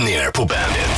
ner 0.00 0.30
på 0.30 0.44
Bandit. 0.44 0.96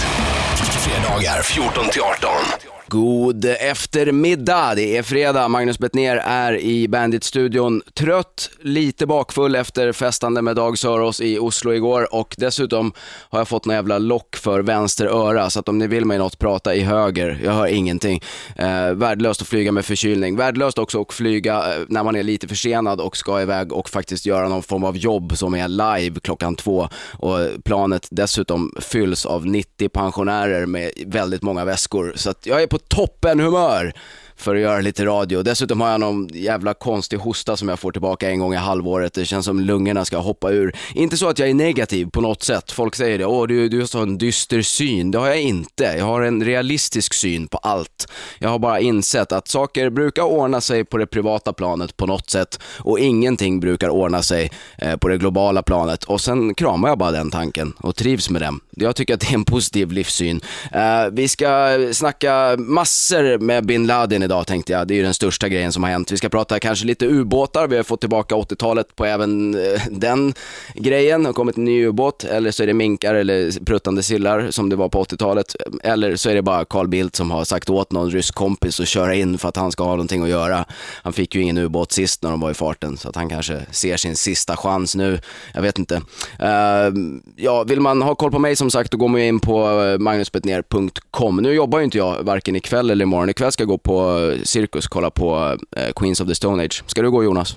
Fredagar 0.56 1.42
14 1.42 1.90
till 1.90 2.02
18. 2.02 2.69
God 2.90 3.44
eftermiddag, 3.44 4.74
det 4.74 4.96
är 4.96 5.02
fredag. 5.02 5.48
Magnus 5.48 5.78
Bettner 5.78 6.16
är 6.16 6.60
i 6.60 6.88
Bandit-studion. 6.88 7.82
Trött, 7.94 8.50
lite 8.60 9.06
bakfull 9.06 9.54
efter 9.54 9.92
festande 9.92 10.42
med 10.42 10.56
Dag 10.56 10.78
Sörås 10.78 11.20
i 11.20 11.38
Oslo 11.38 11.72
igår 11.72 12.14
och 12.14 12.34
dessutom 12.38 12.92
har 13.28 13.38
jag 13.38 13.48
fått 13.48 13.66
några 13.66 13.78
jävla 13.78 13.98
lock 13.98 14.36
för 14.36 14.62
vänster 14.62 15.06
öra 15.06 15.50
så 15.50 15.60
att 15.60 15.68
om 15.68 15.78
ni 15.78 15.86
vill 15.86 16.04
mig 16.04 16.18
något, 16.18 16.38
prata 16.38 16.74
i 16.74 16.80
höger. 16.80 17.40
Jag 17.44 17.52
hör 17.52 17.66
ingenting. 17.66 18.22
Eh, 18.56 18.90
värdelöst 18.92 19.42
att 19.42 19.48
flyga 19.48 19.72
med 19.72 19.84
förkylning. 19.84 20.36
Värdelöst 20.36 20.78
också 20.78 21.00
att 21.00 21.12
flyga 21.12 21.74
eh, 21.74 21.82
när 21.88 22.04
man 22.04 22.16
är 22.16 22.22
lite 22.22 22.48
försenad 22.48 23.00
och 23.00 23.16
ska 23.16 23.42
iväg 23.42 23.72
och 23.72 23.88
faktiskt 23.88 24.26
göra 24.26 24.48
någon 24.48 24.62
form 24.62 24.84
av 24.84 24.96
jobb 24.96 25.36
som 25.36 25.54
är 25.54 25.68
live 25.68 26.20
klockan 26.20 26.56
två 26.56 26.88
och 27.12 27.38
planet 27.64 28.08
dessutom 28.10 28.74
fylls 28.80 29.26
av 29.26 29.46
90 29.46 29.88
pensionärer 29.88 30.66
med 30.66 30.90
väldigt 31.06 31.42
många 31.42 31.64
väskor. 31.64 32.12
Så 32.16 32.30
att 32.30 32.46
jag 32.46 32.62
är 32.62 32.66
på 32.66 32.79
toppen 32.88 33.40
humör 33.40 33.92
för 34.40 34.54
att 34.54 34.60
göra 34.60 34.80
lite 34.80 35.04
radio. 35.04 35.42
Dessutom 35.42 35.80
har 35.80 35.90
jag 35.90 36.00
någon 36.00 36.28
jävla 36.32 36.74
konstig 36.74 37.16
hosta 37.16 37.56
som 37.56 37.68
jag 37.68 37.78
får 37.78 37.92
tillbaka 37.92 38.30
en 38.30 38.38
gång 38.38 38.54
i 38.54 38.56
halvåret. 38.56 39.14
Det 39.14 39.24
känns 39.24 39.46
som 39.46 39.60
lungorna 39.60 40.04
ska 40.04 40.18
hoppa 40.18 40.50
ur. 40.50 40.76
Inte 40.94 41.16
så 41.16 41.28
att 41.28 41.38
jag 41.38 41.48
är 41.48 41.54
negativ 41.54 42.10
på 42.10 42.20
något 42.20 42.42
sätt. 42.42 42.72
Folk 42.72 42.94
säger 42.94 43.18
det, 43.18 43.24
åh 43.24 43.46
du, 43.46 43.68
du 43.68 43.80
har 43.80 44.02
en 44.02 44.18
dyster 44.18 44.62
syn. 44.62 45.10
Det 45.10 45.18
har 45.18 45.26
jag 45.26 45.40
inte. 45.40 45.84
Jag 45.84 46.04
har 46.04 46.22
en 46.22 46.44
realistisk 46.44 47.14
syn 47.14 47.48
på 47.48 47.58
allt. 47.58 48.08
Jag 48.38 48.48
har 48.48 48.58
bara 48.58 48.80
insett 48.80 49.32
att 49.32 49.48
saker 49.48 49.90
brukar 49.90 50.22
ordna 50.22 50.60
sig 50.60 50.84
på 50.84 50.98
det 50.98 51.06
privata 51.06 51.52
planet 51.52 51.96
på 51.96 52.06
något 52.06 52.30
sätt 52.30 52.58
och 52.78 52.98
ingenting 52.98 53.60
brukar 53.60 53.88
ordna 53.88 54.22
sig 54.22 54.50
eh, 54.78 54.96
på 54.96 55.08
det 55.08 55.18
globala 55.18 55.62
planet. 55.62 56.04
Och 56.04 56.20
sen 56.20 56.54
kramar 56.54 56.88
jag 56.88 56.98
bara 56.98 57.10
den 57.10 57.30
tanken 57.30 57.72
och 57.78 57.96
trivs 57.96 58.30
med 58.30 58.42
den. 58.42 58.60
Jag 58.70 58.96
tycker 58.96 59.14
att 59.14 59.20
det 59.20 59.30
är 59.30 59.34
en 59.34 59.44
positiv 59.44 59.92
livssyn. 59.92 60.40
Eh, 60.72 61.06
vi 61.12 61.28
ska 61.28 61.78
snacka 61.92 62.56
massor 62.58 63.38
med 63.38 63.66
bin 63.66 63.86
Laden 63.86 64.22
idag 64.22 64.29
tänkte 64.44 64.72
jag. 64.72 64.88
Det 64.88 64.94
är 64.94 64.96
ju 64.96 65.02
den 65.02 65.14
största 65.14 65.48
grejen 65.48 65.72
som 65.72 65.82
har 65.82 65.90
hänt. 65.90 66.12
Vi 66.12 66.16
ska 66.16 66.28
prata 66.28 66.60
kanske 66.60 66.86
lite 66.86 67.06
ubåtar. 67.06 67.68
Vi 67.68 67.76
har 67.76 67.82
fått 67.82 68.00
tillbaka 68.00 68.34
80-talet 68.34 68.96
på 68.96 69.04
även 69.04 69.54
eh, 69.54 69.80
den 69.90 70.34
grejen. 70.74 71.22
Det 71.22 71.28
har 71.28 71.34
kommit 71.34 71.56
en 71.56 71.64
ny 71.64 71.86
ubåt. 71.86 72.24
Eller 72.24 72.50
så 72.50 72.62
är 72.62 72.66
det 72.66 72.74
minkar 72.74 73.14
eller 73.14 73.64
pruttande 73.64 74.02
sillar 74.02 74.50
som 74.50 74.68
det 74.68 74.76
var 74.76 74.88
på 74.88 75.04
80-talet. 75.04 75.56
Eller 75.82 76.16
så 76.16 76.30
är 76.30 76.34
det 76.34 76.42
bara 76.42 76.64
Carl 76.64 76.88
Bildt 76.88 77.16
som 77.16 77.30
har 77.30 77.44
sagt 77.44 77.70
åt 77.70 77.92
någon 77.92 78.10
rysk 78.10 78.34
kompis 78.34 78.80
att 78.80 78.88
köra 78.88 79.14
in 79.14 79.38
för 79.38 79.48
att 79.48 79.56
han 79.56 79.72
ska 79.72 79.84
ha 79.84 79.90
någonting 79.90 80.22
att 80.22 80.28
göra. 80.28 80.64
Han 81.02 81.12
fick 81.12 81.34
ju 81.34 81.42
ingen 81.42 81.58
ubåt 81.58 81.92
sist 81.92 82.22
när 82.22 82.30
de 82.30 82.40
var 82.40 82.50
i 82.50 82.54
farten 82.54 82.96
så 82.96 83.08
att 83.08 83.16
han 83.16 83.28
kanske 83.28 83.60
ser 83.70 83.96
sin 83.96 84.16
sista 84.16 84.56
chans 84.56 84.96
nu. 84.96 85.20
Jag 85.54 85.62
vet 85.62 85.78
inte. 85.78 85.94
Uh, 85.94 87.20
ja, 87.36 87.64
vill 87.64 87.80
man 87.80 88.02
ha 88.02 88.14
koll 88.14 88.30
på 88.30 88.38
mig 88.38 88.56
som 88.56 88.70
sagt 88.70 88.90
då 88.90 88.98
går 88.98 89.08
man 89.08 89.20
in 89.20 89.40
på 89.40 89.82
eh, 89.82 89.98
magnusbetner.com. 89.98 91.36
Nu 91.36 91.52
jobbar 91.52 91.78
ju 91.78 91.84
inte 91.84 91.98
jag 91.98 92.22
varken 92.22 92.56
ikväll 92.56 92.90
eller 92.90 93.02
imorgon. 93.02 93.30
Ikväll 93.30 93.52
ska 93.52 93.62
jag 93.62 93.68
gå 93.68 93.78
på 93.78 94.19
Cirkus 94.44 94.86
kolla 94.86 95.10
på 95.10 95.56
eh, 95.76 95.92
Queens 95.96 96.20
of 96.20 96.28
the 96.28 96.34
Stone 96.34 96.64
Age. 96.64 96.82
Ska 96.86 97.02
du 97.02 97.10
gå 97.10 97.24
Jonas? 97.24 97.56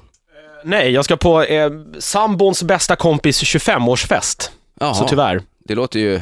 Nej, 0.64 0.92
jag 0.92 1.06
ska 1.06 1.18
på 1.18 1.44
eh, 1.44 1.72
sambons 2.00 2.64
bästa 2.64 2.96
kompis 2.96 3.44
25-årsfest. 3.44 4.50
Så 4.80 5.08
tyvärr. 5.08 5.42
Det 5.66 5.76
låter 5.76 6.00
ju... 6.00 6.22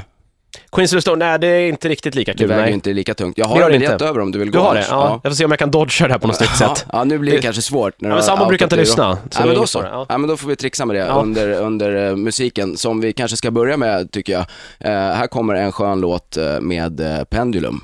Queens 0.71 0.93
of 0.93 0.97
the 0.97 1.01
Stone, 1.01 1.25
nej 1.25 1.39
det 1.39 1.47
är 1.47 1.69
inte 1.69 1.89
riktigt 1.89 2.15
lika 2.15 2.33
kul. 2.33 2.41
Det 2.41 2.47
väger 2.47 2.63
nej. 2.63 2.73
inte 2.73 2.93
lika 2.93 3.13
tungt. 3.13 3.37
Jag 3.37 3.45
har 3.45 3.61
en 3.61 3.71
biljett 3.71 4.01
över 4.01 4.19
om 4.19 4.31
du 4.31 4.39
vill 4.39 4.51
gå. 4.51 4.57
Du 4.59 4.63
har 4.63 4.75
det? 4.75 4.85
Ja. 4.89 5.05
ja. 5.05 5.19
Jag 5.23 5.31
får 5.31 5.37
se 5.37 5.45
om 5.45 5.51
jag 5.51 5.59
kan 5.59 5.71
dodga 5.71 6.07
det 6.07 6.13
här 6.13 6.19
på 6.19 6.27
något 6.27 6.35
snyggt 6.35 6.57
sätt. 6.57 6.85
Ja, 6.91 7.03
nu 7.03 7.17
blir 7.17 7.31
det, 7.31 7.37
det 7.37 7.41
kanske 7.41 7.61
svårt. 7.61 8.01
När 8.01 8.09
ja, 8.09 8.15
men 8.15 8.23
sambon 8.23 8.47
brukar 8.47 8.65
inte 8.65 8.75
lyssna. 8.75 9.17
Ja, 9.39 9.45
men 9.45 9.55
då 9.55 9.67
så. 9.67 9.79
Ja. 9.79 10.05
ja. 10.09 10.17
men 10.17 10.29
då 10.29 10.37
får 10.37 10.47
vi 10.47 10.55
trixa 10.55 10.85
med 10.85 10.95
det 10.95 10.99
ja. 10.99 11.13
under, 11.13 11.51
under 11.51 11.95
uh, 11.95 12.15
musiken, 12.15 12.77
som 12.77 13.01
vi 13.01 13.13
kanske 13.13 13.37
ska 13.37 13.51
börja 13.51 13.77
med 13.77 14.11
tycker 14.11 14.33
jag. 14.33 14.41
Uh, 14.41 15.15
här 15.15 15.27
kommer 15.27 15.53
en 15.53 15.71
skön 15.71 16.01
låt 16.01 16.37
uh, 16.37 16.59
med 16.61 17.25
Pendulum. 17.29 17.81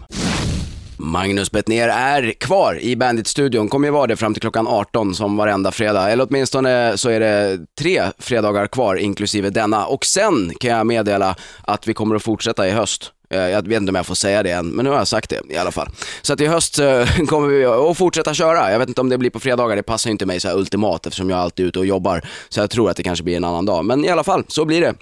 Magnus 1.00 1.52
Bettner 1.52 1.88
är 1.88 2.32
kvar 2.32 2.80
i 2.82 2.96
Bandit-studion, 2.96 3.70
kommer 3.70 3.88
ju 3.88 3.92
vara 3.92 4.08
det 4.08 4.16
fram 4.16 4.34
till 4.34 4.42
klockan 4.42 4.68
18 4.68 5.16
som 5.16 5.38
varenda 5.38 5.72
fredag. 5.72 6.12
Eller 6.12 6.28
åtminstone 6.30 6.98
så 6.98 7.10
är 7.10 7.20
det 7.20 7.60
tre 7.80 8.04
fredagar 8.20 8.68
kvar, 8.68 8.96
inklusive 8.96 9.50
denna. 9.50 9.86
Och 9.86 10.06
sen 10.06 10.54
kan 10.60 10.72
jag 10.72 10.88
meddela 10.88 11.36
att 11.62 11.88
vi 11.88 11.94
kommer 11.94 12.16
att 12.16 12.24
fortsätta 12.24 12.68
i 12.68 12.72
höst. 12.72 13.12
Eh, 13.30 13.40
jag 13.40 13.68
vet 13.68 13.78
inte 13.82 13.90
om 13.90 13.96
jag 13.96 14.06
får 14.06 14.16
säga 14.16 14.44
det 14.44 14.52
än, 14.52 14.68
men 14.68 14.86
nu 14.86 14.92
har 14.92 14.98
jag 14.98 15.08
sagt 15.08 15.30
det 15.30 15.42
i 15.50 15.58
alla 15.58 15.72
fall. 15.72 15.90
Så 16.22 16.34
att 16.34 16.42
i 16.42 16.48
höst 16.48 16.80
eh, 16.80 17.06
kommer 17.28 17.48
vi 17.48 17.66
att 17.66 17.98
fortsätta 17.98 18.34
köra. 18.34 18.72
Jag 18.72 18.80
vet 18.80 18.88
inte 18.90 19.02
om 19.02 19.10
det 19.10 19.18
blir 19.18 19.30
på 19.30 19.40
fredagar, 19.40 19.76
det 19.76 19.84
passar 19.84 20.10
ju 20.10 20.12
inte 20.12 20.26
mig 20.26 20.40
så 20.40 20.48
här 20.48 20.58
ultimat 20.58 21.06
eftersom 21.06 21.30
jag 21.30 21.40
alltid 21.40 21.66
är 21.66 21.68
ute 21.68 21.80
och 21.80 21.86
jobbar. 21.86 22.22
Så 22.50 22.60
jag 22.60 22.70
tror 22.70 22.90
att 22.90 22.98
det 22.98 23.04
kanske 23.04 23.24
blir 23.24 23.38
en 23.38 23.44
annan 23.44 23.66
dag. 23.66 23.86
Men 23.86 24.06
i 24.06 24.10
alla 24.10 24.24
fall, 24.24 24.44
så 24.48 24.66
blir 24.66 24.82
det. 24.82 24.94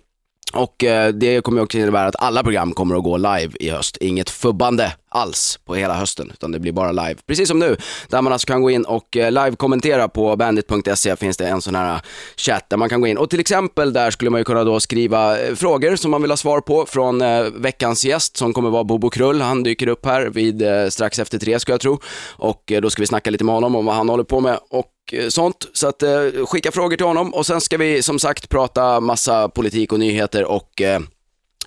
Och 0.53 0.83
eh, 0.83 1.13
det 1.13 1.41
kommer 1.41 1.62
också 1.62 1.77
innebära 1.77 2.07
att 2.07 2.16
alla 2.19 2.44
program 2.44 2.73
kommer 2.73 2.95
att 2.95 3.03
gå 3.03 3.17
live 3.17 3.51
i 3.59 3.69
höst. 3.69 3.97
Inget 3.97 4.29
fubbande 4.29 4.94
alls 5.15 5.59
på 5.65 5.75
hela 5.75 5.93
hösten, 5.93 6.31
utan 6.33 6.51
det 6.51 6.59
blir 6.59 6.71
bara 6.71 6.91
live. 6.91 7.15
Precis 7.27 7.47
som 7.47 7.59
nu, 7.59 7.77
där 8.09 8.21
man 8.21 8.33
alltså 8.33 8.47
kan 8.47 8.61
gå 8.61 8.69
in 8.69 8.85
och 8.85 9.17
eh, 9.17 9.31
live-kommentera 9.31 10.07
på 10.07 10.35
bandit.se 10.35 11.15
finns 11.15 11.37
det 11.37 11.47
en 11.47 11.61
sån 11.61 11.75
här 11.75 11.93
eh, 11.93 12.01
chatt 12.37 12.69
där 12.69 12.77
man 12.77 12.89
kan 12.89 13.01
gå 13.01 13.07
in. 13.07 13.17
Och 13.17 13.29
till 13.29 13.39
exempel 13.39 13.93
där 13.93 14.11
skulle 14.11 14.31
man 14.31 14.39
ju 14.39 14.43
kunna 14.43 14.63
då 14.63 14.79
skriva 14.79 15.39
eh, 15.39 15.55
frågor 15.55 15.95
som 15.95 16.11
man 16.11 16.21
vill 16.21 16.31
ha 16.31 16.37
svar 16.37 16.61
på 16.61 16.85
från 16.85 17.23
veckans 17.61 18.05
gäst 18.05 18.37
som 18.37 18.53
kommer 18.53 18.69
vara 18.69 18.83
Bobo 18.83 19.09
Krull. 19.09 19.41
Han 19.41 19.63
dyker 19.63 19.87
upp 19.87 20.05
här 20.05 20.25
vid 20.25 20.63
strax 20.93 21.19
efter 21.19 21.37
tre 21.37 21.59
ska 21.59 21.73
jag 21.73 21.81
tro. 21.81 21.99
Och 22.37 22.71
då 22.81 22.89
ska 22.89 23.01
vi 23.01 23.07
snacka 23.07 23.31
lite 23.31 23.43
med 23.43 23.55
honom 23.55 23.75
om 23.75 23.85
vad 23.85 23.95
han 23.95 24.09
håller 24.09 24.23
på 24.23 24.39
med. 24.39 24.59
Och 24.69 24.91
sånt. 25.29 25.67
Så 25.73 25.87
att 25.87 26.03
eh, 26.03 26.45
skicka 26.45 26.71
frågor 26.71 26.97
till 26.97 27.05
honom 27.05 27.33
och 27.33 27.45
sen 27.45 27.61
ska 27.61 27.77
vi 27.77 28.01
som 28.01 28.19
sagt 28.19 28.49
prata 28.49 28.99
massa 28.99 29.49
politik 29.49 29.93
och 29.93 29.99
nyheter 29.99 30.45
och 30.45 30.81
eh, 30.81 30.99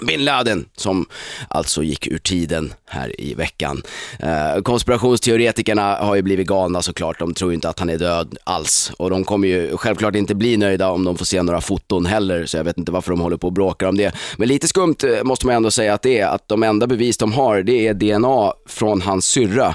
Bin 0.07 0.25
Laden, 0.25 0.65
som 0.77 1.07
alltså 1.49 1.83
gick 1.83 2.07
ur 2.07 2.19
tiden 2.19 2.73
här 2.87 3.21
i 3.21 3.35
veckan. 3.35 3.83
Eh, 4.19 4.63
konspirationsteoretikerna 4.63 5.97
har 5.97 6.15
ju 6.15 6.23
blivit 6.23 6.47
galna 6.47 6.83
såklart, 6.83 7.19
de 7.19 7.35
tror 7.35 7.51
ju 7.51 7.55
inte 7.55 7.69
att 7.69 7.79
han 7.79 7.91
är 7.91 7.99
död 7.99 8.37
alls. 8.45 8.93
Och 8.97 9.11
de 9.11 9.25
kommer 9.25 9.49
ju 9.49 9.77
självklart 9.77 10.15
inte 10.15 10.35
bli 10.35 10.57
nöjda 10.57 10.91
om 10.91 11.05
de 11.05 11.17
får 11.17 11.25
se 11.25 11.43
några 11.43 11.61
foton 11.61 12.07
heller, 12.07 12.47
så 12.47 12.57
jag 12.57 12.65
vet 12.65 12.79
inte 12.79 12.93
varför 12.93 13.11
de 13.11 13.21
håller 13.21 13.37
på 13.37 13.47
och 13.47 13.53
bråkar 13.53 13.87
om 13.87 13.97
det. 13.97 14.15
Men 14.37 14.49
lite 14.49 14.69
skumt 14.69 14.97
eh, 15.05 15.25
måste 15.25 15.47
man 15.47 15.55
ändå 15.55 15.71
säga 15.71 15.95
att 15.95 16.03
det 16.03 16.19
är, 16.19 16.27
att 16.27 16.49
de 16.49 16.63
enda 16.63 16.87
bevis 16.87 17.19
de 17.19 17.33
har, 17.33 17.63
det 17.63 17.89
är 17.89 17.95
DNA 17.95 18.53
från 18.67 19.03
hans 19.03 19.27
syrra 19.27 19.75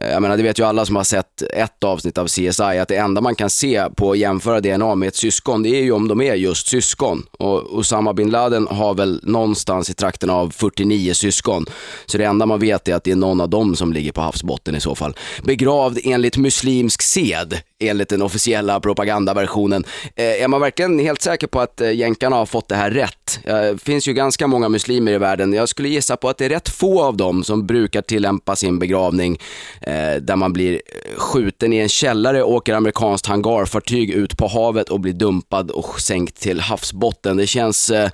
Eh, 0.00 0.10
jag 0.10 0.22
menar, 0.22 0.36
det 0.36 0.42
vet 0.42 0.58
ju 0.58 0.64
alla 0.64 0.86
som 0.86 0.96
har 0.96 1.04
sett 1.04 1.42
ett 1.42 1.84
avsnitt 1.84 2.18
av 2.18 2.26
CSI, 2.26 2.62
att 2.62 2.88
det 2.88 2.96
enda 2.96 3.20
man 3.20 3.34
kan 3.34 3.50
se 3.50 3.84
på 3.96 4.10
att 4.12 4.18
jämföra 4.18 4.60
DNA 4.60 4.94
med 4.94 5.08
ett 5.08 5.16
syskon, 5.16 5.62
det 5.62 5.68
är 5.68 5.82
ju 5.82 5.92
om 5.92 6.08
de 6.08 6.20
är 6.20 6.34
just 6.34 6.66
syskon. 6.66 7.26
Och 7.38 7.78
Osama 7.78 8.14
bin 8.14 8.30
Laden 8.30 8.68
har 8.70 8.94
väl 8.94 9.20
någonstans 9.22 9.90
i 9.90 9.94
trakten 9.94 10.30
av 10.30 10.50
49 10.50 11.14
syskon. 11.14 11.66
Så 12.06 12.18
det 12.18 12.24
enda 12.24 12.46
man 12.46 12.60
vet 12.60 12.88
är 12.88 12.94
att 12.94 13.04
det 13.04 13.10
är 13.10 13.16
någon 13.16 13.40
av 13.40 13.48
dem 13.48 13.76
som 13.76 13.92
ligger 13.92 14.12
på 14.12 14.20
havsbotten 14.20 14.74
i 14.74 14.80
så 14.80 14.94
fall. 14.94 15.16
Begravd 15.42 15.98
enligt 16.04 16.36
muslimsk 16.36 17.02
sed, 17.02 17.60
enligt 17.80 18.08
den 18.08 18.22
officiella 18.22 18.80
propagandaversionen. 18.80 19.84
Eh, 20.16 20.42
är 20.42 20.48
man 20.48 20.60
verkligen 20.60 20.98
helt 20.98 21.22
säker 21.22 21.46
på 21.46 21.60
att 21.60 21.80
eh, 21.80 21.92
jänkarna 21.92 22.36
har 22.36 22.46
fått 22.46 22.68
det 22.68 22.74
här 22.74 22.90
rätt? 22.90 23.40
Det 23.44 23.82
finns 23.82 24.08
ju 24.08 24.12
ganska 24.12 24.46
många 24.46 24.68
muslimer 24.68 25.12
i 25.12 25.18
världen. 25.18 25.52
Jag 25.52 25.68
skulle 25.68 25.88
gissa 25.88 26.16
på 26.16 26.28
att 26.28 26.38
det 26.38 26.44
är 26.44 26.48
rätt 26.48 26.68
få 26.68 27.02
av 27.02 27.16
dem 27.16 27.44
som 27.44 27.66
brukar 27.66 28.02
tillämpa 28.02 28.56
sin 28.56 28.78
begravning 28.78 29.38
eh, 29.80 30.14
där 30.20 30.36
man 30.36 30.52
blir 30.52 30.72
eh, 30.72 31.18
skjuten 31.18 31.72
i 31.72 31.76
en 31.76 31.88
källare, 31.88 32.42
åker 32.42 32.74
amerikanskt 32.74 33.26
hangarfartyg 33.26 34.10
ut 34.10 34.36
på 34.36 34.46
havet 34.46 34.88
och 34.88 35.00
blir 35.00 35.12
dumpad 35.12 35.70
och 35.70 36.00
sänkt 36.00 36.40
till 36.40 36.60
havsbotten. 36.60 37.36
Det 37.36 37.46
känns 37.46 37.90
eh, 37.90 38.10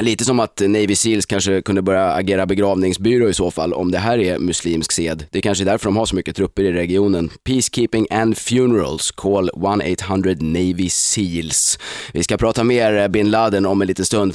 Lite 0.00 0.24
som 0.24 0.40
att 0.40 0.60
Navy 0.60 0.94
Seals 0.94 1.26
kanske 1.26 1.62
kunde 1.62 1.82
börja 1.82 2.12
agera 2.12 2.46
begravningsbyrå 2.46 3.28
i 3.28 3.34
så 3.34 3.50
fall, 3.50 3.72
om 3.72 3.90
det 3.90 3.98
här 3.98 4.18
är 4.18 4.38
muslimsk 4.38 4.92
sed. 4.92 5.26
Det 5.30 5.38
är 5.38 5.42
kanske 5.42 5.64
är 5.64 5.66
därför 5.66 5.84
de 5.84 5.96
har 5.96 6.06
så 6.06 6.16
mycket 6.16 6.36
trupper 6.36 6.62
i 6.62 6.72
regionen. 6.72 7.30
Peacekeeping 7.44 8.06
and 8.10 8.38
funerals, 8.38 9.10
call 9.10 9.50
1-800 9.50 10.42
Navy 10.42 10.88
Seals. 10.88 11.78
Vi 12.12 12.22
ska 12.22 12.36
prata 12.36 12.64
mer 12.64 12.96
eh, 12.96 13.08
bin 13.08 13.30
Laden 13.30 13.66
om 13.66 13.82
en 13.82 13.88
liten 13.88 14.04
stund. 14.04 14.34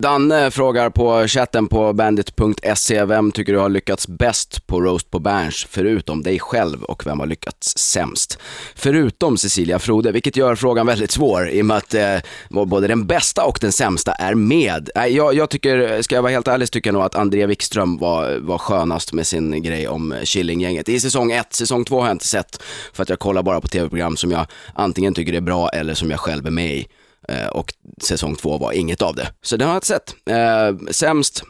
Danne 0.00 0.50
frågar 0.50 0.90
på 0.90 1.26
chatten 1.26 1.68
på 1.68 1.92
bandit.se, 1.92 3.04
vem 3.04 3.32
tycker 3.32 3.52
du 3.52 3.58
har 3.58 3.68
lyckats 3.68 4.08
bäst 4.08 4.66
på 4.66 4.80
Roast 4.80 5.10
på 5.10 5.18
Berns, 5.18 5.66
förutom 5.70 6.22
dig 6.22 6.38
själv 6.38 6.82
och 6.82 7.06
vem 7.06 7.20
har 7.20 7.26
lyckats 7.26 7.78
sämst? 7.78 8.38
Förutom 8.74 9.36
Cecilia 9.36 9.78
Frode, 9.78 10.12
vilket 10.12 10.36
gör 10.36 10.54
frågan 10.54 10.86
väldigt 10.86 11.10
svår 11.10 11.50
i 11.50 11.62
och 11.62 11.66
med 11.66 11.76
att 11.76 11.94
eh, 11.94 12.16
både 12.48 12.88
den 12.88 13.06
bästa 13.06 13.44
och 13.44 13.58
den 13.60 13.72
sämsta 13.72 14.12
är 14.12 14.34
med. 14.34 14.90
Äh, 14.94 15.06
jag, 15.06 15.34
jag, 15.34 15.50
tycker, 15.50 16.02
ska 16.02 16.14
jag 16.14 16.22
vara 16.22 16.32
helt 16.32 16.48
ärlig, 16.48 16.68
så 16.68 16.72
tycker 16.72 16.88
jag 16.88 16.94
nog 16.94 17.02
att 17.02 17.14
André 17.14 17.46
Wikström 17.46 17.98
var, 17.98 18.38
var 18.38 18.58
skönast 18.58 19.12
med 19.12 19.26
sin 19.26 19.62
grej 19.62 19.88
om 19.88 20.12
eh, 20.12 20.22
Killinggänget. 20.22 20.88
I 20.88 21.00
säsong 21.00 21.32
1, 21.32 21.52
säsong 21.52 21.84
2 21.84 22.00
har 22.00 22.06
jag 22.06 22.14
inte 22.14 22.26
sett, 22.26 22.62
för 22.92 23.02
att 23.02 23.08
jag 23.08 23.18
kollar 23.18 23.42
bara 23.42 23.60
på 23.60 23.68
tv-program 23.68 24.16
som 24.16 24.30
jag 24.30 24.46
antingen 24.74 25.14
tycker 25.14 25.32
är 25.32 25.40
bra 25.40 25.68
eller 25.68 25.94
som 25.94 26.10
jag 26.10 26.20
själv 26.20 26.46
är 26.46 26.50
med 26.50 26.74
i. 26.76 26.86
Eh, 27.30 27.46
och 27.46 27.74
säsong 28.02 28.36
två 28.36 28.58
var 28.58 28.72
inget 28.72 29.02
av 29.02 29.14
det. 29.14 29.28
Så 29.42 29.56
det 29.56 29.64
har 29.64 29.72
jag 29.72 29.76
inte 29.76 29.86
sett. 29.86 30.14
Eh, 30.30 30.90
sämst 30.90 31.44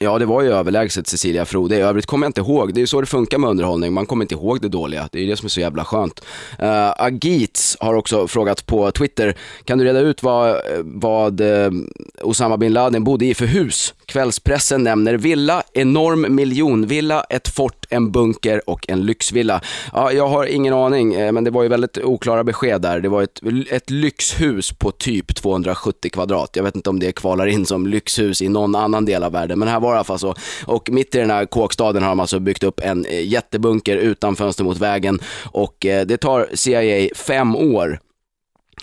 Ja, 0.00 0.18
det 0.18 0.26
var 0.26 0.42
ju 0.42 0.52
överlägset 0.52 1.06
Cecilia 1.06 1.44
Frode. 1.44 1.76
I 1.76 1.80
övrigt 1.80 2.06
kommer 2.06 2.26
jag 2.26 2.28
inte 2.28 2.40
ihåg. 2.40 2.74
Det 2.74 2.78
är 2.78 2.80
ju 2.80 2.86
så 2.86 3.00
det 3.00 3.06
funkar 3.06 3.38
med 3.38 3.50
underhållning. 3.50 3.92
Man 3.92 4.06
kommer 4.06 4.24
inte 4.24 4.34
ihåg 4.34 4.60
det 4.60 4.68
dåliga. 4.68 5.08
Det 5.12 5.18
är 5.18 5.22
ju 5.22 5.28
det 5.28 5.36
som 5.36 5.46
är 5.46 5.50
så 5.50 5.60
jävla 5.60 5.84
skönt. 5.84 6.20
Uh, 6.62 7.02
Agits 7.02 7.76
har 7.80 7.94
också 7.94 8.28
frågat 8.28 8.66
på 8.66 8.90
Twitter. 8.90 9.36
Kan 9.64 9.78
du 9.78 9.84
reda 9.84 10.00
ut 10.00 10.22
vad, 10.22 10.60
vad 10.82 11.40
uh, 11.40 11.70
Osama 12.22 12.56
bin 12.56 12.72
Laden 12.72 13.04
bodde 13.04 13.26
i 13.26 13.34
för 13.34 13.46
hus? 13.46 13.94
Kvällspressen 14.06 14.82
nämner 14.82 15.14
villa, 15.14 15.62
enorm 15.72 16.34
miljonvilla, 16.34 17.24
ett 17.30 17.48
fort, 17.48 17.85
en 17.88 18.12
bunker 18.12 18.70
och 18.70 18.84
en 18.88 19.06
lyxvilla. 19.06 19.60
Ja, 19.92 20.12
jag 20.12 20.28
har 20.28 20.46
ingen 20.46 20.74
aning, 20.74 21.14
eh, 21.14 21.32
men 21.32 21.44
det 21.44 21.50
var 21.50 21.62
ju 21.62 21.68
väldigt 21.68 21.98
oklara 21.98 22.44
besked 22.44 22.82
där. 22.82 23.00
Det 23.00 23.08
var 23.08 23.22
ett, 23.22 23.40
ett 23.70 23.90
lyxhus 23.90 24.72
på 24.72 24.90
typ 24.90 25.34
270 25.34 26.10
kvadrat. 26.10 26.50
Jag 26.52 26.64
vet 26.64 26.76
inte 26.76 26.90
om 26.90 27.00
det 27.00 27.12
kvalar 27.12 27.46
in 27.46 27.66
som 27.66 27.86
lyxhus 27.86 28.42
i 28.42 28.48
någon 28.48 28.74
annan 28.74 29.04
del 29.04 29.22
av 29.22 29.32
världen, 29.32 29.58
men 29.58 29.68
här 29.68 29.80
var 29.80 29.90
det 29.90 29.94
i 29.94 29.96
alla 29.96 30.04
fall 30.04 30.18
så. 30.18 30.34
Och 30.66 30.90
mitt 30.90 31.14
i 31.14 31.18
den 31.18 31.30
här 31.30 31.46
kåkstaden 31.46 32.02
har 32.02 32.08
de 32.08 32.20
alltså 32.20 32.38
byggt 32.38 32.62
upp 32.62 32.80
en 32.80 33.04
eh, 33.04 33.26
jättebunker 33.26 33.96
utan 33.96 34.36
fönster 34.36 34.64
mot 34.64 34.78
vägen 34.78 35.20
och 35.44 35.86
eh, 35.86 36.06
det 36.06 36.16
tar 36.16 36.48
CIA 36.54 37.08
fem 37.14 37.56
år 37.56 38.00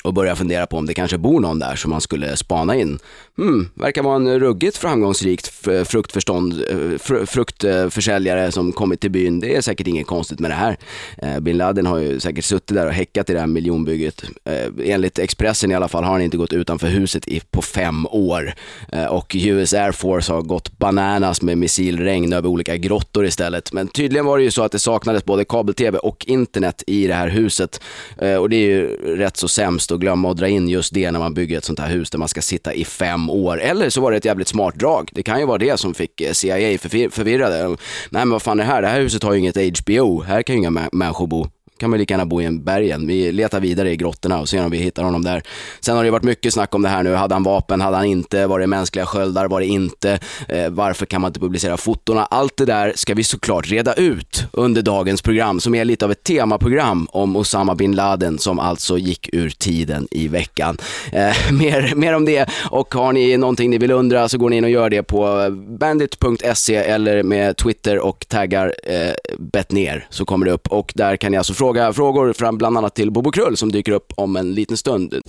och 0.04 0.14
börjar 0.14 0.36
fundera 0.36 0.66
på 0.66 0.78
om 0.78 0.86
det 0.86 0.94
kanske 0.94 1.18
bor 1.18 1.40
någon 1.40 1.60
där 1.60 1.76
som 1.76 1.92
man 1.92 2.02
skulle 2.02 2.38
spana 2.38 2.76
in. 2.76 3.00
Hmm, 3.38 3.70
verkar 3.74 4.04
vara 4.04 4.16
en 4.16 4.40
ruggigt 4.40 4.78
framgångsrikt 4.78 5.48
fruktförstånd, 5.86 6.54
eh, 6.54 6.98
fr 7.00 7.26
fruktförsäljare 7.26 8.52
som 8.52 8.72
kommit 8.72 9.00
till 9.00 9.12
byn. 9.12 9.40
Det 9.40 9.56
är 9.56 9.62
säkert 9.62 9.88
inget 9.88 10.08
konstigt 10.08 10.40
med 10.40 10.52
det 10.52 10.56
här. 10.56 10.78
Eh, 11.18 11.40
bin 11.40 11.58
Laden 11.58 11.86
har 11.86 11.98
ju 11.98 12.20
säkert 12.20 12.46
suttit 12.46 12.76
där 12.76 12.86
och 12.86 12.94
häckat 12.94 13.30
i 13.30 13.34
det 13.34 13.40
här 13.40 13.48
miljonbygget. 13.48 14.24
Eh, 14.44 14.92
enligt 14.94 15.20
Expressen 15.20 15.72
i 15.72 15.76
alla 15.76 15.88
fall 15.88 16.04
har 16.04 16.12
han 16.12 16.22
inte 16.22 16.38
gått 16.38 16.54
utanför 16.54 16.88
huset 16.88 17.26
på 17.52 17.62
fem 17.62 18.08
år. 18.12 18.54
Eh, 18.92 19.06
och 19.06 19.36
US 19.40 19.74
Air 19.74 19.92
Force 19.92 20.34
har 20.34 20.42
gått 20.42 20.78
bananas 20.78 21.42
med 21.42 21.58
missilregn 21.58 22.34
över 22.34 22.50
olika 22.50 22.78
grottor 22.78 23.26
istället. 23.26 23.74
Men 23.74 23.88
tydligen 23.88 24.26
var 24.26 24.38
det 24.38 24.44
ju 24.44 24.52
så 24.52 24.64
att 24.64 24.72
det 24.72 24.80
saknades 24.80 25.26
både 25.26 25.46
kabel-tv 25.46 25.98
och 25.98 26.26
internet 26.28 26.84
i 26.88 27.08
det 27.08 27.14
här 27.14 27.28
huset. 27.28 27.82
Eh, 28.18 28.36
och 28.36 28.50
det 28.50 28.56
är 28.56 28.68
ju 28.68 28.88
rätt 29.18 29.38
så 29.38 29.48
sämst 29.48 29.92
att 29.94 30.00
glömma 30.00 30.32
att 30.32 30.38
dra 30.38 30.48
in 30.48 30.70
just 30.70 30.94
det 30.94 31.12
när 31.12 31.20
man 31.20 31.34
bygger 31.34 31.58
ett 31.58 31.66
sånt 31.66 31.80
här 31.80 31.90
hus 31.90 32.10
där 32.10 32.20
man 32.20 32.28
ska 32.28 32.42
sitta 32.42 32.74
i 32.74 32.86
fem 32.86 33.30
år. 33.30 33.62
Eller 33.62 33.90
så 33.90 34.02
var 34.02 34.12
det 34.12 34.18
ett 34.18 34.26
jävligt 34.26 34.48
smart 34.48 34.76
drag. 34.76 35.10
Det 35.12 35.24
kan 35.24 35.40
ju 35.40 35.46
vara 35.46 35.58
det 35.58 35.80
som 35.80 35.94
fick 35.94 36.22
eh, 36.22 36.32
CIA 36.32 36.78
förvirrade. 37.12 37.68
Nej 37.68 37.78
men 38.10 38.30
vad 38.30 38.42
fan 38.42 38.60
är 38.60 38.64
det 38.64 38.70
här? 38.70 38.82
Det 38.82 38.88
här 38.88 39.02
huset 39.02 39.24
har 39.24 39.34
ju 39.34 39.40
inget 39.40 39.80
HBO. 39.80 40.22
Här 40.22 40.44
kan 40.44 40.56
ju 40.56 40.60
inga 40.60 40.90
människor 40.92 41.28
bo 41.28 41.48
kan 41.84 41.90
man 41.90 42.00
lika 42.00 42.14
gärna 42.14 42.26
bo 42.26 42.42
i 42.42 42.46
en 42.46 42.64
bergen. 42.64 43.08
Vi 43.08 43.32
letar 43.32 43.60
vidare 43.60 43.92
i 43.92 43.96
grottorna 43.96 44.40
och 44.40 44.50
ser 44.50 44.66
om 44.66 44.72
vi 44.72 44.78
hittar 44.78 45.04
honom 45.04 45.24
där. 45.24 45.44
Sen 45.80 45.96
har 45.96 46.04
det 46.04 46.12
varit 46.12 46.24
mycket 46.24 46.54
snack 46.54 46.76
om 46.76 46.82
det 46.82 46.90
här 46.90 47.04
nu. 47.04 47.14
Hade 47.14 47.36
han 47.36 47.44
vapen? 47.44 47.82
Hade 47.82 47.98
han 47.98 48.06
inte? 48.06 48.48
Var 48.48 48.60
det 48.60 48.68
mänskliga 48.68 49.06
sköldar? 49.06 49.48
Var 49.48 49.60
det 49.60 49.66
inte? 49.66 50.20
Eh, 50.48 50.70
varför 50.70 51.06
kan 51.06 51.22
man 51.22 51.30
inte 51.30 51.40
publicera 51.40 51.78
fotona? 51.78 52.26
Allt 52.26 52.58
det 52.58 52.66
där 52.66 52.94
ska 52.96 53.14
vi 53.14 53.24
såklart 53.24 53.72
reda 53.72 53.94
ut 53.94 54.44
under 54.52 54.82
dagens 54.82 55.22
program 55.22 55.60
som 55.60 55.76
är 55.76 55.86
lite 55.86 56.06
av 56.06 56.12
ett 56.12 56.24
temaprogram 56.24 57.08
om 57.12 57.36
Osama 57.36 57.76
bin 57.76 57.96
Laden 57.96 58.40
som 58.40 58.60
alltså 58.60 58.98
gick 58.98 59.30
ur 59.34 59.50
tiden 59.50 60.08
i 60.12 60.28
veckan. 60.28 60.78
Eh, 61.12 61.52
mer, 61.52 61.96
mer 61.96 62.14
om 62.14 62.26
det 62.26 62.50
och 62.72 62.94
har 62.94 63.14
ni 63.14 63.38
någonting 63.38 63.70
ni 63.70 63.78
vill 63.78 63.92
undra 63.92 64.30
så 64.30 64.38
går 64.38 64.50
ni 64.50 64.58
in 64.58 64.64
och 64.64 64.70
gör 64.70 64.90
det 64.90 65.04
på 65.04 65.48
bandit.se 65.80 66.76
eller 66.76 67.24
med 67.24 67.58
Twitter 67.58 68.00
och 68.00 68.26
taggar 68.28 68.74
eh, 68.84 69.14
Bettner 69.38 70.08
så 70.10 70.26
kommer 70.26 70.46
det 70.46 70.52
upp 70.52 70.68
och 70.68 70.92
där 70.96 71.16
kan 71.16 71.32
ni 71.32 71.38
alltså 71.38 71.54
fråga 71.54 71.73
frågor 71.94 72.34
fram 72.34 72.58
bland 72.58 72.78
annat 72.78 72.96
till 72.96 73.12
Bobo 73.12 73.32
Krull 73.32 73.58
som 73.58 73.72
dyker 73.72 73.92
upp 73.92 74.14
om 74.18 74.36
en 74.36 74.54
liten 74.54 74.78
stund. 74.78 75.22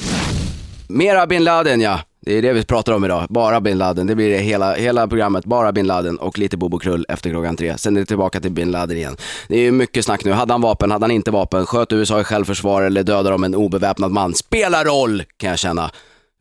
Mera 0.88 1.26
bin 1.26 1.44
Laden 1.44 1.81
ja. 1.81 2.00
Det 2.20 2.38
är 2.38 2.43
det 2.43 2.52
vi 2.52 2.64
pratar 2.64 2.93
om 2.93 3.05
idag. 3.05 3.26
Bara 3.29 3.61
bin 3.61 3.79
Laden. 3.79 4.06
Det 4.06 4.14
blir 4.14 4.31
det 4.31 4.38
hela, 4.38 4.75
hela 4.75 5.08
programmet. 5.08 5.44
Bara 5.44 5.73
bin 5.73 5.87
Laden 5.87 6.19
och 6.19 6.38
lite 6.38 6.56
Bobo 6.56 6.79
Krull 6.79 7.06
efter 7.08 7.31
klockan 7.31 7.56
tre. 7.56 7.79
Sen 7.79 7.96
är 7.96 8.00
det 8.00 8.06
tillbaka 8.06 8.41
till 8.41 8.50
bin 8.50 8.70
Laden 8.70 8.96
igen. 8.96 9.17
Det 9.49 9.58
är 9.58 9.70
mycket 9.70 10.05
snack 10.05 10.25
nu. 10.25 10.32
Hade 10.32 10.55
han 10.55 10.61
vapen? 10.61 10.91
Hade 10.91 11.05
han 11.05 11.11
inte 11.11 11.31
vapen? 11.31 11.67
Sköt 11.67 11.93
USA 11.93 12.20
i 12.20 12.25
självförsvar 12.25 12.82
eller 12.82 13.02
dödade 13.02 13.31
de 13.31 13.44
en 13.44 13.55
obeväpnad 13.55 14.11
man? 14.11 14.35
Spelar 14.35 14.85
roll, 14.85 15.23
kan 15.37 15.50
jag 15.50 15.58
känna. 15.58 15.91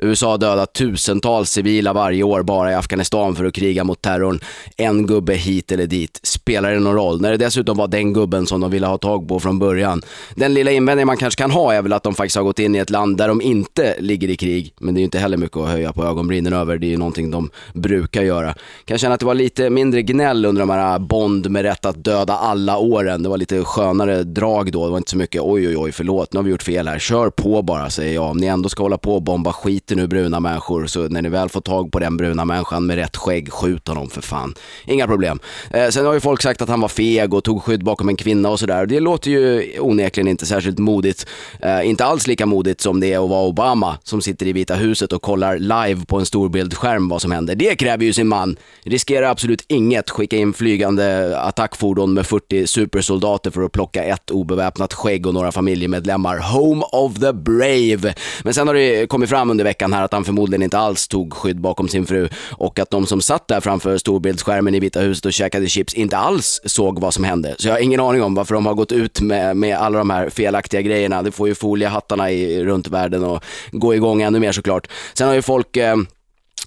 USA 0.03 0.37
dödar 0.37 0.65
tusentals 0.65 1.49
civila 1.49 1.93
varje 1.93 2.23
år 2.23 2.43
bara 2.43 2.71
i 2.71 2.75
Afghanistan 2.75 3.35
för 3.35 3.45
att 3.45 3.53
kriga 3.53 3.83
mot 3.83 4.01
terrorn. 4.01 4.39
En 4.77 5.07
gubbe 5.07 5.33
hit 5.33 5.71
eller 5.71 5.87
dit, 5.87 6.19
spelar 6.23 6.71
det 6.71 6.79
någon 6.79 6.95
roll? 6.95 7.21
När 7.21 7.31
det 7.31 7.37
dessutom 7.37 7.77
var 7.77 7.87
den 7.87 8.13
gubben 8.13 8.45
som 8.45 8.61
de 8.61 8.71
ville 8.71 8.87
ha 8.87 8.97
tag 8.97 9.27
på 9.27 9.39
från 9.39 9.59
början. 9.59 10.01
Den 10.35 10.53
lilla 10.53 10.71
invändning 10.71 11.07
man 11.07 11.17
kanske 11.17 11.41
kan 11.41 11.51
ha 11.51 11.73
är 11.73 11.81
väl 11.81 11.93
att 11.93 12.03
de 12.03 12.15
faktiskt 12.15 12.35
har 12.35 12.43
gått 12.43 12.59
in 12.59 12.75
i 12.75 12.79
ett 12.79 12.89
land 12.89 13.17
där 13.17 13.27
de 13.27 13.41
inte 13.41 13.95
ligger 13.99 14.29
i 14.29 14.35
krig. 14.35 14.73
Men 14.79 14.93
det 14.93 14.97
är 14.97 15.01
ju 15.01 15.05
inte 15.05 15.19
heller 15.19 15.37
mycket 15.37 15.57
att 15.57 15.69
höja 15.69 15.93
på 15.93 16.05
ögonbrynen 16.05 16.53
över. 16.53 16.77
Det 16.77 16.87
är 16.87 16.89
ju 16.91 16.97
någonting 16.97 17.31
de 17.31 17.49
brukar 17.73 18.21
göra. 18.21 18.55
Kan 18.85 18.97
känna 18.97 19.13
att 19.13 19.19
det 19.19 19.25
var 19.25 19.33
lite 19.33 19.69
mindre 19.69 20.01
gnäll 20.01 20.45
under 20.45 20.59
de 20.59 20.69
här 20.69 20.99
Bond 20.99 21.49
med 21.49 21.61
rätt 21.61 21.85
att 21.85 22.03
döda 22.03 22.33
alla 22.33 22.77
åren. 22.77 23.23
Det 23.23 23.29
var 23.29 23.37
lite 23.37 23.63
skönare 23.63 24.23
drag 24.23 24.71
då. 24.71 24.85
Det 24.85 24.91
var 24.91 24.97
inte 24.97 25.11
så 25.11 25.17
mycket 25.17 25.41
oj 25.41 25.67
oj 25.67 25.77
oj 25.77 25.91
förlåt, 25.91 26.33
nu 26.33 26.39
har 26.39 26.43
vi 26.43 26.51
gjort 26.51 26.63
fel 26.63 26.87
här. 26.87 26.99
Kör 26.99 27.29
på 27.29 27.61
bara 27.61 27.89
säger 27.89 28.13
jag. 28.13 28.23
Om 28.23 28.37
ni 28.37 28.47
ändå 28.47 28.69
ska 28.69 28.83
hålla 28.83 28.97
på 28.97 29.15
och 29.15 29.23
bomba 29.23 29.53
skit 29.53 29.91
skjuter 29.93 30.01
nu 30.01 30.07
bruna 30.07 30.39
människor, 30.39 30.87
så 30.87 31.07
när 31.07 31.21
ni 31.21 31.29
väl 31.29 31.49
får 31.49 31.61
tag 31.61 31.91
på 31.91 31.99
den 31.99 32.17
bruna 32.17 32.45
människan 32.45 32.85
med 32.85 32.95
rätt 32.95 33.17
skägg, 33.17 33.51
skjut 33.51 33.87
honom 33.87 34.09
för 34.09 34.21
fan. 34.21 34.53
Inga 34.87 35.07
problem. 35.07 35.39
Eh, 35.71 35.89
sen 35.89 36.05
har 36.05 36.13
ju 36.13 36.19
folk 36.19 36.41
sagt 36.41 36.61
att 36.61 36.69
han 36.69 36.81
var 36.81 36.87
feg 36.87 37.33
och 37.33 37.43
tog 37.43 37.63
skydd 37.63 37.83
bakom 37.83 38.09
en 38.09 38.15
kvinna 38.15 38.49
och 38.49 38.59
sådär. 38.59 38.85
Det 38.85 38.99
låter 38.99 39.31
ju 39.31 39.79
onekligen 39.79 40.27
inte 40.27 40.45
särskilt 40.45 40.79
modigt. 40.79 41.27
Eh, 41.59 41.89
inte 41.89 42.05
alls 42.05 42.27
lika 42.27 42.45
modigt 42.45 42.81
som 42.81 42.99
det 42.99 43.13
är 43.13 43.23
att 43.23 43.29
vara 43.29 43.47
Obama 43.47 43.97
som 44.03 44.21
sitter 44.21 44.47
i 44.47 44.53
Vita 44.53 44.75
huset 44.75 45.13
och 45.13 45.21
kollar 45.21 45.57
live 45.57 46.05
på 46.05 46.19
en 46.19 46.25
storbildsskärm 46.25 47.09
vad 47.09 47.21
som 47.21 47.31
händer. 47.31 47.55
Det 47.55 47.75
kräver 47.75 48.05
ju 48.05 48.13
sin 48.13 48.27
man. 48.27 48.55
Riskerar 48.83 49.29
absolut 49.29 49.65
inget. 49.67 50.09
Skicka 50.09 50.37
in 50.37 50.53
flygande 50.53 51.37
attackfordon 51.39 52.13
med 52.13 52.25
40 52.25 52.67
supersoldater 52.67 53.51
för 53.51 53.61
att 53.61 53.71
plocka 53.71 54.03
ett 54.03 54.31
obeväpnat 54.31 54.93
skägg 54.93 55.27
och 55.27 55.33
några 55.33 55.51
familjemedlemmar. 55.51 56.37
Home 56.37 56.83
of 56.91 57.19
the 57.19 57.33
brave. 57.33 58.13
Men 58.43 58.53
sen 58.53 58.67
har 58.67 58.75
det 58.75 59.07
kommit 59.07 59.29
fram 59.29 59.49
under 59.49 59.63
veckan 59.63 59.72
här 59.81 60.03
att 60.03 60.13
han 60.13 60.25
förmodligen 60.25 60.63
inte 60.63 60.77
alls 60.77 61.07
tog 61.07 61.33
skydd 61.33 61.61
bakom 61.61 61.89
sin 61.89 62.05
fru 62.05 62.29
och 62.51 62.79
att 62.79 62.89
de 62.89 63.05
som 63.05 63.21
satt 63.21 63.47
där 63.47 63.59
framför 63.59 63.97
storbildsskärmen 63.97 64.75
i 64.75 64.79
Vita 64.79 64.99
huset 64.99 65.25
och 65.25 65.33
käkade 65.33 65.67
chips 65.67 65.93
inte 65.93 66.17
alls 66.17 66.61
såg 66.65 66.99
vad 66.99 67.13
som 67.13 67.23
hände. 67.23 67.55
Så 67.59 67.67
jag 67.67 67.75
har 67.75 67.79
ingen 67.79 67.99
aning 67.99 68.23
om 68.23 68.35
varför 68.35 68.55
de 68.55 68.65
har 68.65 68.73
gått 68.73 68.91
ut 68.91 69.21
med, 69.21 69.57
med 69.57 69.77
alla 69.77 69.97
de 69.97 70.09
här 70.09 70.29
felaktiga 70.29 70.81
grejerna. 70.81 71.21
Det 71.21 71.31
får 71.31 71.47
ju 71.47 71.55
foliehattarna 71.55 72.31
i, 72.31 72.63
runt 72.63 72.87
världen 72.87 73.23
och 73.23 73.43
gå 73.71 73.95
igång 73.95 74.21
ännu 74.21 74.39
mer 74.39 74.51
såklart. 74.51 74.87
Sen 75.13 75.27
har 75.27 75.35
ju 75.35 75.41
folk 75.41 75.77
eh, 75.77 75.95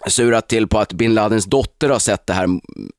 surat 0.06 0.48
till 0.48 0.68
på 0.68 0.78
att 0.78 0.92
bin 0.92 1.14
Ladens 1.14 1.44
dotter 1.44 1.88
har 1.88 1.98
sett 1.98 2.26
det 2.26 2.32
här 2.32 2.48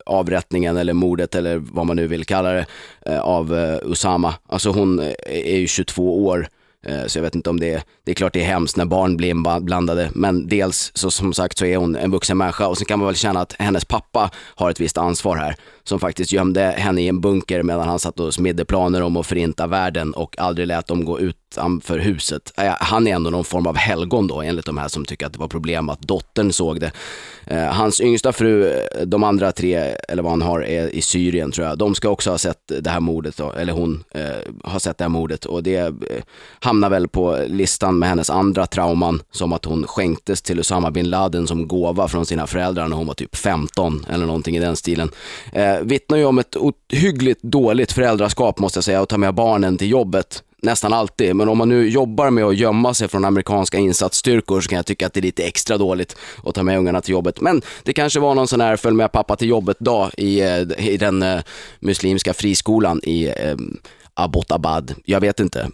avrättningen 0.05 0.77
eller 0.77 0.93
mordet 0.93 1.35
eller 1.35 1.57
vad 1.57 1.85
man 1.85 1.95
nu 1.95 2.07
vill 2.07 2.25
kalla 2.25 2.51
det 2.51 2.65
eh, 3.05 3.19
av 3.19 3.57
eh, 3.57 3.77
Usama. 3.83 4.33
Alltså 4.49 4.69
hon 4.69 4.99
eh, 4.99 5.13
är 5.25 5.57
ju 5.57 5.67
22 5.67 6.25
år 6.25 6.47
Eh, 6.85 7.05
så 7.05 7.17
jag 7.17 7.23
vet 7.23 7.35
inte 7.35 7.49
om 7.49 7.59
det 7.59 7.73
är, 7.73 7.83
det 8.03 8.11
är 8.11 8.15
klart 8.15 8.33
det 8.33 8.41
är 8.41 8.45
hemskt 8.45 8.77
när 8.77 8.85
barn 8.85 9.17
blir 9.17 9.29
inblandade, 9.29 10.11
men 10.13 10.47
dels 10.47 10.91
så 10.95 11.11
som 11.11 11.33
sagt 11.33 11.57
så 11.57 11.65
är 11.65 11.77
hon 11.77 11.95
en 11.95 12.11
vuxen 12.11 12.37
människa 12.37 12.67
och 12.67 12.77
sen 12.77 12.85
kan 12.85 12.99
man 12.99 13.05
väl 13.05 13.15
känna 13.15 13.39
att 13.39 13.55
hennes 13.59 13.85
pappa 13.85 14.31
har 14.55 14.69
ett 14.69 14.79
visst 14.79 14.97
ansvar 14.97 15.37
här, 15.37 15.55
som 15.83 15.99
faktiskt 15.99 16.31
gömde 16.31 16.61
henne 16.61 17.01
i 17.01 17.07
en 17.07 17.21
bunker 17.21 17.63
medan 17.63 17.87
han 17.87 17.99
satt 17.99 18.19
och 18.19 18.33
smidde 18.33 18.65
planer 18.65 19.01
om 19.01 19.17
att 19.17 19.27
förinta 19.27 19.67
världen 19.67 20.13
och 20.13 20.39
aldrig 20.39 20.67
lät 20.67 20.87
dem 20.87 21.05
gå 21.05 21.19
ut 21.19 21.37
utanför 21.51 21.99
huset. 21.99 22.53
Eh, 22.57 22.73
han 22.79 23.07
är 23.07 23.15
ändå 23.15 23.29
någon 23.29 23.43
form 23.43 23.67
av 23.67 23.75
helgon 23.75 24.27
då, 24.27 24.41
enligt 24.41 24.65
de 24.65 24.77
här 24.77 24.87
som 24.87 25.05
tycker 25.05 25.25
att 25.25 25.33
det 25.33 25.39
var 25.39 25.47
problem 25.47 25.89
att 25.89 26.01
dottern 26.01 26.51
såg 26.51 26.79
det. 26.79 26.91
Eh, 27.45 27.63
hans 27.63 28.01
yngsta 28.01 28.33
fru, 28.33 28.67
eh, 28.67 29.01
de 29.05 29.23
andra 29.23 29.51
tre, 29.51 29.95
eller 30.09 30.23
vad 30.23 30.31
han 30.31 30.41
har, 30.41 30.61
är 30.61 30.95
i 30.95 31.01
Syrien 31.01 31.51
tror 31.51 31.67
jag. 31.67 31.77
De 31.77 31.95
ska 31.95 32.09
också 32.09 32.31
ha 32.31 32.37
sett 32.37 32.71
det 32.81 32.89
här 32.89 32.99
mordet, 32.99 33.37
då, 33.37 33.51
eller 33.51 33.73
hon 33.73 34.03
eh, 34.11 34.21
har 34.63 34.79
sett 34.79 34.97
det 34.97 35.03
här 35.03 35.09
mordet 35.09 35.45
och 35.45 35.63
det 35.63 35.93
hamnar 36.59 36.89
väl 36.89 37.07
på 37.07 37.45
listan 37.47 37.99
med 37.99 38.09
hennes 38.09 38.29
andra 38.29 38.65
trauman, 38.65 39.21
som 39.31 39.53
att 39.53 39.65
hon 39.65 39.87
skänktes 39.87 40.41
till 40.41 40.59
Usama 40.59 40.91
bin 40.91 41.09
Laden 41.09 41.47
som 41.47 41.67
gåva 41.67 42.07
från 42.07 42.25
sina 42.25 42.47
föräldrar 42.47 42.87
när 42.87 42.97
hon 42.97 43.07
var 43.07 43.13
typ 43.13 43.35
15 43.35 44.05
eller 44.09 44.25
någonting 44.25 44.57
i 44.57 44.59
den 44.59 44.75
stilen. 44.75 45.09
Eh, 45.53 45.79
vittnar 45.81 46.17
ju 46.17 46.25
om 46.25 46.39
ett 46.39 46.55
ohyggligt 46.55 47.43
dåligt 47.43 47.91
föräldraskap 47.91 48.59
måste 48.59 48.77
jag 48.77 48.83
säga, 48.83 49.01
att 49.01 49.09
ta 49.09 49.17
med 49.17 49.33
barnen 49.33 49.77
till 49.77 49.89
jobbet 49.89 50.43
nästan 50.67 50.93
alltid. 50.93 51.35
Men 51.35 51.49
om 51.49 51.57
man 51.57 51.69
nu 51.69 51.89
jobbar 51.89 52.29
med 52.29 52.43
att 52.43 52.55
gömma 52.55 52.93
sig 52.93 53.07
från 53.07 53.25
amerikanska 53.25 53.77
insatsstyrkor 53.77 54.61
så 54.61 54.69
kan 54.69 54.75
jag 54.75 54.85
tycka 54.85 55.07
att 55.07 55.13
det 55.13 55.19
är 55.19 55.21
lite 55.21 55.43
extra 55.43 55.77
dåligt 55.77 56.15
att 56.43 56.55
ta 56.55 56.63
med 56.63 56.77
ungarna 56.77 57.01
till 57.01 57.11
jobbet. 57.11 57.41
Men 57.41 57.61
det 57.83 57.93
kanske 57.93 58.19
var 58.19 58.35
någon 58.35 58.47
sån 58.47 58.61
här 58.61 58.75
följ 58.75 58.95
med 58.95 59.11
pappa 59.11 59.35
till 59.35 59.49
jobbet-dag 59.49 60.11
i, 60.17 60.41
eh, 60.41 60.61
i 60.77 60.97
den 60.97 61.23
eh, 61.23 61.39
muslimska 61.79 62.33
friskolan 62.33 62.99
i 63.03 63.27
eh, 63.27 63.55
Abbottabad. 64.13 64.93
Jag 65.05 65.19
vet 65.19 65.39
inte. 65.39 65.69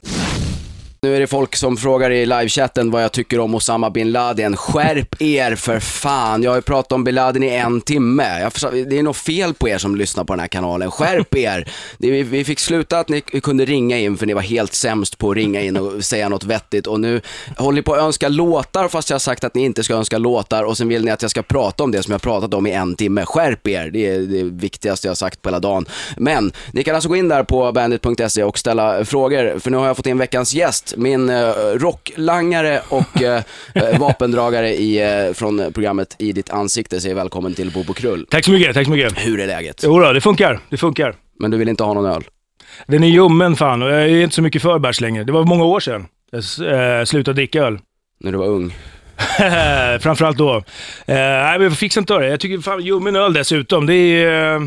Nu 1.04 1.16
är 1.16 1.20
det 1.20 1.28
folk 1.28 1.56
som 1.56 1.78
frågar 1.78 2.12
i 2.12 2.26
livechatten 2.26 2.92
vad 2.92 3.04
jag 3.04 3.12
tycker 3.12 3.40
om 3.40 3.56
Osama 3.56 3.90
bin 3.90 4.12
Laden. 4.12 4.58
Skärp 4.58 5.22
er 5.22 5.56
för 5.56 5.80
fan. 5.80 6.44
Jag 6.44 6.52
har 6.52 6.56
ju 6.56 6.62
pratat 6.62 6.92
om 6.92 7.04
bin 7.04 7.16
Laden 7.16 7.44
i 7.44 7.50
en 7.50 7.82
timme. 7.82 8.40
Jag, 8.40 8.52
det 8.90 9.00
är 9.00 9.04
något 9.04 9.18
fel 9.18 9.54
på 9.54 9.70
er 9.70 9.78
som 9.78 9.96
lyssnar 9.96 10.24
på 10.24 10.34
den 10.34 10.40
här 10.40 10.48
kanalen. 10.48 10.92
Skärp 10.92 11.36
er. 11.38 11.72
Det, 11.98 12.24
vi 12.24 12.44
fick 12.44 12.60
sluta 12.60 13.00
att 13.00 13.10
ni 13.10 13.22
kunde 13.22 13.66
ringa 13.66 14.00
in 14.00 14.18
för 14.18 14.26
ni 14.26 14.34
var 14.34 14.42
helt 14.42 14.74
sämst 14.74 15.18
på 15.18 15.32
att 15.32 15.38
ringa 15.38 15.62
in 15.62 15.78
och 15.78 16.06
säga 16.06 16.30
något 16.30 16.44
vettigt. 16.44 16.88
Och 16.88 17.00
nu 17.00 17.22
håller 17.58 17.76
ni 17.76 17.82
på 17.82 17.94
att 17.94 18.02
önska 18.02 18.30
låtar 18.30 18.88
fast 18.88 19.10
jag 19.10 19.16
har 19.16 19.20
sagt 19.20 19.44
att 19.44 19.56
ni 19.56 19.64
inte 19.64 19.84
ska 19.84 19.94
önska 19.94 20.18
låtar 20.18 20.64
och 20.64 20.78
sen 20.78 20.88
vill 20.88 21.06
ni 21.06 21.12
att 21.12 21.22
jag 21.22 21.32
ska 21.32 21.42
prata 21.42 21.84
om 21.84 21.92
det 21.92 22.04
som 22.04 22.12
jag 22.12 22.22
pratat 22.22 22.54
om 22.54 22.68
i 22.68 22.72
en 22.72 22.96
timme. 22.96 23.26
Skärp 23.26 23.68
er. 23.68 23.90
Det 23.94 24.08
är 24.08 24.20
det 24.20 24.44
viktigaste 24.44 25.08
jag 25.08 25.12
har 25.12 25.16
sagt 25.16 25.42
på 25.42 25.50
hela 25.50 25.60
dagen. 25.60 25.86
Men 26.18 26.52
ni 26.72 26.84
kan 26.84 26.96
alltså 26.96 27.10
gå 27.10 27.16
in 27.16 27.30
där 27.30 27.44
på 27.44 27.72
bandit.se 27.72 28.44
och 28.44 28.60
ställa 28.60 29.06
frågor 29.06 29.60
för 29.60 29.72
nu 29.72 29.78
har 29.78 29.88
jag 29.88 29.98
fått 29.98 30.08
in 30.08 30.18
veckans 30.18 30.54
gäst 30.54 30.93
min 30.98 31.30
eh, 31.30 31.54
rocklangare 31.76 32.82
och 32.90 33.22
eh, 33.22 33.44
eh, 33.74 34.00
vapendragare 34.00 34.70
i, 34.70 35.34
från 35.36 35.72
programmet 35.74 36.16
I 36.20 36.32
ditt 36.32 36.50
ansikte 36.50 37.02
säger 37.02 37.16
välkommen 37.16 37.54
till 37.54 37.72
Bobo 37.72 37.94
Krull. 37.94 38.26
Tack 38.30 38.46
så 38.46 38.52
mycket, 38.52 38.74
tack 38.74 38.86
så 38.86 38.92
mycket. 38.92 39.28
Hur 39.28 39.40
är 39.40 39.48
läget? 39.48 39.82
Jo 39.84 40.00
då, 40.00 40.14
det 40.14 40.22
funkar, 40.22 40.60
det 40.70 40.78
funkar. 40.78 41.16
Men 41.40 41.52
du 41.52 41.58
vill 41.58 41.70
inte 41.70 41.84
ha 41.84 41.94
någon 41.94 42.06
öl? 42.06 42.24
Den 42.88 43.04
är 43.04 43.08
ljummen 43.08 43.56
fan 43.56 43.82
och 43.82 43.92
jag 43.92 44.02
är 44.02 44.22
inte 44.22 44.36
så 44.36 44.42
mycket 44.42 44.62
för 44.62 44.80
bärs 44.80 45.02
längre. 45.02 45.24
Det 45.24 45.32
var 45.32 45.44
många 45.44 45.64
år 45.64 45.80
sedan 45.80 46.06
jag 46.32 47.08
slutade 47.08 47.36
dricka 47.36 47.62
öl. 47.64 47.80
När 48.20 48.32
du 48.32 48.38
var 48.38 48.48
ung? 48.48 48.74
Framförallt 50.00 50.38
då. 50.38 50.56
Eh, 50.56 51.16
nej, 51.16 51.60
men 51.60 51.72
fixa 51.72 52.00
inte 52.00 52.18
det. 52.20 52.28
Jag 52.28 52.40
tycker 52.40 52.62
fan 52.62 52.82
ljummen 52.82 53.16
öl 53.16 53.34
dessutom, 53.34 53.86
det 53.86 53.96
är... 53.96 54.56
Eh, 54.56 54.62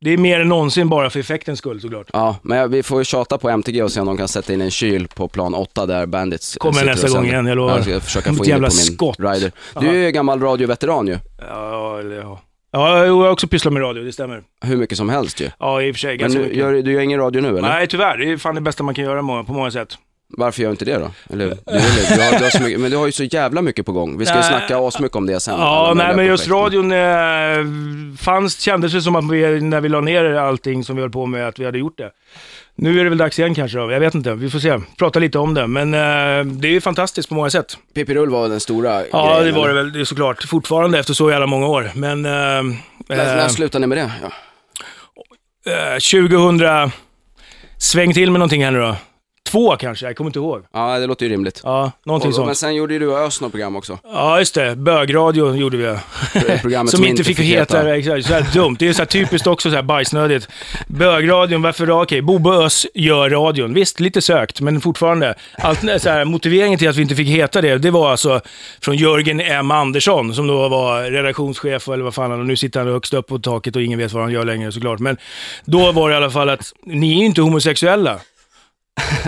det 0.00 0.10
är 0.10 0.18
mer 0.18 0.40
än 0.40 0.48
någonsin 0.48 0.88
bara 0.88 1.10
för 1.10 1.20
effektens 1.20 1.58
skull 1.58 1.80
såklart. 1.80 2.06
Ja, 2.12 2.36
men 2.42 2.70
vi 2.70 2.82
får 2.82 2.98
ju 2.98 3.04
tjata 3.04 3.38
på 3.38 3.50
MTG 3.50 3.82
och 3.82 3.92
se 3.92 4.00
om 4.00 4.06
de 4.06 4.16
kan 4.16 4.28
sätta 4.28 4.52
in 4.52 4.60
en 4.60 4.70
kyl 4.70 5.08
på 5.08 5.28
plan 5.28 5.54
8 5.54 5.86
där 5.86 6.06
Bandits 6.06 6.56
Kommer 6.60 6.84
nästa 6.84 7.08
gång 7.08 7.26
igen, 7.26 7.46
jag 7.46 7.56
lovar. 7.56 7.74
Jag 7.76 7.84
ska 7.84 8.00
försöka 8.00 8.32
få 8.34 8.44
in 8.44 8.50
det 8.50 8.56
på 8.56 8.60
min 8.60 8.70
skott. 8.70 9.16
rider. 9.20 9.52
Du 9.80 9.88
är 9.88 9.94
ju 9.94 10.10
gammal 10.10 10.40
radioveteran 10.40 11.06
ju. 11.06 11.18
Ja, 11.38 11.98
eller 12.00 12.16
ja. 12.16 12.40
Ja, 12.72 13.04
jag 13.06 13.14
har 13.14 13.30
också 13.30 13.48
pysslat 13.48 13.74
med 13.74 13.82
radio, 13.82 14.02
det 14.02 14.12
stämmer. 14.12 14.42
Hur 14.64 14.76
mycket 14.76 14.98
som 14.98 15.08
helst 15.08 15.40
ju. 15.40 15.50
Ja, 15.58 15.82
i 15.82 15.90
och 15.90 15.94
för 15.94 16.00
sig. 16.00 16.18
Men 16.18 16.32
nu, 16.32 16.54
gör, 16.54 16.72
du 16.72 16.92
gör 16.92 17.00
ingen 17.00 17.20
radio 17.20 17.40
nu 17.42 17.48
eller? 17.48 17.68
Nej, 17.68 17.86
tyvärr. 17.86 18.16
Det 18.16 18.30
är 18.32 18.36
fan 18.36 18.54
det 18.54 18.60
bästa 18.60 18.82
man 18.82 18.94
kan 18.94 19.04
göra 19.04 19.44
på 19.44 19.52
många 19.52 19.70
sätt. 19.70 19.98
Varför 20.32 20.62
gör 20.62 20.70
inte 20.70 20.84
det 20.84 20.98
då? 20.98 21.10
Eller, 21.32 21.46
du, 21.46 21.54
du, 21.66 22.22
har, 22.22 22.38
du 22.38 22.44
har 22.44 22.64
mycket, 22.64 22.80
men 22.80 22.90
du 22.90 22.96
har 22.96 23.06
ju 23.06 23.12
så 23.12 23.24
jävla 23.24 23.62
mycket 23.62 23.86
på 23.86 23.92
gång. 23.92 24.18
Vi 24.18 24.26
ska 24.26 24.36
ju 24.36 24.42
snacka 24.42 24.78
asmycket 24.78 25.16
om 25.16 25.26
det 25.26 25.40
sen. 25.40 25.54
Ja, 25.58 25.92
nej 25.96 26.16
men 26.16 26.26
just 26.26 26.48
radion 26.48 26.92
eh, 26.92 28.18
fanns, 28.18 28.60
kändes 28.60 28.92
det 28.92 29.02
som 29.02 29.16
att 29.16 29.30
vi, 29.30 29.60
när 29.60 29.80
vi 29.80 29.88
la 29.88 30.00
ner 30.00 30.24
allting 30.24 30.84
som 30.84 30.96
vi 30.96 31.02
höll 31.02 31.10
på 31.10 31.26
med, 31.26 31.48
att 31.48 31.58
vi 31.58 31.64
hade 31.64 31.78
gjort 31.78 31.98
det. 31.98 32.10
Nu 32.74 33.00
är 33.00 33.04
det 33.04 33.10
väl 33.10 33.18
dags 33.18 33.38
igen 33.38 33.54
kanske 33.54 33.78
då, 33.78 33.92
jag 33.92 34.00
vet 34.00 34.14
inte. 34.14 34.34
Vi 34.34 34.50
får 34.50 34.58
se, 34.58 34.80
prata 34.98 35.18
lite 35.18 35.38
om 35.38 35.54
det. 35.54 35.66
Men 35.66 35.94
eh, 35.94 36.44
det 36.44 36.68
är 36.68 36.72
ju 36.72 36.80
fantastiskt 36.80 37.28
på 37.28 37.34
många 37.34 37.50
sätt. 37.50 37.78
Pippi 37.94 38.14
Rull 38.14 38.30
var 38.30 38.48
den 38.48 38.60
stora 38.60 39.06
Ja, 39.12 39.38
grejen, 39.38 39.54
det 39.54 39.60
var 39.60 39.68
det 39.68 39.74
väl 39.74 39.92
det 39.92 40.06
såklart. 40.06 40.44
Fortfarande 40.44 40.98
efter 40.98 41.14
så 41.14 41.30
jävla 41.30 41.46
många 41.46 41.66
år. 41.66 41.90
Men... 41.94 42.24
Eh, 42.24 42.30
när, 43.08 43.36
när 43.36 43.48
slutade 43.48 43.80
ni 43.80 43.86
med 43.86 43.98
det? 43.98 44.10
Ja. 44.22 44.30
2000, 46.12 46.90
sväng 47.78 48.14
till 48.14 48.30
med 48.30 48.38
någonting 48.38 48.64
här 48.64 48.70
nu 48.70 48.78
då. 48.78 48.96
Två 49.50 49.76
kanske, 49.76 50.06
jag 50.06 50.16
kommer 50.16 50.28
inte 50.28 50.38
ihåg. 50.38 50.62
Ja, 50.72 50.98
det 50.98 51.06
låter 51.06 51.26
ju 51.26 51.32
rimligt. 51.32 51.60
Ja, 51.64 51.92
någonting 52.04 52.28
och, 52.28 52.34
sånt. 52.34 52.46
Men 52.46 52.54
sen 52.54 52.74
gjorde 52.74 52.92
ju 52.92 52.98
du 52.98 53.08
och 53.08 53.18
Ös 53.18 53.40
något 53.40 53.50
program 53.52 53.76
också. 53.76 53.98
Ja, 54.04 54.38
just 54.38 54.54
det. 54.54 54.76
Bögradio 54.76 55.54
gjorde 55.54 55.76
vi. 55.76 55.96
Programmet 56.60 56.90
som, 56.90 56.98
som 56.98 57.06
inte 57.06 57.24
fick, 57.24 57.36
fick 57.36 57.46
heta, 57.46 57.76
heta. 57.76 57.96
Exakt, 57.96 58.26
så 58.26 58.34
här 58.34 58.54
dumt. 58.54 58.76
Det 58.78 58.88
är 58.88 58.92
så 58.92 58.98
här 58.98 59.06
typiskt 59.06 59.46
också 59.46 59.70
så 59.70 59.76
här 59.76 59.82
bajsnödigt. 59.82 60.48
Bögradion, 60.86 61.62
varför 61.62 61.86
då? 61.86 62.02
Okej, 62.02 62.22
Bobo 62.22 62.52
Ös 62.52 62.86
gör 62.94 63.30
radion. 63.30 63.74
Visst, 63.74 64.00
lite 64.00 64.22
sökt, 64.22 64.60
men 64.60 64.80
fortfarande. 64.80 65.34
Allt, 65.58 65.80
så 65.80 66.10
här, 66.10 66.24
motiveringen 66.24 66.78
till 66.78 66.88
att 66.88 66.96
vi 66.96 67.02
inte 67.02 67.14
fick 67.14 67.28
heta 67.28 67.60
det, 67.60 67.78
det 67.78 67.90
var 67.90 68.10
alltså 68.10 68.40
från 68.80 68.96
Jörgen 68.96 69.40
M 69.40 69.70
Andersson, 69.70 70.34
som 70.34 70.46
då 70.46 70.68
var 70.68 71.02
redaktionschef, 71.02 71.88
eller 71.88 72.04
vad 72.04 72.14
fan 72.14 72.30
han 72.30 72.40
och 72.40 72.46
nu 72.46 72.56
sitter 72.56 72.80
han 72.80 72.88
högst 72.88 73.14
upp 73.14 73.26
på 73.26 73.38
taket 73.38 73.76
och 73.76 73.82
ingen 73.82 73.98
vet 73.98 74.12
vad 74.12 74.22
han 74.22 74.32
gör 74.32 74.44
längre 74.44 74.72
såklart. 74.72 74.98
Men 74.98 75.16
då 75.64 75.92
var 75.92 76.08
det 76.08 76.14
i 76.14 76.16
alla 76.16 76.30
fall 76.30 76.48
att, 76.48 76.72
ni 76.84 77.14
är 77.14 77.18
ju 77.18 77.26
inte 77.26 77.40
homosexuella. 77.40 78.20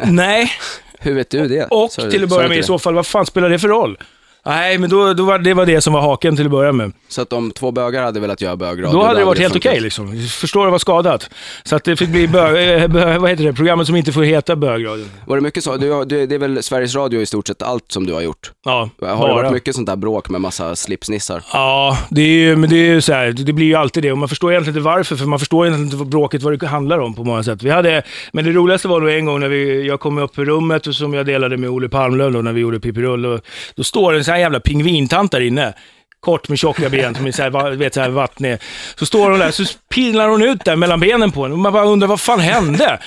Nej. 0.05 0.53
Hur 0.99 1.15
vet 1.15 1.31
du 1.31 1.49
det? 1.49 1.65
Och 1.65 1.91
till 1.91 2.25
att 2.25 2.31
börja 2.31 2.49
med 2.49 2.59
i 2.59 2.63
så 2.63 2.79
fall, 2.79 2.95
vad 2.95 3.07
fan 3.07 3.27
spelar 3.27 3.51
det 3.51 3.59
för 3.59 3.69
roll? 3.69 3.99
Nej, 4.47 4.79
men 4.79 4.91
då, 4.91 5.15
då 5.15 5.25
var, 5.25 5.39
det 5.39 5.55
var 5.55 5.67
det 5.67 5.81
som 5.81 5.93
var 5.93 6.01
haken 6.01 6.37
till 6.37 6.45
att 6.45 6.51
börja 6.51 6.73
med. 6.73 6.93
Så 7.09 7.23
att 7.23 7.33
om 7.33 7.51
två 7.51 7.71
bögar 7.71 8.03
hade 8.03 8.21
velat 8.21 8.41
göra 8.41 8.57
bögradio, 8.57 8.93
då 8.99 9.05
hade 9.05 9.19
det 9.19 9.25
varit 9.25 9.39
helt 9.39 9.57
okej 9.57 9.81
liksom. 9.81 10.29
Förstår 10.29 10.65
du 10.65 10.71
vad 10.71 10.81
skadat? 10.81 11.31
Så 11.65 11.77
att 11.77 11.85
det 11.85 11.97
fick 11.97 12.09
bli 12.09 12.29
bög, 12.29 12.91
bö, 12.91 13.19
vad 13.19 13.31
heter 13.31 13.45
det, 13.45 13.53
programmet 13.53 13.87
som 13.87 13.97
inte 13.97 14.13
får 14.13 14.23
heta 14.23 14.57
bögradio. 14.57 15.05
Var 15.27 15.37
det 15.37 15.43
mycket 15.43 15.65
så? 15.65 15.77
Du, 15.77 16.05
du, 16.05 16.27
det 16.27 16.35
är 16.35 16.39
väl 16.39 16.63
Sveriges 16.63 16.95
Radio 16.95 17.21
i 17.21 17.27
stort 17.27 17.47
sett 17.47 17.63
allt 17.63 17.93
som 17.93 18.07
du 18.07 18.13
har 18.13 18.21
gjort? 18.21 18.53
Ja, 18.65 18.91
Har 19.01 19.17
bara. 19.17 19.29
det 19.29 19.35
varit 19.35 19.53
mycket 19.53 19.75
sånt 19.75 19.87
där 19.87 19.97
bråk 19.97 20.29
med 20.29 20.41
massa 20.41 20.77
slipsnissar? 20.77 21.43
Ja, 21.53 21.99
det 22.11 22.23
är 22.23 22.27
ju, 22.27 22.57
men 22.57 22.71
det 22.71 22.77
är 22.77 22.87
ju 22.95 23.01
så 23.01 23.13
här, 23.13 23.33
det 23.33 23.53
blir 23.53 23.67
ju 23.67 23.75
alltid 23.75 24.03
det. 24.03 24.13
Och 24.13 24.19
man 24.19 24.29
förstår 24.29 24.53
egentligen 24.53 24.77
inte 24.79 24.85
varför, 24.85 25.17
för 25.17 25.27
man 25.27 25.39
förstår 25.39 25.67
egentligen 25.67 25.87
inte 25.87 25.97
vad 25.97 26.09
bråket, 26.09 26.43
vad 26.43 26.61
det 26.61 26.67
handlar 26.67 26.99
om 26.99 27.15
på 27.15 27.25
många 27.25 27.43
sätt. 27.43 27.63
Vi 27.63 27.71
hade, 27.71 28.03
men 28.33 28.45
det 28.45 28.51
roligaste 28.51 28.89
var 28.89 29.01
nog 29.01 29.11
en 29.11 29.25
gång 29.25 29.41
när 29.41 29.49
vi, 29.49 29.87
jag 29.87 30.01
kom 30.01 30.19
upp 30.19 30.39
i 30.39 30.45
rummet 30.45 30.87
och 30.87 30.95
som 30.95 31.15
jag 31.15 31.27
delade 31.27 31.57
med 31.57 31.71
Olle 31.71 31.89
Palmlöv 31.89 32.45
när 32.45 32.53
vi 32.53 32.61
gjorde 32.61 32.81
Pippi 32.81 33.01
Rull. 33.01 33.27
Och 33.27 33.41
då 33.77 33.85
står 33.85 34.15
en 34.15 34.25
sån 34.25 34.32
här 34.33 34.41
jävla 34.41 34.61
pingvintant 34.61 35.33
där 35.33 35.41
inne 35.41 35.75
kort 36.23 36.49
med 36.49 36.59
tjocka 36.59 36.89
ben 36.89 37.15
som 37.15 37.27
är 37.27 37.33
så 37.33 37.43
här, 37.43 37.77
vet, 37.77 37.95
så 37.95 38.01
här 38.01 38.09
vattnig. 38.09 38.59
Så 38.95 39.07
står 39.07 39.31
hon 39.31 39.39
där, 39.39 39.51
så 39.51 39.65
pilar 39.91 40.29
hon 40.29 40.43
ut 40.43 40.65
där 40.65 40.77
mellan 40.77 41.01
benen 41.01 41.33
på 41.33 41.43
henne 41.43 41.53
och 41.53 41.59
man 41.59 41.73
bara 41.73 41.85
undrar 41.85 42.09
vad 42.09 42.21
fan 42.21 42.41
hände? 42.41 42.99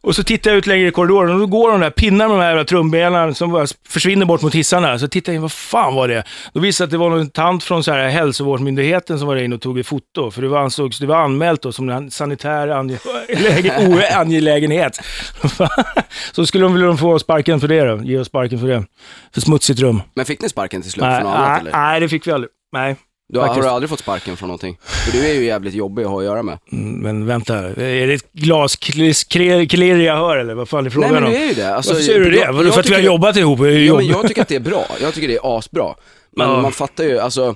Och 0.00 0.16
så 0.16 0.22
tittar 0.22 0.50
jag 0.50 0.58
ut 0.58 0.66
längre 0.66 0.88
i 0.88 0.90
korridoren 0.90 1.32
och 1.34 1.38
då 1.38 1.46
går 1.46 1.70
hon 1.70 1.80
där, 1.80 1.90
pinnar 1.90 2.28
med 2.28 2.36
de 2.36 2.40
här 2.40 2.48
jävla 2.48 2.64
trumbenen 2.64 3.34
som 3.34 3.52
bara 3.52 3.66
försvinner 3.88 4.26
bort 4.26 4.42
mot 4.42 4.54
hissarna. 4.54 4.98
Så 4.98 5.08
tittar 5.08 5.32
jag 5.32 5.36
in, 5.36 5.42
vad 5.42 5.52
fan 5.52 5.94
var 5.94 6.08
det? 6.08 6.24
Då 6.52 6.60
visade 6.60 6.84
att 6.84 6.90
det 6.90 6.96
var 6.98 7.10
någon 7.10 7.30
tant 7.30 7.64
från 7.64 7.84
så 7.84 7.92
här 7.92 8.08
hälsovårdsmyndigheten 8.08 9.18
som 9.18 9.28
var 9.28 9.36
inne 9.36 9.54
och 9.54 9.60
tog 9.60 9.78
ett 9.78 9.86
foto. 9.86 10.30
För 10.30 10.42
det 10.42 10.48
var, 10.48 10.58
ansågs, 10.58 10.98
det 10.98 11.06
var 11.06 11.16
anmält 11.16 11.62
då 11.62 11.72
som 11.72 11.88
en 11.88 12.10
sanitär 12.10 12.68
angelägenhet. 14.18 15.00
så 16.32 16.46
skulle 16.46 16.64
de 16.64 16.74
vilja 16.74 16.96
få 16.96 17.18
sparken 17.18 17.60
för 17.60 17.68
det 17.68 17.84
då, 17.84 18.02
ge 18.02 18.18
oss 18.18 18.26
sparken 18.26 18.58
för 18.58 18.68
det. 18.68 18.84
För 19.34 19.40
smutsigt 19.40 19.80
rum. 19.80 20.02
Men 20.14 20.24
fick 20.24 20.42
ni 20.42 20.48
sparken 20.48 20.82
till 20.82 20.90
slut? 20.90 21.02
Nej, 21.02 21.20
annat, 21.20 21.60
eller? 21.60 21.72
nej, 21.72 22.00
det 22.00 22.08
fick 22.08 22.26
vi 22.26 22.32
aldrig. 22.32 22.50
Nej. 22.74 22.96
Du, 23.28 23.38
har 23.38 23.62
du 23.62 23.68
aldrig 23.68 23.90
fått 23.90 23.98
sparken 23.98 24.36
från 24.36 24.48
någonting? 24.48 24.78
För 24.82 25.12
du 25.12 25.26
är 25.26 25.34
ju 25.34 25.44
jävligt 25.44 25.74
jobbig 25.74 26.02
att 26.02 26.10
ha 26.10 26.18
att 26.18 26.24
göra 26.24 26.42
med. 26.42 26.58
Mm, 26.72 26.94
men 26.94 27.26
vänta, 27.26 27.58
är 27.58 28.06
det 28.06 28.14
ett 28.14 28.32
glasklirr 28.32 30.00
jag 30.00 30.16
hör 30.16 30.36
eller 30.36 30.54
vad 30.54 30.68
fan 30.68 30.86
är 30.86 30.90
frågan 30.90 31.16
om? 31.16 31.22
Nej 31.22 31.22
men 31.22 31.32
det 31.32 31.44
är 31.44 31.48
ju 31.48 31.54
det. 31.54 31.74
Alltså, 31.74 31.92
Varför 31.92 32.04
säger 32.04 32.20
du 32.20 32.30
det? 32.30 32.52
Var 32.52 32.64
det 32.64 32.72
för 32.72 32.80
att 32.80 32.90
vi 32.90 32.94
har 32.94 33.00
jobbat 33.00 33.36
ihop? 33.36 33.58
Ja, 33.58 33.96
men 33.96 34.06
jag 34.06 34.28
tycker 34.28 34.42
att 34.42 34.48
det 34.48 34.56
är 34.56 34.60
bra. 34.60 34.86
Jag 35.00 35.14
tycker 35.14 35.28
det 35.28 35.34
är 35.34 35.58
asbra. 35.58 35.94
Men 36.36 36.50
ja. 36.50 36.62
man 36.62 36.72
fattar 36.72 37.04
ju, 37.04 37.18
alltså 37.18 37.54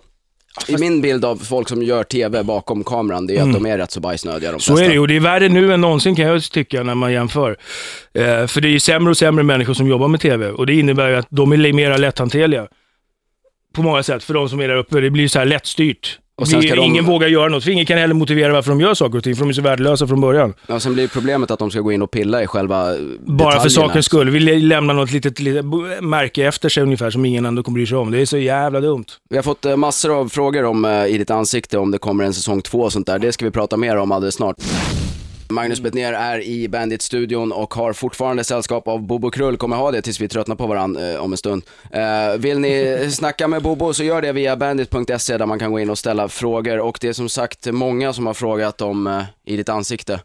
i 0.69 0.77
min 0.77 1.01
bild 1.01 1.25
av 1.25 1.37
folk 1.37 1.69
som 1.69 1.83
gör 1.83 2.05
TV 2.05 2.43
bakom 2.43 2.85
kameran, 2.85 3.27
det 3.27 3.37
är 3.37 3.43
mm. 3.43 3.49
att 3.49 3.63
de 3.63 3.71
är 3.71 3.79
rätt 3.79 3.91
så 3.91 4.01
bajsnödiga 4.01 4.53
de 4.53 4.61
Så 4.61 4.79
är 4.79 4.89
det 4.89 4.99
och 4.99 5.09
det 5.09 5.17
är 5.17 5.21
värre 5.21 5.49
nu 5.49 5.73
än 5.73 5.81
någonsin 5.81 6.17
kan 6.17 6.25
jag 6.25 6.43
tycka 6.43 6.83
när 6.83 6.95
man 6.95 7.13
jämför. 7.13 7.57
Eh, 8.15 8.47
för 8.47 8.61
det 8.61 8.69
är 8.69 8.71
ju 8.71 8.81
sämre 8.81 9.11
och 9.11 9.17
sämre 9.17 9.45
människor 9.45 9.75
som 9.75 9.89
jobbar 9.89 10.09
med 10.09 10.21
TV 10.21 10.51
och 10.51 10.67
det 10.67 10.75
innebär 10.75 11.09
ju 11.09 11.17
att 11.17 11.27
de 11.31 11.53
är 11.53 11.73
mer 11.73 11.99
lätthanterliga 11.99 12.67
på 13.75 13.83
många 13.83 14.03
sätt 14.03 14.25
för 14.25 14.35
de 14.35 14.49
som 14.49 14.61
är 14.61 14.69
där 14.69 14.77
uppe. 14.77 15.01
Det 15.01 15.11
blir 15.11 15.29
så 15.29 15.39
här 15.39 15.47
lättstyrt. 15.47 16.19
Och 16.41 16.49
sen 16.49 16.63
ska 16.63 16.75
de... 16.75 16.85
Ingen 16.85 17.05
vågar 17.05 17.29
göra 17.29 17.49
något, 17.49 17.65
för 17.65 17.71
ingen 17.71 17.87
kan 17.87 17.99
heller 17.99 18.15
motivera 18.15 18.53
varför 18.53 18.71
de 18.71 18.81
gör 18.81 18.95
saker 18.95 19.19
och 19.19 19.25
ting, 19.25 19.37
för 19.37 19.43
de 19.43 19.49
är 19.49 19.53
så 19.53 19.63
värdelösa 19.63 20.07
från 20.07 20.21
början. 20.21 20.55
Ja, 20.67 20.81
sen 20.81 20.95
blir 20.95 21.09
problemet 21.09 21.51
att 21.51 21.59
de 21.59 21.71
ska 21.71 21.81
gå 21.81 21.93
in 21.93 22.03
och 22.03 22.11
pilla 22.11 22.43
i 22.43 22.47
själva 22.47 22.85
Bara 22.85 22.95
detaljerna. 22.97 23.61
för 23.61 23.69
sakens 23.69 24.07
skull. 24.07 24.31
Vill 24.31 24.69
lämna 24.69 24.93
något 24.93 25.11
litet, 25.11 25.41
litet 25.41 25.65
märke 26.01 26.47
efter 26.47 26.69
sig 26.69 26.83
ungefär, 26.83 27.11
som 27.11 27.25
ingen 27.25 27.47
ändå 27.47 27.63
kommer 27.63 27.75
bry 27.75 27.87
sig 27.87 27.97
om. 27.97 28.11
Det 28.11 28.21
är 28.21 28.27
så 28.27 28.39
jävla 28.39 28.81
dumt. 28.81 29.05
Vi 29.31 29.37
har 29.37 29.43
fått 29.43 29.65
eh, 29.65 29.77
massor 29.77 30.21
av 30.21 30.29
frågor 30.29 30.65
om 30.65 30.85
uh, 30.85 31.07
i 31.07 31.19
ditt 31.19 31.31
ansikte, 31.31 31.79
om 31.79 31.91
det 31.91 31.99
kommer 31.99 32.25
en 32.25 32.35
säsong 32.35 32.63
två 32.63 32.81
och 32.81 32.93
sånt 32.93 33.07
där. 33.07 33.19
Det 33.19 33.33
ska 33.33 33.45
vi 33.45 33.51
prata 33.51 33.77
mer 33.77 33.97
om 33.97 34.13
alldeles 34.13 34.35
snart. 34.35 34.57
Magnus 35.51 35.81
Bettner 35.81 36.13
är 36.13 36.41
i 36.41 36.69
Bandit-studion 36.69 37.53
och 37.53 37.75
har 37.75 37.93
fortfarande 37.93 38.45
sällskap 38.45 38.89
av 38.89 39.03
Bobo 39.03 39.31
Krull, 39.31 39.57
kommer 39.57 39.77
ha 39.77 39.91
det 39.91 40.03
tills 40.03 40.21
vi 40.21 40.29
tröttnar 40.29 40.57
på 40.57 40.67
varandra 40.67 41.13
eh, 41.13 41.21
om 41.21 41.33
en 41.33 41.39
stund. 41.39 41.63
Eh, 41.91 42.39
vill 42.39 42.59
ni 42.59 43.09
snacka 43.13 43.49
med 43.49 43.63
Bobo 43.63 43.95
så 43.95 44.05
gör 44.05 44.23
det 44.23 44.33
via 44.33 44.57
bandit.se 44.57 45.39
där 45.39 45.47
man 45.47 45.59
kan 45.59 45.73
gå 45.73 45.81
in 45.81 45.91
och 45.91 45.99
ställa 45.99 46.29
frågor 46.29 46.79
och 46.79 46.99
det 47.01 47.09
är 47.09 47.13
som 47.13 47.29
sagt 47.29 47.67
många 47.67 48.13
som 48.13 48.27
har 48.27 48.35
frågat 48.35 48.81
om 48.81 49.07
eh, 49.07 49.23
I 49.45 49.57
ditt 49.57 49.69
ansikte. 49.69 50.21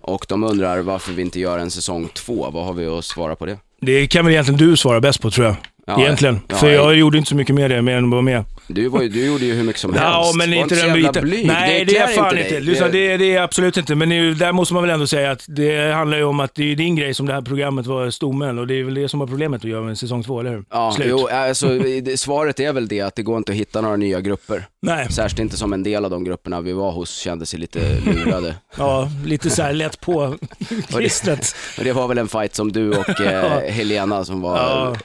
Och 0.00 0.26
de 0.28 0.44
undrar 0.44 0.78
varför 0.78 1.12
vi 1.12 1.22
inte 1.22 1.40
gör 1.40 1.58
en 1.58 1.70
säsong 1.70 2.08
två, 2.14 2.50
vad 2.50 2.64
har 2.64 2.72
vi 2.72 2.86
att 2.86 3.04
svara 3.04 3.36
på 3.36 3.46
det? 3.46 3.58
Det 3.80 4.06
kan 4.06 4.24
väl 4.24 4.34
egentligen 4.34 4.58
du 4.58 4.76
svara 4.76 5.00
bäst 5.00 5.20
på 5.20 5.30
tror 5.30 5.46
jag. 5.46 5.56
Ja, 5.88 6.00
egentligen. 6.00 6.40
ja, 6.48 6.56
För 6.56 6.66
ja. 6.66 6.72
jag 6.72 6.94
gjorde 6.96 7.18
inte 7.18 7.28
så 7.28 7.36
mycket 7.36 7.54
med 7.54 7.70
det, 7.70 7.82
mer 7.82 7.96
än 7.96 8.04
att 8.04 8.10
vara 8.10 8.22
med. 8.22 8.44
Du, 8.68 8.88
var 8.88 9.02
ju, 9.02 9.08
du 9.08 9.26
gjorde 9.26 9.44
ju 9.44 9.54
hur 9.54 9.64
mycket 9.64 9.80
som 9.80 9.92
helst. 9.92 10.04
Ja, 10.04 10.32
men 10.36 10.50
Var 10.50 10.56
inte 10.56 10.74
den 10.74 10.92
biten. 10.94 11.24
blyg. 11.24 11.46
Nej, 11.46 11.84
det, 11.84 11.92
klär 11.94 12.02
är 12.02 12.06
fan 12.08 12.34
dig. 12.34 12.42
inte. 12.44 12.60
Lyssna, 12.60 12.88
det, 12.88 13.16
det 13.16 13.34
är 13.34 13.42
absolut 13.42 13.76
inte. 13.76 13.94
Men 13.94 14.08
det, 14.08 14.34
där 14.34 14.52
måste 14.52 14.74
man 14.74 14.82
väl 14.82 14.90
ändå 14.90 15.06
säga 15.06 15.30
att 15.30 15.44
det 15.48 15.92
handlar 15.94 16.18
ju 16.18 16.24
om 16.24 16.40
att 16.40 16.54
det 16.54 16.72
är 16.72 16.76
din 16.76 16.96
grej 16.96 17.14
som 17.14 17.26
det 17.26 17.32
här 17.32 17.40
programmet 17.42 17.86
var 17.86 18.10
stommen 18.10 18.58
och 18.58 18.66
det 18.66 18.74
är 18.80 18.84
väl 18.84 18.94
det 18.94 19.08
som 19.08 19.20
var 19.20 19.26
problemet 19.26 19.64
att 19.64 19.70
göra 19.70 19.82
med 19.82 19.98
säsong 19.98 20.22
två, 20.22 20.40
eller 20.40 20.50
hur? 20.50 20.64
Ja, 20.70 20.92
Slut. 20.92 21.06
jo, 21.10 21.28
alltså, 21.28 21.78
det, 21.78 22.20
svaret 22.20 22.60
är 22.60 22.72
väl 22.72 22.88
det 22.88 23.00
att 23.00 23.14
det 23.14 23.22
går 23.22 23.36
inte 23.38 23.52
att 23.52 23.58
hitta 23.58 23.80
några 23.80 23.96
nya 23.96 24.20
grupper. 24.20 24.66
Nej, 24.82 25.06
Särskilt 25.12 25.38
inte 25.40 25.56
som 25.56 25.72
en 25.72 25.82
del 25.82 26.04
av 26.04 26.10
de 26.10 26.24
grupperna 26.24 26.60
vi 26.60 26.72
var 26.72 26.90
hos 26.92 27.16
kände 27.18 27.46
sig 27.46 27.60
lite 27.60 28.00
lurade. 28.00 28.54
ja, 28.78 29.08
lite 29.24 29.50
så 29.50 29.62
här 29.62 29.72
lätt 29.72 30.00
på 30.00 30.36
klistret. 30.88 31.54
Och 31.78 31.84
det 31.84 31.92
var 31.92 32.08
väl 32.08 32.18
en 32.18 32.28
fight 32.28 32.54
som 32.54 32.72
du 32.72 32.90
och 32.90 33.20
eh, 33.20 33.60
Helena 33.72 34.24
som 34.24 34.40
var 34.40 34.56
Ja 34.56 34.96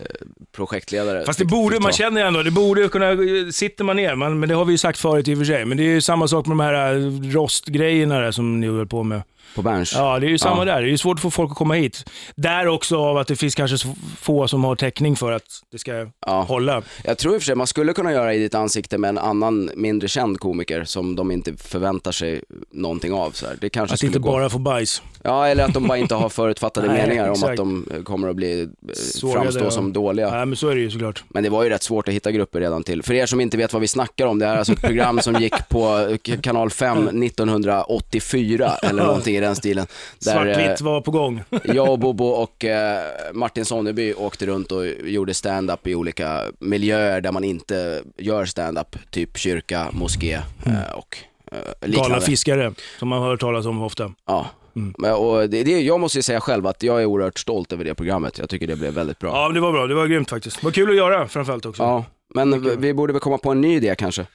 projektledare. 0.51 1.25
Fast 1.25 1.39
det 1.39 1.45
borde, 1.45 1.79
man 1.79 1.91
känner 1.91 2.21
känner 2.21 2.27
ändå, 2.27 2.43
det 2.43 2.51
borde 2.51 2.89
kunna, 2.89 3.51
sitter 3.51 3.83
man 3.83 3.95
ner, 3.95 4.15
man, 4.15 4.39
men 4.39 4.49
det 4.49 4.55
har 4.55 4.65
vi 4.65 4.71
ju 4.71 4.77
sagt 4.77 4.99
förut 4.99 5.27
i 5.27 5.33
och 5.33 5.37
för 5.37 5.45
sig, 5.45 5.65
men 5.65 5.77
det 5.77 5.83
är 5.83 5.93
ju 5.93 6.01
samma 6.01 6.27
sak 6.27 6.45
med 6.45 6.51
de 6.51 6.59
här 6.59 6.93
äh, 6.93 7.33
rostgrejerna 7.33 8.19
där 8.19 8.31
som 8.31 8.59
ni 8.59 8.67
höll 8.67 8.87
på 8.87 9.03
med. 9.03 9.21
På 9.55 9.61
Berns. 9.61 9.93
Ja, 9.95 10.19
det 10.19 10.25
är 10.27 10.29
ju 10.29 10.37
samma 10.37 10.61
Ja. 10.61 10.65
där. 10.73 10.81
Det 10.81 10.87
är 10.87 10.91
ju 10.91 10.97
svårt 10.97 11.17
att 11.17 11.21
få 11.21 11.31
folk 11.31 11.51
att 11.51 11.57
komma 11.57 11.73
hit. 11.73 12.09
Där 12.35 12.67
också 12.67 12.97
av 12.97 13.17
att 13.17 13.27
det 13.27 13.35
finns 13.35 13.55
kanske 13.55 13.87
få 14.19 14.47
som 14.47 14.63
har 14.63 14.75
täckning 14.75 15.15
för 15.15 15.31
att 15.31 15.43
det 15.71 15.79
ska 15.79 16.07
Ja. 16.25 16.41
hålla. 16.41 16.81
Jag 17.03 17.17
tror 17.17 17.33
i 17.33 17.37
och 17.37 17.41
för 17.41 17.45
sig 17.45 17.55
man 17.55 17.67
skulle 17.67 17.93
kunna 17.93 18.11
göra 18.11 18.33
i 18.33 18.39
ditt 18.39 18.55
ansikte 18.55 18.97
med 18.97 19.09
en 19.09 19.17
annan 19.17 19.71
mindre 19.75 20.07
känd 20.07 20.39
komiker 20.39 20.83
som 20.83 21.15
de 21.15 21.31
inte 21.31 21.53
förväntar 21.57 22.11
sig 22.11 22.41
någonting 22.71 23.13
av. 23.13 23.31
Så 23.31 23.45
här. 23.47 23.57
Det 23.61 23.69
kanske 23.69 23.93
Att 23.93 24.03
inte 24.03 24.19
gå. 24.19 24.31
bara 24.31 24.49
få 24.49 24.59
bajs. 24.59 25.01
Ja, 25.23 25.47
eller 25.47 25.63
att 25.65 25.73
de 25.73 25.87
bara 25.87 25.97
inte 25.97 26.15
har 26.15 26.29
förutfattade 26.29 26.87
Nej, 26.93 27.01
meningar 27.01 27.25
om 27.25 27.31
exakt. 27.31 27.49
att 27.51 27.57
de 27.57 27.85
kommer 28.03 28.29
att 28.29 28.35
bli, 28.35 28.61
eh, 28.61 28.67
Sågade, 28.93 29.41
framstå 29.41 29.63
ja. 29.63 29.71
som 29.71 29.93
dåliga. 29.93 30.31
Nej, 30.31 30.45
men 30.45 30.55
så 30.55 30.67
är 30.67 30.75
det 30.75 30.81
ju 30.81 30.91
såklart. 30.91 31.23
Men 31.29 31.43
det 31.43 31.49
var 31.49 31.63
ju 31.63 31.69
rätt 31.69 31.83
svårt 31.83 32.07
att 32.07 32.13
hitta 32.13 32.31
grupper 32.31 32.59
redan 32.59 32.83
till. 32.83 33.03
För 33.03 33.13
er 33.13 33.25
som 33.25 33.41
inte 33.41 33.57
vet 33.57 33.73
vad 33.73 33.81
vi 33.81 33.87
snackar 33.87 34.25
om, 34.27 34.39
det 34.39 34.45
här 34.45 34.53
är 34.53 34.57
alltså 34.57 34.73
ett 34.73 34.81
program 34.81 35.19
som 35.19 35.35
gick 35.35 35.69
på 35.69 36.17
k- 36.25 36.33
kanal 36.41 36.69
5 36.69 37.23
1984 37.23 38.71
eller 38.83 39.03
någonting 39.03 39.30
i 39.35 39.39
den 39.39 39.55
stilen. 39.55 39.87
Där 40.19 40.47
eh, 40.47 40.53
Svartvitt 40.53 40.81
var 40.81 41.01
på 41.01 41.11
gång. 41.11 41.43
jag 41.63 41.89
och 41.89 41.99
Bobo 41.99 42.25
och 42.25 42.65
eh, 42.65 43.01
Martin 43.33 43.65
Sonneby 43.65 44.13
åkte 44.13 44.45
runt 44.45 44.71
och 44.71 44.87
gjorde 44.87 45.33
stand-up 45.33 45.87
i 45.87 45.95
olika 45.95 46.41
miljöer 46.59 47.21
där 47.21 47.31
man 47.31 47.43
inte 47.43 48.03
gör 48.17 48.45
stand-up, 48.45 48.95
typ 49.11 49.37
kyrka, 49.37 49.87
moské 49.91 50.33
eh, 50.65 50.91
och 50.95 51.17
eh, 51.51 51.57
Galna 51.81 51.97
liknande. 52.03 52.25
fiskare, 52.25 52.73
som 52.99 53.07
man 53.07 53.21
hör 53.21 53.37
talas 53.37 53.65
om 53.65 53.81
ofta. 53.81 54.13
Ja. 54.27 54.45
Men, 54.73 55.13
och 55.13 55.49
det, 55.49 55.63
det, 55.63 55.81
jag 55.81 55.99
måste 55.99 56.17
ju 56.17 56.21
säga 56.21 56.41
själv 56.41 56.67
att 56.67 56.83
jag 56.83 57.01
är 57.01 57.05
oerhört 57.05 57.39
stolt 57.39 57.73
över 57.73 57.83
det 57.83 57.95
programmet. 57.95 58.37
Jag 58.37 58.49
tycker 58.49 58.67
det 58.67 58.75
blev 58.75 58.93
väldigt 58.93 59.19
bra. 59.19 59.29
Ja, 59.29 59.47
men 59.47 59.55
det 59.55 59.61
var 59.61 59.71
bra. 59.71 59.87
Det 59.87 59.95
var 59.95 60.07
grymt 60.07 60.29
faktiskt. 60.29 60.61
Det 60.61 60.65
var 60.65 60.71
kul 60.71 60.89
att 60.89 60.95
göra 60.95 61.27
framförallt 61.27 61.65
också. 61.65 61.83
Ja, 61.83 62.05
men 62.33 62.63
vi, 62.63 62.75
vi 62.75 62.93
borde 62.93 63.13
väl 63.13 63.19
komma 63.19 63.37
på 63.37 63.51
en 63.51 63.61
ny 63.61 63.75
idé 63.75 63.95
kanske. 63.97 64.25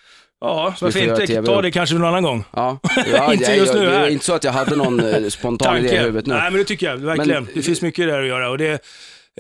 Ja, 0.41 0.75
varför 0.81 1.03
inte? 1.03 1.27
TV 1.27 1.47
Ta 1.47 1.63
det 1.63 1.71
kanske 1.71 1.95
någon 1.95 2.09
annan 2.09 2.23
gång. 2.23 2.45
Ja, 2.53 2.79
ja 3.13 3.33
Inte 3.33 3.53
just 3.53 3.75
jag, 3.75 3.81
nu 3.81 3.87
Det 3.87 3.97
här. 3.97 4.05
är 4.05 4.09
inte 4.11 4.25
så 4.25 4.35
att 4.35 4.45
jag 4.45 4.53
hade 4.53 4.77
någon 4.77 5.01
eh, 5.01 5.29
spontan 5.29 5.79
idé 5.79 5.95
i 5.95 5.99
huvudet 5.99 6.27
nu. 6.27 6.35
Nej, 6.35 6.51
men 6.51 6.59
det 6.59 6.65
tycker 6.65 6.87
jag 6.91 6.97
verkligen. 6.97 7.45
Men- 7.45 7.53
det 7.55 7.63
finns 7.63 7.83
mycket 7.83 8.09
där 8.09 8.21
att 8.23 8.29
göra. 8.29 8.51
Och 8.51 8.59
det, 8.59 8.71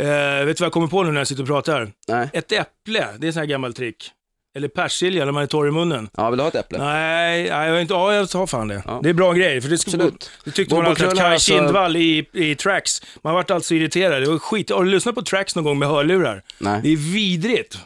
eh, 0.00 0.45
vet 0.45 0.57
du 0.57 0.61
vad 0.61 0.67
jag 0.67 0.73
kommer 0.73 0.87
på 0.87 1.03
nu 1.03 1.12
när 1.12 1.21
jag 1.21 1.26
sitter 1.29 1.43
och 1.43 1.49
pratar? 1.49 1.91
Nej. 2.09 2.29
Ett 2.33 2.53
äpple, 2.53 3.07
det 3.19 3.25
är 3.25 3.26
en 3.26 3.33
sån 3.33 3.41
här 3.41 3.47
gammal 3.47 3.75
trick. 3.75 4.11
Eller 4.57 4.69
persilja 4.69 5.25
när 5.25 5.33
man 5.33 5.43
är 5.43 5.47
torr 5.47 5.69
i 5.69 5.71
munnen. 5.71 6.09
Ja, 6.17 6.31
vill 6.31 6.37
du 6.37 6.43
ha 6.43 6.49
ett 6.49 6.55
äpple? 6.55 6.79
Nej, 6.79 7.50
nej, 7.50 7.69
jag, 7.69 7.81
inte, 7.83 7.95
ja, 7.95 8.15
jag 8.15 8.29
tar 8.31 8.47
fan 8.47 8.69
det. 8.69 8.83
Ja. 8.87 9.00
Det 9.03 9.09
är 9.09 9.12
bra 9.15 9.33
grejer. 9.33 9.61
För 9.61 9.69
det, 9.69 9.79
ska, 9.79 9.88
Absolut. 9.91 10.31
det 10.45 10.50
tyckte 10.50 10.75
Bobo 10.75 10.83
man 10.83 10.91
alltid 10.91 11.07
att 11.07 11.17
Kaj 11.17 11.33
alltså- 11.33 11.53
Kindvall 11.53 11.97
i, 11.97 12.26
i 12.33 12.55
Tracks, 12.55 13.03
man 13.23 13.35
vart 13.35 13.50
alltså 13.50 13.75
irriterad. 13.75 14.23
Det 14.23 14.29
var 14.29 14.38
skit. 14.38 14.71
Har 14.71 14.85
du 14.85 14.91
lyssnat 14.91 15.15
på 15.15 15.23
Tracks 15.23 15.57
någon 15.57 15.65
gång 15.65 15.79
med 15.79 15.88
hörlurar? 15.88 16.43
Nej. 16.59 16.81
Det 16.83 16.88
är 16.93 16.97
vidrigt. 16.97 17.79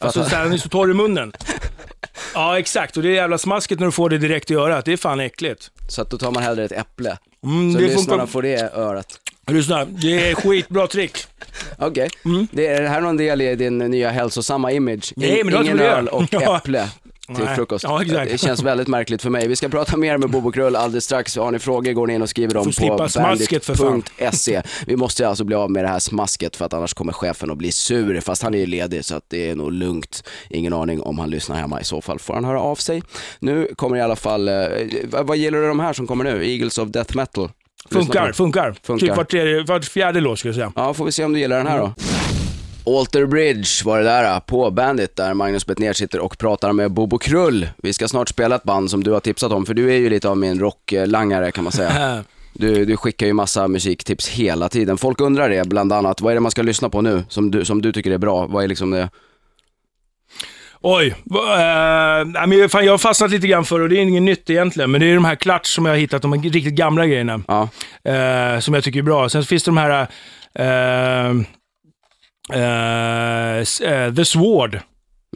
Alltså 0.00 0.18
Fattar. 0.20 0.30
så 0.30 0.36
här, 0.36 0.44
den 0.44 0.52
är 0.52 0.56
så 0.58 0.68
torr 0.68 0.90
i 0.90 0.94
munnen. 0.94 1.32
Ja, 2.34 2.58
exakt. 2.58 2.96
Och 2.96 3.02
det 3.02 3.08
är 3.08 3.12
jävla 3.14 3.38
smasket 3.38 3.78
när 3.78 3.86
du 3.86 3.92
får 3.92 4.10
det 4.10 4.18
direkt 4.18 4.50
i 4.50 4.54
örat. 4.54 4.84
Det 4.84 4.92
är 4.92 4.96
fan 4.96 5.20
äckligt. 5.20 5.70
Så 5.88 6.02
att 6.02 6.10
då 6.10 6.18
tar 6.18 6.30
man 6.30 6.42
hellre 6.42 6.64
ett 6.64 6.72
äpple. 6.72 7.18
Mm, 7.44 7.72
Så 7.72 7.78
det 7.78 7.84
lyssnarna 7.84 8.08
funkar. 8.08 8.26
får 8.26 8.42
det 8.42 8.48
i 8.48 8.60
örat. 8.80 9.18
Lyssna, 9.46 9.84
det 9.84 10.30
är 10.30 10.34
skitbra 10.34 10.86
trick. 10.86 11.18
Okej. 11.78 12.08
Mm. 12.24 12.46
Det 12.52 12.66
är 12.66 12.82
det 12.82 12.88
här 12.88 13.00
någon 13.00 13.16
del 13.16 13.40
i 13.40 13.54
din 13.54 13.78
nya 13.78 14.10
hälsosamma 14.10 14.72
image? 14.72 15.12
Nej, 15.16 15.44
men 15.44 15.62
Ingen 15.64 15.80
öl 15.80 16.08
och 16.08 16.34
äpple 16.56 16.88
till 17.26 17.44
Nej. 17.44 17.56
frukost. 17.56 17.84
Ja, 17.84 18.02
exakt. 18.02 18.30
Det 18.30 18.38
känns 18.38 18.62
väldigt 18.62 18.88
märkligt 18.88 19.22
för 19.22 19.30
mig. 19.30 19.48
Vi 19.48 19.56
ska 19.56 19.68
prata 19.68 19.96
mer 19.96 20.18
med 20.18 20.30
Bobo 20.30 20.52
Krull 20.52 20.76
alldeles 20.76 21.04
strax. 21.04 21.36
Har 21.36 21.50
ni 21.50 21.58
frågor 21.58 21.92
går 21.92 22.06
ni 22.06 22.14
in 22.14 22.22
och 22.22 22.28
skriver 22.28 22.54
dem 22.54 22.72
på 22.78 23.08
bandit.se. 23.20 24.62
Vi 24.86 24.96
måste 24.96 25.28
alltså 25.28 25.44
bli 25.44 25.56
av 25.56 25.70
med 25.70 25.84
det 25.84 25.88
här 25.88 25.98
smasket 25.98 26.56
för 26.56 26.64
att 26.64 26.72
annars 26.74 26.94
kommer 26.94 27.12
chefen 27.12 27.50
att 27.50 27.58
bli 27.58 27.72
sur. 27.72 28.20
Fast 28.20 28.42
han 28.42 28.54
är 28.54 28.58
ju 28.58 28.66
ledig 28.66 29.04
så 29.04 29.14
att 29.14 29.24
det 29.28 29.50
är 29.50 29.54
nog 29.54 29.72
lugnt. 29.72 30.24
Ingen 30.50 30.72
aning 30.72 31.00
om 31.00 31.18
han 31.18 31.30
lyssnar 31.30 31.56
hemma. 31.56 31.80
I 31.80 31.84
så 31.84 32.00
fall 32.00 32.18
får 32.18 32.34
han 32.34 32.44
höra 32.44 32.60
av 32.60 32.76
sig. 32.76 33.02
Nu 33.38 33.68
kommer 33.76 33.96
i 33.96 34.00
alla 34.00 34.16
fall, 34.16 34.48
eh, 34.48 34.54
vad, 35.04 35.36
gillar 35.36 35.58
du 35.58 35.68
de 35.68 35.80
här 35.80 35.92
som 35.92 36.06
kommer 36.06 36.24
nu? 36.24 36.50
Eagles 36.50 36.78
of 36.78 36.88
Death 36.88 37.16
Metal? 37.16 37.48
Funkar, 37.90 38.32
funkar. 38.32 38.74
Funkar. 38.82 39.06
Typ 39.06 39.16
var, 39.16 39.24
tredje, 39.24 39.62
var 39.62 39.80
fjärde 39.80 40.20
låt 40.20 40.38
skulle 40.38 40.48
jag 40.48 40.56
säga. 40.56 40.72
Ja, 40.76 40.94
får 40.94 41.04
vi 41.04 41.12
se 41.12 41.24
om 41.24 41.32
du 41.32 41.38
gillar 41.38 41.56
den 41.56 41.66
här 41.66 41.78
då. 41.78 41.94
Alter 42.86 43.26
Bridge 43.26 43.84
var 43.84 43.98
det 43.98 44.04
där 44.04 44.40
på 44.40 44.70
Bandit 44.70 45.16
där 45.16 45.34
Magnus 45.34 45.66
Bettner 45.66 45.92
sitter 45.92 46.20
och 46.20 46.38
pratar 46.38 46.72
med 46.72 46.90
Bobo 46.90 47.18
Krull. 47.18 47.68
Vi 47.76 47.92
ska 47.92 48.08
snart 48.08 48.28
spela 48.28 48.56
ett 48.56 48.62
band 48.62 48.90
som 48.90 49.04
du 49.04 49.10
har 49.10 49.20
tipsat 49.20 49.52
om, 49.52 49.66
för 49.66 49.74
du 49.74 49.90
är 49.94 49.96
ju 49.96 50.10
lite 50.10 50.28
av 50.28 50.36
min 50.36 50.60
rocklangare 50.60 51.52
kan 51.52 51.64
man 51.64 51.72
säga. 51.72 52.24
Du, 52.54 52.84
du 52.84 52.96
skickar 52.96 53.26
ju 53.26 53.32
massa 53.32 53.68
musiktips 53.68 54.28
hela 54.28 54.68
tiden. 54.68 54.98
Folk 54.98 55.20
undrar 55.20 55.48
det 55.48 55.68
bland 55.68 55.92
annat, 55.92 56.20
vad 56.20 56.30
är 56.30 56.34
det 56.34 56.40
man 56.40 56.50
ska 56.50 56.62
lyssna 56.62 56.88
på 56.88 57.00
nu 57.00 57.24
som 57.28 57.50
du, 57.50 57.64
som 57.64 57.82
du 57.82 57.92
tycker 57.92 58.10
är 58.10 58.18
bra? 58.18 58.46
Vad 58.46 58.64
är 58.64 58.68
liksom 58.68 58.90
det? 58.90 59.08
Oj, 60.80 61.06
eh, 61.06 62.46
men 62.46 62.68
fan, 62.68 62.84
jag 62.84 62.92
har 62.92 62.98
fastnat 62.98 63.30
lite 63.30 63.46
grann 63.46 63.64
för 63.64 63.80
och 63.80 63.88
det 63.88 63.96
är 63.96 64.00
inget 64.02 64.22
nytt 64.22 64.50
egentligen, 64.50 64.90
men 64.90 65.00
det 65.00 65.06
är 65.06 65.14
de 65.14 65.24
här 65.24 65.34
Clutch 65.34 65.74
som 65.74 65.86
jag 65.86 65.92
har 65.92 65.98
hittat, 65.98 66.22
de 66.22 66.32
här 66.32 66.40
riktigt 66.40 66.74
gamla 66.74 67.06
grejerna, 67.06 67.42
Ja, 67.48 67.68
eh, 68.12 68.58
som 68.60 68.74
jag 68.74 68.84
tycker 68.84 68.98
är 68.98 69.02
bra. 69.02 69.28
Sen 69.28 69.44
finns 69.44 69.62
det 69.62 69.70
de 69.70 69.76
här 69.76 70.08
eh, 70.54 71.34
eh, 72.52 74.14
The 74.14 74.24
Sword. 74.24 74.80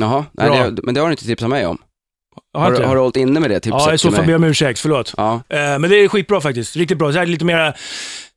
jaha, 0.01 0.25
nej, 0.33 0.71
det, 0.71 0.83
men 0.83 0.95
det 0.95 1.01
har 1.01 1.09
du 1.09 1.13
inte 1.13 1.25
tipsat 1.25 1.49
mig 1.51 1.67
om. 1.67 1.79
Har 2.55 2.65
Har, 2.65 2.73
du- 2.73 2.85
har 2.85 2.95
du 2.95 3.01
hållit 3.01 3.17
inne 3.17 3.41
med 3.41 3.51
det 3.51 3.61
tipset 3.61 3.81
Ja, 3.87 3.95
i 3.95 3.99
så 3.99 4.11
fall 4.13 4.25
ber 4.25 4.33
jag 4.33 4.39
om 4.39 4.45
ursäkt, 4.45 4.79
förlåt. 4.81 5.15
Ja, 5.17 5.35
Eh, 5.49 5.59
men 5.79 5.83
det 5.83 5.97
är 5.97 6.09
skitbra 6.09 6.41
faktiskt. 6.41 6.77
Riktigt 6.77 6.99
bra. 6.99 7.13
Så 7.13 7.19
här 7.19 7.27
lite 7.27 7.45
mer, 7.45 7.77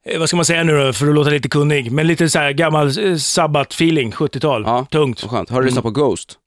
eh, 0.06 0.20
vad 0.20 0.28
ska 0.30 0.36
man 0.36 0.46
säga 0.46 0.64
nu 0.64 0.78
då, 0.86 0.94
för 0.94 1.08
att 1.08 1.16
låta 1.16 1.30
lite 1.30 1.50
kunnig. 1.50 1.92
Men 1.92 2.08
lite 2.08 2.30
så 2.30 2.40
här 2.40 2.52
gammal 2.52 2.90
sabbat-feeling, 3.20 4.12
70-tal. 4.12 4.64
Ja. 4.66 4.86
Tungt. 4.92 5.22
skönt. 5.22 5.50
Har 5.50 5.60
du 5.62 5.66
lyssnat 5.66 5.84
på 5.84 5.92
Ghost? 5.92 6.38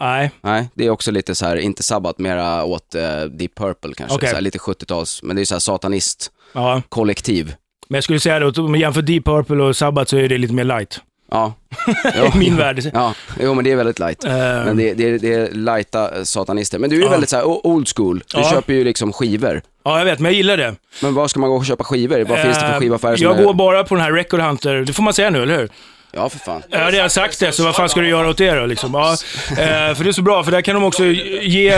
Nej. 0.00 0.30
Nej, 0.40 0.68
det 0.74 0.86
är 0.86 0.90
också 0.90 1.10
lite 1.10 1.34
så 1.34 1.46
här, 1.46 1.56
inte 1.56 1.82
sabbat, 1.82 2.18
mera 2.18 2.64
åt 2.64 2.94
eh, 2.94 3.20
Deep 3.20 3.54
Purple 3.54 3.94
kanske. 3.96 4.16
Okej. 4.16 4.28
Så 4.28 4.34
här, 4.34 4.42
lite 4.42 4.58
70-tals, 4.58 5.22
men 5.22 5.36
det 5.36 5.42
är 5.42 5.44
så 5.46 5.54
här 5.54 5.60
satanist 5.60 6.30
Ja. 6.52 6.82
kollektiv. 6.88 7.54
Men 7.88 7.96
jag 7.96 8.04
skulle 8.04 8.20
säga 8.20 8.38
då, 8.40 8.62
om 8.62 8.70
man 8.70 8.80
jämför 8.80 9.02
Deep 9.02 9.24
Purple 9.24 9.56
och 9.62 9.76
Sabbath 9.76 10.10
så 10.10 10.16
är 10.16 10.28
det 10.28 10.38
lite 10.38 10.54
mer 10.54 10.64
light. 10.64 11.00
Ja. 12.14 12.32
I 12.34 12.38
min 12.38 12.56
värld. 12.56 12.90
Ja, 12.94 13.14
jo 13.40 13.54
men 13.54 13.64
det 13.64 13.72
är 13.72 13.76
väldigt 13.76 13.98
light. 13.98 14.24
Eh, 14.24 14.32
Men 14.32 14.76
det, 14.76 14.94
det, 14.94 15.18
det 15.18 15.34
är 15.34 15.50
lighta 15.52 16.24
satanister. 16.24 16.78
Men 16.78 16.90
du 16.90 16.96
är 16.96 17.00
ju 17.00 17.04
Ja. 17.04 17.10
väldigt 17.10 17.30
så 17.30 17.36
här 17.36 17.66
old 17.66 17.88
school. 17.96 18.18
Du 18.18 18.38
Ja. 18.40 18.50
köper 18.50 18.72
ju 18.72 18.84
liksom 18.84 19.12
skivor. 19.12 19.62
Ja, 19.84 19.98
jag 19.98 20.04
vet, 20.04 20.18
men 20.18 20.24
jag 20.32 20.36
gillar 20.36 20.56
det. 20.56 20.74
Men 21.02 21.14
var 21.14 21.28
ska 21.28 21.40
man 21.40 21.50
gå 21.50 21.56
och 21.56 21.66
köpa 21.66 21.84
skivor? 21.84 22.24
Vad 22.24 22.38
finns 22.38 22.54
det 22.58 22.60
för 22.66 22.72
Eh, 22.72 22.78
skivaffärer 22.78 23.16
som 23.16 23.24
Jag 23.26 23.38
är... 23.40 23.44
går 23.44 23.54
bara 23.54 23.84
på 23.84 23.94
den 23.94 24.04
här 24.04 24.12
Record 24.12 24.40
Hunter, 24.40 24.74
det 24.74 24.92
får 24.92 25.02
man 25.02 25.14
säga 25.14 25.30
nu, 25.30 25.42
eller 25.42 25.56
hur? 25.58 25.68
Ja, 26.14 26.28
för 26.28 26.38
fan. 26.38 26.62
Jag 26.70 26.78
har 26.78 26.92
redan 26.92 27.10
sagt 27.10 27.40
det, 27.40 27.52
så 27.52 27.64
vad 27.64 27.76
fan 27.76 27.88
ska 27.88 28.00
du 28.00 28.08
göra 28.08 28.28
åt 28.28 28.36
det 28.38 28.50
då? 28.54 28.66
Liksom? 28.66 28.94
Ja, 28.94 29.12
eh, 29.50 29.94
för 29.94 30.04
det 30.04 30.10
är 30.10 30.12
så 30.12 30.22
bra, 30.22 30.44
för 30.44 30.50
där 30.50 30.60
kan 30.62 30.74
de 30.74 30.84
också 30.84 31.04
ge, 31.04 31.70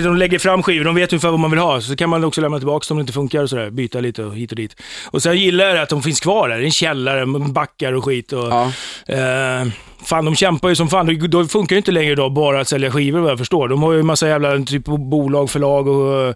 de 0.00 0.16
lägger 0.16 0.38
fram 0.38 0.62
skivor, 0.62 0.84
de 0.84 0.94
vet 0.94 1.12
ungefär 1.12 1.30
vad 1.30 1.40
man 1.40 1.50
vill 1.50 1.60
ha. 1.60 1.80
Så 1.80 1.96
kan 1.96 2.10
man 2.10 2.24
också 2.24 2.40
lämna 2.40 2.58
tillbaka 2.58 2.84
dem 2.88 2.94
om 2.94 2.98
det 2.98 3.00
inte 3.02 3.12
funkar 3.12 3.42
och 3.42 3.50
sådär. 3.50 3.70
Byta 3.70 4.00
lite 4.00 4.24
och 4.24 4.36
hit 4.36 4.52
och 4.52 4.56
dit. 4.56 4.76
Och 5.04 5.22
sen 5.22 5.36
gillar 5.38 5.64
jag 5.68 5.78
att 5.78 5.88
de 5.88 6.02
finns 6.02 6.20
kvar 6.20 6.48
där. 6.48 6.56
Det 6.56 6.62
är 6.62 6.64
en 6.64 6.70
källare, 6.70 7.26
backar 7.48 7.92
och 7.92 8.04
skit. 8.04 8.32
Och, 8.32 8.48
Ja. 8.52 8.72
eh, 9.06 9.66
fan, 10.04 10.24
de 10.24 10.34
kämpar 10.34 10.68
ju 10.68 10.74
som 10.76 10.88
fan. 10.88 11.18
Då- 11.30 11.44
funkar 11.44 11.76
ju 11.76 11.78
inte 11.78 11.90
längre 11.92 12.12
idag 12.12 12.32
bara 12.32 12.60
att 12.60 12.68
sälja 12.68 12.90
skivor 12.90 13.20
vad 13.20 13.30
jag 13.30 13.38
förstår. 13.38 13.68
De 13.68 13.82
har 13.82 13.92
ju 13.92 14.00
en 14.00 14.06
massa 14.06 14.28
jävla 14.28 14.58
typ 14.64 14.84
bolag, 14.84 15.50
förlag 15.50 15.88
och 15.88 16.28
eh, 16.28 16.34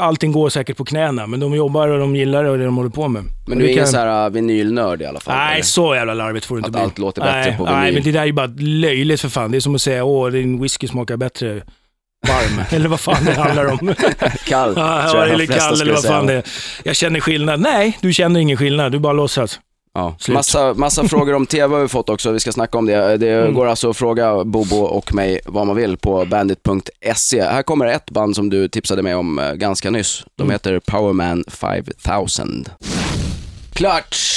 allting 0.00 0.32
går 0.32 0.48
säkert 0.48 0.76
på 0.76 0.84
knäna. 0.84 1.26
Men 1.26 1.40
de 1.40 1.54
jobbar 1.54 1.88
och 1.88 1.98
de 1.98 2.16
gillar 2.16 2.44
det 2.44 2.50
och 2.50 2.58
det 2.58 2.64
de 2.64 2.76
håller 2.76 2.90
på 2.90 3.08
med. 3.08 3.22
Men 3.48 3.58
du 3.58 3.64
är 3.64 3.68
ingen 3.68 3.84
kan- 3.84 3.92
så 3.92 3.96
här 3.98 4.26
uh, 4.26 4.32
vinylnörd 4.32 5.02
i 5.02 5.06
alla 5.06 5.20
fall? 5.20 5.36
Nej, 5.36 5.54
eller? 5.54 5.64
så 5.64 5.94
jävla 5.94 6.14
larvigt 6.14 6.46
får 6.46 6.56
det 6.56 6.58
inte 6.58 6.66
Att 6.68 6.72
bli. 6.72 6.80
allt 6.82 6.98
låter 6.98 7.22
bättre 7.22 7.40
nej, 7.50 7.56
på 7.58 7.64
Nej, 7.64 7.74
vinyl. 7.80 7.94
men 7.94 8.02
det 8.02 8.12
där 8.12 8.20
är 8.22 8.26
ju 8.26 8.32
bara 8.32 8.50
löjligt 8.58 9.20
för 9.20 9.28
fan. 9.28 9.50
Det 9.50 9.58
är 9.58 9.60
som 9.60 9.74
att 9.74 9.82
säga, 9.82 10.04
åh, 10.04 10.30
din 10.30 10.62
whisky 10.62 10.88
smakar 10.88 11.16
bättre 11.16 11.62
varm. 12.28 12.64
eller 12.70 12.88
vad 12.88 13.00
fan 13.00 13.24
det 13.24 13.32
handlar 13.34 13.66
om. 13.66 13.78
Kall, 14.46 14.72
ja, 14.76 15.08
tror 15.10 15.22
jag 15.24 15.30
eller 15.34 15.46
kall, 15.46 15.80
eller 15.80 15.92
vad 15.92 16.02
säga. 16.02 16.12
fan 16.14 16.26
det 16.26 16.34
är. 16.34 16.42
Jag 16.84 16.96
känner 16.96 17.20
skillnad. 17.20 17.60
Nej, 17.60 17.98
du 18.00 18.12
känner 18.12 18.40
ingen 18.40 18.56
skillnad. 18.56 18.92
Du 18.92 18.98
bara 18.98 19.12
låtsas. 19.12 19.60
Ja. 19.96 20.14
Slut. 20.18 20.34
Massa, 20.34 20.74
massa 20.74 21.04
frågor 21.08 21.34
om 21.34 21.46
TV 21.46 21.74
har 21.74 21.82
vi 21.82 21.88
fått 21.88 22.08
också, 22.08 22.30
vi 22.32 22.40
ska 22.40 22.52
snacka 22.52 22.78
om 22.78 22.86
det. 22.86 23.16
Det 23.16 23.30
Mm. 23.32 23.54
går 23.54 23.66
alltså 23.66 23.90
att 23.90 23.96
fråga 23.96 24.44
Bobo 24.44 24.76
och 24.76 25.14
mig 25.14 25.40
vad 25.44 25.66
man 25.66 25.76
vill 25.76 25.96
på 25.96 26.24
bandit.se. 26.24 27.42
Här 27.42 27.62
kommer 27.62 27.86
ett 27.86 28.10
band 28.10 28.36
som 28.36 28.50
du 28.50 28.68
tipsade 28.68 29.02
mig 29.02 29.14
om 29.14 29.38
eh, 29.38 29.52
ganska 29.52 29.90
nyss. 29.90 30.24
De 30.36 30.42
Mm. 30.42 30.52
heter 30.52 30.78
Powerman 30.80 31.44
5000. 31.48 32.64
Clutch! 33.72 34.36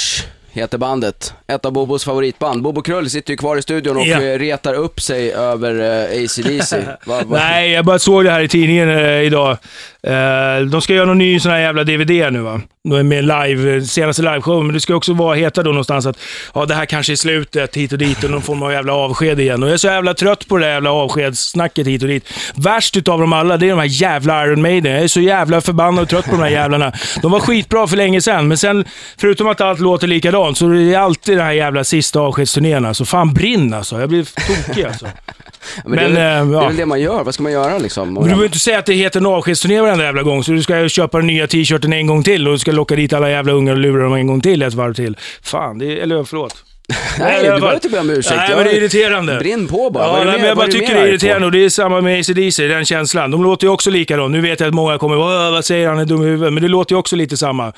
heter 0.52 0.78
bandet. 0.78 1.34
Ett 1.46 1.64
av 1.64 1.72
Bobos 1.72 2.04
favoritband. 2.04 2.62
Bobo 2.62 2.82
Krull 2.82 3.10
sitter 3.10 3.30
ju 3.30 3.36
kvar 3.36 3.56
i 3.56 3.62
studion 3.62 3.96
och 3.96 4.06
eh, 4.06 4.38
retar 4.38 4.74
upp 4.74 5.00
sig 5.00 5.32
över 5.32 5.74
uh, 5.80 6.24
AC/DC. 6.24 6.76
Va- 7.06 7.22
va- 7.26 7.36
Nej, 7.38 7.70
jag 7.70 7.84
bara 7.84 7.98
såg 7.98 8.24
det 8.24 8.30
här 8.30 8.40
i 8.40 8.48
tidningen 8.48 8.88
eh, 8.90 9.20
idag. 9.22 9.56
Eh, 10.02 10.64
de 10.66 10.82
ska 10.82 10.94
göra 10.94 11.06
någon 11.06 11.18
ny 11.18 11.40
sån 11.40 11.52
här 11.52 11.58
jävla 11.58 11.84
DVD 11.84 12.32
nu 12.32 12.40
va? 12.40 12.60
Med 12.84 13.24
live, 13.24 13.76
eh, 13.76 13.82
senaste 13.82 14.22
liveshowen. 14.22 14.66
men 14.66 14.74
det 14.74 14.80
ska 14.80 14.94
också 14.94 15.12
vara, 15.12 15.34
heta 15.34 15.62
då 15.62 15.70
någonstans 15.70 16.06
att 16.06 16.18
ja, 16.54 16.66
det 16.66 16.74
här 16.74 16.86
kanske 16.86 17.12
är 17.12 17.16
slutet 17.16 17.76
hit 17.76 17.92
och 17.92 17.98
dit 17.98 18.24
och 18.24 18.30
någon 18.30 18.42
form 18.42 18.62
av 18.62 18.72
jävla 18.72 18.92
avsked 18.92 19.40
igen. 19.40 19.62
Och 19.62 19.68
jag 19.68 19.74
är 19.74 19.78
så 19.78 19.86
jävla 19.86 20.14
trött 20.14 20.48
på 20.48 20.56
det 20.56 20.64
där 20.64 20.72
jävla 20.72 20.92
avskedssnacket 20.92 21.86
hit 21.86 22.02
och 22.02 22.08
dit. 22.08 22.32
Värst 22.54 22.96
utav 22.96 23.20
dem 23.20 23.32
alla, 23.32 23.56
det 23.56 23.66
är 23.66 23.70
de 23.70 23.78
här 23.78 24.02
jävla 24.02 24.46
Iron 24.46 24.62
Maiden. 24.62 24.92
Jag 24.92 25.02
är 25.02 25.08
så 25.08 25.20
jävla 25.20 25.60
förbannad 25.60 26.02
och 26.02 26.08
trött 26.08 26.24
på 26.24 26.30
de 26.30 26.42
här 26.42 26.50
jävlarna. 26.50 26.92
De 27.22 27.30
var 27.30 27.40
skitbra 27.40 27.86
för 27.86 27.96
länge 27.96 28.20
sedan, 28.20 28.48
men 28.48 28.58
sen, 28.58 28.84
förutom 29.18 29.48
att 29.48 29.60
allt 29.60 29.80
låter 29.80 30.06
likadant, 30.06 30.58
så 30.58 30.66
är 30.66 30.90
det 30.90 30.94
alltid 30.94 31.36
den 31.36 31.46
här 31.46 31.52
jävla 31.52 31.84
sista 31.84 32.20
avskedsturnén 32.20 32.84
alltså. 32.84 33.04
Fan 33.04 33.34
brinn 33.34 33.74
alltså. 33.74 34.00
Jag 34.00 34.08
blir 34.08 34.24
tokig 34.46 34.84
alltså. 34.84 35.06
Men, 35.84 35.96
det, 35.98 36.04
är 36.04 36.08
men, 36.08 36.16
eh, 36.16 36.46
det 36.50 36.56
är 36.56 36.60
ja. 36.62 36.66
väl 36.68 36.76
det 36.76 36.86
man 36.86 37.00
gör. 37.00 37.24
Vad 37.24 37.34
ska 37.34 37.42
man 37.42 37.52
göra 37.52 37.78
liksom? 37.78 38.14
Men 38.14 38.22
du 38.22 38.28
behöver 38.28 38.44
inte 38.44 38.58
säga 38.58 38.78
att 38.78 38.86
det 38.86 38.94
heter 38.94 39.20
en 39.20 39.26
avskedsturné 39.26 39.80
varenda 39.80 40.04
jävla 40.04 40.22
gång, 40.22 40.44
så 40.44 40.52
du 40.52 40.62
ska 40.62 40.88
köpa 40.88 41.18
den 41.18 41.26
nya 41.26 41.46
t-shirten 41.46 41.92
en 41.92 42.06
gång 42.06 42.22
till 42.22 42.46
och 42.46 42.52
du 42.52 42.58
ska 42.58 42.72
locka 42.72 42.96
dit 42.96 43.12
alla 43.12 43.30
jävla 43.30 43.52
ungar 43.52 43.72
och 43.72 43.78
lura 43.78 44.02
dem 44.04 44.14
en 44.14 44.26
gång 44.26 44.40
till, 44.40 44.62
ett 44.62 44.74
varv 44.74 44.94
till. 44.94 45.16
Fan, 45.42 45.78
det 45.78 45.86
är, 45.86 45.96
eller 46.02 46.24
förlåt. 46.24 46.54
Nej, 47.18 47.38
du 47.42 47.48
behöver 47.48 47.74
inte 47.74 47.88
be 47.88 47.98
om 48.00 48.10
ursäkt. 48.10 48.36
Nej, 48.36 48.56
men 48.56 48.64
det 48.64 48.70
är 48.70 48.76
irriterande. 48.76 49.38
Brinn 49.38 49.68
på 49.68 49.90
bara. 49.90 50.04
Ja, 50.18 50.24
nej, 50.24 50.38
men 50.38 50.46
jag 50.48 50.56
bara 50.56 50.66
tycker 50.66 50.94
det 50.94 51.00
är 51.00 51.02
på? 51.02 51.08
irriterande 51.08 51.46
och 51.46 51.52
det 51.52 51.64
är 51.64 51.68
samma 51.68 52.00
med 52.00 52.20
ACDC, 52.20 52.66
den 52.68 52.84
känslan. 52.84 53.30
De 53.30 53.42
låter 53.42 53.66
ju 53.66 53.72
också 53.72 53.90
likadant. 53.90 54.32
Nu 54.32 54.40
vet 54.40 54.60
jag 54.60 54.66
att 54.66 54.74
många 54.74 54.98
kommer 54.98 55.16
"Åh, 55.16 55.50
vad 55.52 55.64
säger 55.64 55.88
han, 55.88 55.98
är 55.98 56.04
dum 56.04 56.22
i 56.22 56.26
huvudet? 56.26 56.52
Men 56.52 56.62
det 56.62 56.68
låter 56.68 56.94
ju 56.94 56.98
också 56.98 57.16
lite 57.16 57.36
samma. 57.36 57.72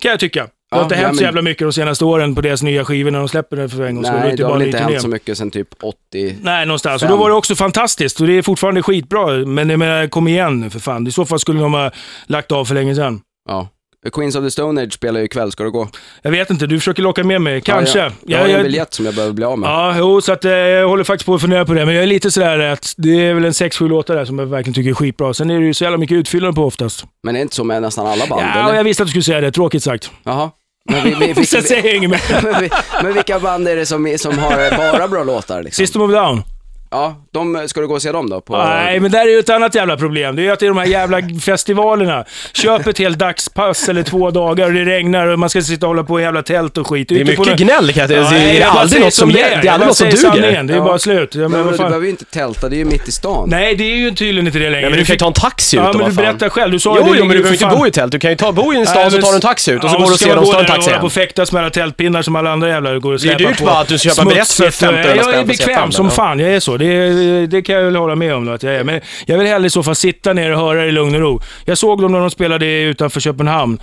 Kan 0.00 0.10
jag 0.10 0.20
tycka. 0.20 0.46
Det 0.70 0.76
har 0.76 0.80
Ja, 0.80 0.84
inte 0.84 0.94
ja, 0.94 1.00
hänt 1.06 1.16
så 1.18 1.22
jävla 1.24 1.42
mycket 1.42 1.66
de 1.66 1.72
senaste 1.72 2.04
åren 2.04 2.34
på 2.34 2.40
deras 2.40 2.62
nya 2.62 2.84
skivor 2.84 3.10
när 3.10 3.18
de 3.18 3.28
släpper 3.28 3.56
det 3.56 3.68
för 3.68 3.82
en 3.82 3.94
gångs 3.94 4.06
skull. 4.06 4.20
Nej, 4.20 4.36
det 4.36 4.42
har 4.44 4.52
väl 4.58 4.66
inte 4.66 4.78
hänt 4.78 5.02
så 5.02 5.08
mycket 5.08 5.38
sen 5.38 5.50
typ 5.50 5.68
80. 5.82 6.36
Nej, 6.42 6.66
någonstans. 6.66 7.02
Och 7.02 7.08
då 7.08 7.16
var 7.16 7.28
det 7.30 7.34
också 7.36 7.54
fantastiskt 7.54 8.20
och 8.20 8.26
det 8.26 8.32
är 8.38 8.42
fortfarande 8.42 8.82
skitbra. 8.82 9.26
Men 9.46 9.70
jag 9.70 9.78
menar, 9.78 10.06
kom 10.06 10.28
igen 10.28 10.60
nu 10.60 10.70
för 10.70 10.78
fan. 10.78 11.06
I 11.06 11.10
så 11.10 11.24
fall 11.24 11.38
skulle 11.38 11.60
de 11.60 11.74
ha 11.74 11.90
lagt 12.26 12.52
av 12.52 12.64
för 12.64 12.74
länge 12.74 12.94
sedan. 12.94 13.20
Ja. 13.48 13.68
Queens 14.12 14.36
of 14.36 14.44
the 14.44 14.50
Stone 14.50 14.82
Age 14.82 14.92
spelar 14.92 15.20
ju 15.20 15.26
ikväll. 15.26 15.52
Ska 15.52 15.64
du 15.64 15.70
gå? 15.70 15.88
Jag 16.22 16.30
vet 16.30 16.50
inte, 16.50 16.66
du 16.66 16.78
försöker 16.78 17.02
locka 17.02 17.24
med 17.24 17.40
mig. 17.40 17.60
Kanske. 17.60 17.98
Ja, 17.98 18.04
jag, 18.04 18.12
jag 18.26 18.38
har 18.38 18.48
ju 18.48 18.54
en 18.54 18.62
biljett 18.62 18.94
som 18.94 19.04
jag 19.06 19.14
behöver 19.14 19.34
bli 19.34 19.44
av 19.44 19.58
med. 19.58 19.70
Ja, 19.70 19.94
jo, 19.98 20.20
så 20.20 20.32
att, 20.32 20.44
eh, 20.44 20.52
jag 20.52 20.88
håller 20.88 21.04
faktiskt 21.04 21.26
på 21.26 21.34
att 21.34 21.40
fundera 21.40 21.64
på 21.64 21.72
det. 21.74 21.86
Men 21.86 21.94
jag 21.94 22.02
är 22.02 22.06
lite 22.06 22.30
sådär 22.30 22.58
att 22.58 22.94
det 22.96 23.26
är 23.26 23.34
väl 23.34 23.44
en 23.44 23.54
sex 23.54 23.76
sju 23.76 23.88
låtar 23.88 24.14
där 24.16 24.24
som 24.24 24.38
jag 24.38 24.46
verkligen 24.46 24.74
tycker 24.74 24.90
är 24.90 24.94
skitbra. 24.94 25.34
Sen 25.34 25.50
är 25.50 25.60
det 25.60 25.66
ju 25.66 25.74
så 25.74 25.84
jävla 25.84 25.98
mycket 25.98 26.14
utfyllnad 26.14 26.54
på 26.54 26.64
oftast. 26.64 27.04
Men 27.22 27.34
det 27.34 27.40
är 27.40 27.42
inte 27.42 27.54
så 27.54 27.64
med 27.64 27.82
nästan 27.82 28.06
alla 28.06 28.26
band, 28.26 28.42
Ja, 28.54 28.64
eller? 28.68 28.74
jag 28.76 28.84
visste 28.84 29.02
att 29.02 29.06
du 29.06 29.10
skulle 29.10 29.22
säga 29.22 29.40
det. 29.40 29.52
Tråkigt 29.52 29.82
sagt. 29.82 30.10
Jaha. 30.24 30.50
Men, 30.88 31.04
vi, 31.04 31.14
vi, 31.14 31.32
vi, 31.32 31.46
Sen 31.46 31.62
säger 31.62 31.84
jag 31.84 31.96
inget 31.96 32.10
mer. 32.10 32.42
men, 32.42 32.60
vi, 32.60 32.70
men 33.02 33.14
vilka 33.14 33.38
band 33.38 33.68
är 33.68 33.76
det 33.76 33.86
som, 33.86 34.16
som 34.18 34.38
har 34.38 34.76
bara 34.76 35.08
bra 35.08 35.24
låtar? 35.24 35.62
Liksom? 35.62 35.82
System 35.82 36.02
of 36.02 36.10
Down. 36.10 36.42
Ja, 36.90 37.16
de, 37.34 37.68
ska 37.68 37.80
du 37.80 37.86
gå 37.88 37.94
och 37.94 38.02
se 38.02 38.12
dem 38.12 38.30
då? 38.30 38.40
På, 38.40 38.56
Nej, 38.58 39.00
men 39.00 39.10
där 39.10 39.20
är 39.26 39.30
ju 39.30 39.38
ett 39.38 39.50
annat 39.50 39.74
jävla 39.74 39.96
problem. 39.96 40.36
Det 40.36 40.42
är 40.42 40.44
ju 40.44 40.50
att 40.50 40.58
det 40.60 40.66
är 40.66 40.68
de 40.68 40.78
här 40.78 40.84
jävla 40.86 41.18
festivalerna. 41.42 42.24
Köp 42.52 42.86
ett 42.86 42.98
helt 42.98 43.18
dagspass 43.18 43.88
eller 43.88 44.02
två 44.02 44.30
dagar 44.30 44.66
och 44.66 44.72
det 44.72 44.84
regnar 44.84 45.26
och 45.26 45.38
man 45.38 45.50
ska 45.50 45.62
sitta 45.62 45.86
och 45.86 45.90
hålla 45.90 46.04
på 46.04 46.20
i 46.20 46.22
jävla 46.22 46.42
tält 46.42 46.78
och 46.78 46.86
skit. 46.86 47.08
Det 47.08 47.14
är 47.14 47.20
Ute 47.20 47.32
på 47.36 47.42
mycket 47.42 47.58
någon- 47.58 47.66
gnäll 47.66 47.92
kan 47.92 48.00
jag 48.00 48.08
säga. 48.08 48.22
Ja, 48.22 48.30
Det 48.52 48.58
är 48.62 48.70
bara 48.70 48.80
aldrig 48.80 49.02
något 49.02 49.14
som, 49.14 49.28
det 49.28 49.34
det 49.34 49.42
är. 49.42 49.58
är 49.58 49.64
Jag 49.64 49.74
aldrig 49.74 49.86
något 49.88 49.96
som 49.96 50.06
duger. 50.06 50.18
sanningen. 50.22 50.66
Det 50.66 50.72
är 50.72 50.76
Ja. 50.78 50.84
bara 50.84 50.98
slut. 50.98 51.34
Ja, 51.34 51.40
Men, 51.40 51.50
men, 51.50 51.60
men, 51.64 51.72
du 51.72 51.78
behöver 51.78 52.04
ju 52.04 52.10
inte 52.10 52.24
tälta, 52.24 52.68
det 52.68 52.76
är 52.76 52.78
ju 52.78 52.84
mitt 52.84 53.08
i 53.08 53.12
stan. 53.12 53.48
Nej, 53.50 53.74
det 53.76 53.84
är 53.84 53.96
ju 53.96 54.10
tydligen 54.10 54.46
inte 54.46 54.58
det 54.58 54.70
längre. 54.70 54.82
Ja, 54.82 54.90
men 54.90 54.98
du 54.98 55.04
kan 55.04 55.14
ju 55.14 55.18
ta 55.18 55.26
en 55.26 55.32
taxi 55.32 55.76
ut 55.76 55.82
Ja, 55.82 55.88
och 55.90 55.96
men 55.96 56.08
du 56.10 56.16
berättar 56.16 56.48
själv. 56.48 56.72
Du 56.72 56.78
sa 56.78 56.94
Jo, 56.98 57.02
det 57.12 57.18
jo, 57.18 57.24
men 57.24 57.36
du 57.36 57.42
behöver 57.42 57.50
inte 57.52 57.64
fan- 57.64 57.78
bo 57.78 57.86
i 57.86 57.90
tält. 57.90 58.12
Du 58.12 58.18
kan 58.18 58.30
ju 58.30 58.36
ta, 58.36 58.52
bo 58.52 58.72
i 58.72 58.76
en 58.76 58.86
stad 58.86 59.12
så 59.12 59.16
men- 59.16 59.22
tar 59.24 59.30
du 59.30 59.34
en 59.34 59.40
taxi 59.40 59.70
ut 59.72 59.84
och 59.84 59.90
så 59.90 59.96
går 59.98 60.06
du 60.06 60.12
och 60.12 60.18
ska 60.18 60.28
ser 60.28 60.34
dem 60.34 60.40
och 60.44 60.46
så 60.46 60.52
tar 60.52 60.58
en 60.58 60.64
och 60.64 60.68
taxi 60.70 60.88
på 60.90 60.94
hem. 60.96 61.04
och 61.04 61.12
fäktas 61.12 61.52
med 61.52 61.62
alla 61.62 61.70
tältpinnar 61.70 62.22
som 62.22 62.36
alla 62.36 62.50
andra 62.52 62.68
jävlar 62.68 62.98
går 62.98 63.12
och 63.12 63.20
Det 63.20 63.28
är 63.28 63.36
släpar 63.36 63.50
dyrt 63.50 63.58
på. 63.58 63.64
bara 63.64 63.78
att 63.78 63.88
du 63.88 63.98
köper 63.98 64.22
en 64.22 64.28
biljett 64.28 64.48
för 64.48 64.54
Smutsigt. 64.54 64.82
1500 64.82 65.16
Jag 65.16 65.34
är 65.34 65.40
på 65.40 65.46
bekväm 65.46 65.92
som 65.92 66.10
fan, 66.10 66.38
jag 66.38 66.50
är 66.52 66.60
så. 66.60 66.77
Det, 66.78 67.46
det 67.46 67.62
kan 67.62 67.74
jag 67.74 67.84
väl 67.84 67.96
hålla 67.96 68.14
med 68.14 68.34
om 68.34 68.44
då, 68.44 68.52
att 68.52 68.62
jag 68.62 68.74
är. 68.74 68.84
Men 68.84 69.00
jag 69.26 69.38
vill 69.38 69.46
hellre 69.46 69.66
i 69.66 69.70
så 69.70 69.82
fall 69.82 69.94
sitta 69.94 70.32
ner 70.32 70.52
och 70.52 70.58
höra 70.58 70.82
det 70.82 70.88
i 70.88 70.92
lugn 70.92 71.14
och 71.14 71.20
ro. 71.20 71.40
Jag 71.64 71.78
såg 71.78 72.02
dem 72.02 72.12
när 72.12 72.20
de 72.20 72.30
spelade 72.30 72.82
utanför 72.82 73.20
Köpenhamn. 73.20 73.78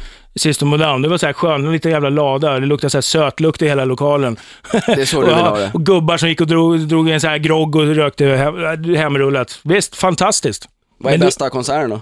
Of 0.45 0.63
a 0.63 0.77
Down. 0.77 1.01
Det 1.01 1.07
var 1.07 1.17
så 1.17 1.25
här 1.25 1.33
skön, 1.33 1.65
en 1.65 1.71
liten 1.71 1.91
jävla 1.91 2.09
lada. 2.09 2.59
Det 2.59 2.65
luktade 2.65 2.89
så 2.89 2.97
här 2.97 3.01
sötlukt 3.01 3.61
i 3.61 3.67
hela 3.67 3.85
lokalen. 3.85 4.37
Det 4.71 5.01
är 5.01 5.05
så 5.05 5.21
du 5.21 5.27
vill 5.27 5.35
ha 5.35 5.57
det. 5.57 5.71
och 5.73 5.85
gubbar 5.85 6.17
som 6.17 6.29
gick 6.29 6.41
och 6.41 6.47
drog, 6.47 6.79
drog 6.79 7.09
en 7.09 7.21
så 7.21 7.27
här 7.27 7.37
grogg 7.37 7.75
och 7.75 7.95
rökte 7.95 8.25
hem, 8.25 8.95
hemrullat. 8.95 9.59
Visst, 9.63 9.95
fantastiskt. 9.95 10.69
Vad 10.97 11.13
är 11.13 11.17
Men 11.17 11.27
bästa 11.27 11.49
konserten 11.49 11.89
då? 11.89 12.01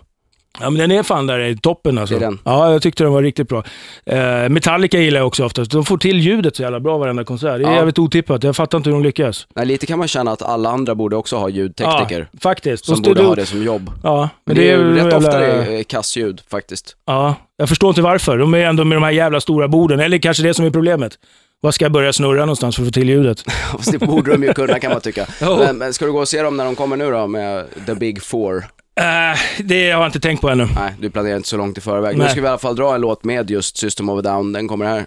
Ja, 0.59 0.69
men 0.69 0.79
den 0.89 0.91
är 0.99 1.03
fan 1.03 1.27
där 1.27 1.39
i 1.39 1.57
toppen 1.57 1.97
alltså. 1.97 2.15
Det 2.19 2.25
är 2.25 2.29
den. 2.29 2.39
Ja, 2.43 2.71
jag 2.71 2.81
tyckte 2.81 3.03
den 3.03 3.13
var 3.13 3.21
riktigt 3.23 3.49
bra. 3.49 3.63
Eh, 4.05 4.49
Metallica 4.49 4.97
gillar 4.99 5.19
jag 5.19 5.27
också 5.27 5.45
oftast. 5.45 5.71
De 5.71 5.85
får 5.85 5.97
till 5.97 6.19
ljudet 6.19 6.55
så 6.55 6.61
jävla 6.61 6.79
bra 6.79 6.97
varenda 6.97 7.23
konsert. 7.23 7.57
Det 7.59 7.65
är 7.65 7.71
Ja. 7.71 7.75
jävligt 7.75 7.99
otippat. 7.99 8.43
Jag 8.43 8.55
fattar 8.55 8.77
inte 8.77 8.89
hur 8.89 8.95
de 8.97 9.03
lyckas. 9.03 9.47
Nej, 9.55 9.65
lite 9.65 9.85
kan 9.85 9.99
man 9.99 10.07
känna 10.07 10.31
att 10.31 10.41
alla 10.41 10.69
andra 10.69 10.95
borde 10.95 11.15
också 11.15 11.35
ha 11.37 11.49
ljudtekniker. 11.49 12.27
Ja, 12.31 12.39
faktiskt. 12.41 12.85
Som 12.85 13.01
De 13.01 13.09
borde 13.09 13.23
ha 13.23 13.35
det 13.35 13.45
som 13.45 13.63
jobb. 13.63 13.91
Ja, 14.03 14.29
Men 14.45 14.55
det 14.55 14.71
är 14.71 14.77
ju 14.77 14.89
rätt 14.89 14.97
jävla- 14.97 15.17
ofta 15.17 15.39
det 15.39 15.45
är 15.79 15.83
kassljud 15.83 16.41
faktiskt. 16.51 16.95
Ja, 17.05 17.35
jag 17.57 17.69
förstår 17.69 17.89
inte 17.89 18.01
varför. 18.01 18.37
De 18.37 18.53
är 18.53 18.57
ändå 18.65 18.83
med 18.83 18.95
de 18.95 19.03
här 19.03 19.11
jävla 19.11 19.41
stora 19.41 19.67
borden. 19.67 19.99
Eller 19.99 20.17
kanske 20.17 20.43
det 20.43 20.53
som 20.53 20.65
är 20.65 20.69
problemet. 20.69 21.13
Var 21.61 21.71
ska 21.71 21.85
jag 21.85 21.91
börja 21.91 22.13
snurra 22.13 22.39
någonstans 22.39 22.75
för 22.75 22.83
att 22.83 22.87
få 22.87 22.91
till 22.91 23.09
ljudet? 23.09 23.41
Fast 23.71 23.91
det 23.91 23.97
borde 23.99 24.31
de 24.31 24.43
ju 24.43 24.53
kunna 24.53 24.79
kan 24.79 24.91
man 24.91 25.01
tycka. 25.01 25.25
Men, 25.41 25.77
men 25.77 25.93
ska 25.93 26.05
du 26.05 26.11
gå 26.11 26.19
och 26.19 26.27
se 26.27 26.41
dem 26.41 26.57
när 26.57 26.65
de 26.65 26.75
kommer 26.75 26.97
nu 26.97 27.11
då 27.11 27.27
med 27.27 27.65
The 27.85 27.95
Big 27.95 28.23
Four? 28.23 28.63
Eh, 28.95 29.39
det 29.59 29.91
har 29.91 30.01
jag 30.01 30.07
inte 30.07 30.19
tänkt 30.19 30.41
på 30.41 30.49
ännu. 30.49 30.67
Nej, 30.75 30.93
du 30.99 31.09
planerar 31.09 31.35
inte 31.37 31.49
så 31.49 31.57
långt 31.57 31.77
i 31.77 31.81
förväg. 31.81 32.17
Nu 32.17 32.23
Nej. 32.23 32.31
ska 32.31 32.41
vi 32.41 32.45
i 32.45 32.49
alla 32.49 32.57
fall 32.57 32.75
dra 32.75 32.95
en 32.95 33.01
låt 33.01 33.23
med 33.23 33.51
just 33.51 33.77
System 33.77 34.09
of 34.09 34.19
a 34.19 34.21
Down, 34.21 34.53
den 34.53 34.67
kommer 34.67 34.85
här. 34.85 35.05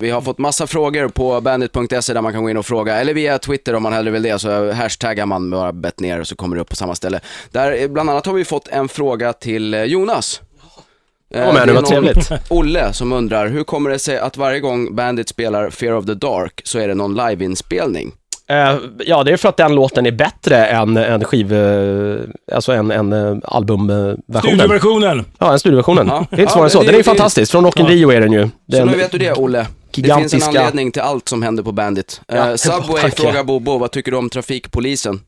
Vi 0.00 0.10
har 0.10 0.20
fått 0.20 0.38
massa 0.38 0.66
frågor 0.66 1.08
på 1.08 1.40
bandit.se 1.40 2.12
där 2.12 2.20
man 2.22 2.32
kan 2.32 2.42
gå 2.42 2.50
in 2.50 2.56
och 2.56 2.66
fråga, 2.66 2.96
eller 2.96 3.14
via 3.14 3.38
Twitter 3.38 3.74
om 3.74 3.82
man 3.82 3.92
hellre 3.92 4.10
vill 4.10 4.22
det, 4.22 4.38
så 4.38 4.72
hashtaggar 4.72 5.26
man 5.26 5.50
bara 5.50 5.72
bett 5.72 6.00
ner 6.00 6.24
så 6.24 6.36
kommer 6.36 6.56
det 6.56 6.62
upp 6.62 6.68
på 6.68 6.76
samma 6.76 6.94
ställe. 6.94 7.20
Där, 7.50 7.82
eh, 7.82 7.88
bland 7.88 8.10
annat 8.10 8.26
har 8.26 8.32
vi 8.32 8.44
fått 8.44 8.68
en 8.68 8.88
fråga 8.88 9.32
till 9.32 9.74
eh, 9.74 9.82
Jonas. 9.84 10.40
Eh, 11.34 11.40
Ja, 11.40 11.52
men 11.52 11.66
det 11.66 11.72
var 11.72 11.82
trevligt. 11.82 12.30
Olle 12.48 12.92
som 12.92 13.12
undrar, 13.12 13.48
hur 13.48 13.64
kommer 13.64 13.90
det 13.90 13.98
sig 13.98 14.18
att 14.18 14.36
varje 14.36 14.60
gång 14.60 14.94
Bandit 14.94 15.28
spelar 15.28 15.70
Fear 15.70 15.92
of 15.92 16.06
the 16.06 16.14
Dark 16.14 16.60
så 16.64 16.78
är 16.78 16.88
det 16.88 16.94
någon 16.94 17.14
liveinspelning? 17.14 18.12
Eh, 18.50 18.76
ja, 19.06 19.24
det 19.24 19.32
är 19.32 19.36
för 19.36 19.48
att 19.48 19.56
den 19.56 19.74
låten 19.74 20.06
är 20.06 20.10
bättre 20.10 20.66
än 20.66 20.96
en 20.96 21.24
skiv... 21.24 21.52
eh, 21.54 22.18
Alltså 22.52 22.72
en, 22.72 22.90
en 22.90 23.12
eh, 23.12 23.36
albumversionen. 23.44 24.42
Studioversionen. 24.58 25.24
Ja, 25.38 25.52
en 25.52 25.58
studioversionen. 25.58 26.06
Ja. 26.06 26.26
Det 26.30 26.36
är 26.36 26.40
inte 26.40 26.52
svårare 26.52 26.66
än 26.66 26.70
så. 26.70 26.80
det- 26.80 26.86
Den 26.86 26.94
är 26.94 26.98
ju 26.98 27.04
fantastisk. 27.04 27.52
Från 27.52 27.64
Rock 27.64 27.80
in 27.80 27.86
Ja. 27.86 27.92
Rio 27.92 28.10
är 28.10 28.20
den 28.20 28.32
ju. 28.32 28.42
Så 28.42 28.50
Den, 28.66 28.88
nu 28.88 28.96
vet 28.96 29.12
du 29.12 29.18
det, 29.18 29.32
Olle. 29.32 29.58
Det 29.58 29.94
finns 29.94 30.34
en 30.34 30.40
gigantiska- 30.40 30.48
anledning 30.48 30.92
till 30.92 31.02
allt 31.02 31.28
som 31.28 31.42
händer 31.42 31.62
på 31.62 31.72
Bandit. 31.72 32.20
Ja, 32.26 32.56
Subway 32.56 33.10
frågar 33.10 33.44
Bobo, 33.44 33.78
vad 33.78 33.90
tycker 33.90 34.10
du 34.10 34.16
om 34.16 34.30
trafikpolisen? 34.30 35.20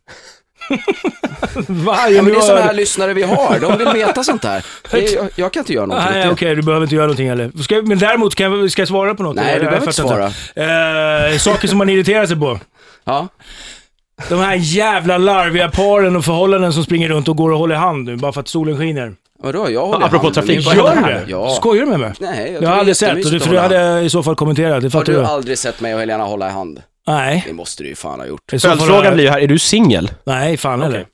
Varje 1.69 2.17
Ja, 2.17 2.23
men 2.23 2.33
det 2.33 2.39
är 2.39 2.41
sådana 2.41 2.61
har- 2.61 2.67
här 2.67 2.75
lyssnare 2.75 3.15
vi 3.15 3.23
har, 3.23 3.59
de 3.61 3.79
vill 3.79 3.89
veta 3.89 4.25
sånt 4.25 4.45
här. 4.45 4.65
Jag, 4.93 5.29
jag 5.35 5.53
kan 5.53 5.61
inte 5.61 5.73
göra 5.73 5.87
något 5.87 5.97
åt 5.99 6.05
Nej, 6.11 6.31
okej, 6.31 6.55
du 6.55 6.63
behöver 6.63 6.85
inte 6.87 6.95
göra 6.95 7.07
någonting 7.07 7.29
heller. 7.29 7.63
Ska, 7.63 7.83
men 7.83 7.99
däremot, 7.99 8.35
kan 8.35 8.53
jag, 8.53 8.71
ska 8.71 8.81
jag 8.83 8.89
svara 8.89 9.15
på 9.15 9.23
något? 9.23 9.37
Nej, 9.37 9.55
du 9.55 9.65
behöver 9.65 9.87
inte 9.87 10.03
inte. 10.03 11.33
Eh, 11.33 11.39
saker 11.39 11.69
som 11.69 11.79
man 11.79 11.89
irriterar 11.89 12.27
sig 12.27 12.37
på. 12.37 12.59
Ja. 13.05 13.29
De 14.29 14.39
här 14.41 14.55
jävla 14.55 15.19
larviga 15.19 15.69
paren 15.71 16.17
och 16.17 16.25
förhållanden 16.25 16.73
som 16.73 16.85
springer 16.85 17.09
runt 17.09 17.29
och 17.29 17.37
går 17.37 17.53
och 17.53 17.59
håller 17.59 17.75
hand 17.75 18.05
nu, 18.07 18.17
bara 18.17 18.33
för 18.33 18.41
att 18.41 18.49
solen 18.49 18.79
skiner. 18.79 19.13
Vadå, 19.43 19.71
jag 19.71 19.87
håller 19.87 20.07
Apropå 20.07 20.17
handen. 20.27 20.33
trafik, 20.47 20.75
Gör 20.75 20.95
du 20.97 21.01
det? 21.03 21.25
Ja. 21.29 21.49
Skojar 21.51 21.85
du 21.85 21.91
med 21.91 22.01
mig? 22.01 22.13
Nej, 22.21 22.53
jag, 22.53 22.63
Jag 22.63 22.69
har 22.69 22.77
aldrig 22.77 22.97
sett, 22.97 23.25
och 23.25 23.31
det, 23.31 23.41
för 23.41 23.47
hålla 23.49 23.63
hade 23.63 23.79
hand. 23.79 24.05
i 24.07 24.11
så 24.11 24.23
fall 24.23 24.35
kommenterat. 24.37 24.81
Det 24.81 24.87
Har 24.87 24.91
fattar 24.91 25.13
du 25.13 25.19
du? 25.19 25.25
aldrig 25.25 25.59
sett 25.59 25.81
mig 25.81 25.95
och 25.95 26.01
Helena 26.01 26.25
hålla 26.25 26.47
i 26.49 26.51
hand? 26.51 26.83
Nej. 27.07 27.45
Det 27.47 27.53
måste 27.53 27.83
du 27.83 27.89
ju 27.89 27.95
fan 27.95 28.21
ha 28.21 28.27
gjort. 28.27 28.41
Följdfrågan 28.51 29.05
jag- 29.05 29.15
blir 29.15 29.25
ju 29.25 29.31
här, 29.31 29.41
är 29.41 29.47
du 29.47 29.59
singel? 29.59 30.11
Nej, 30.27 30.57
fan 30.57 30.83
heller. 30.83 31.07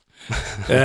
Eh, 0.69 0.75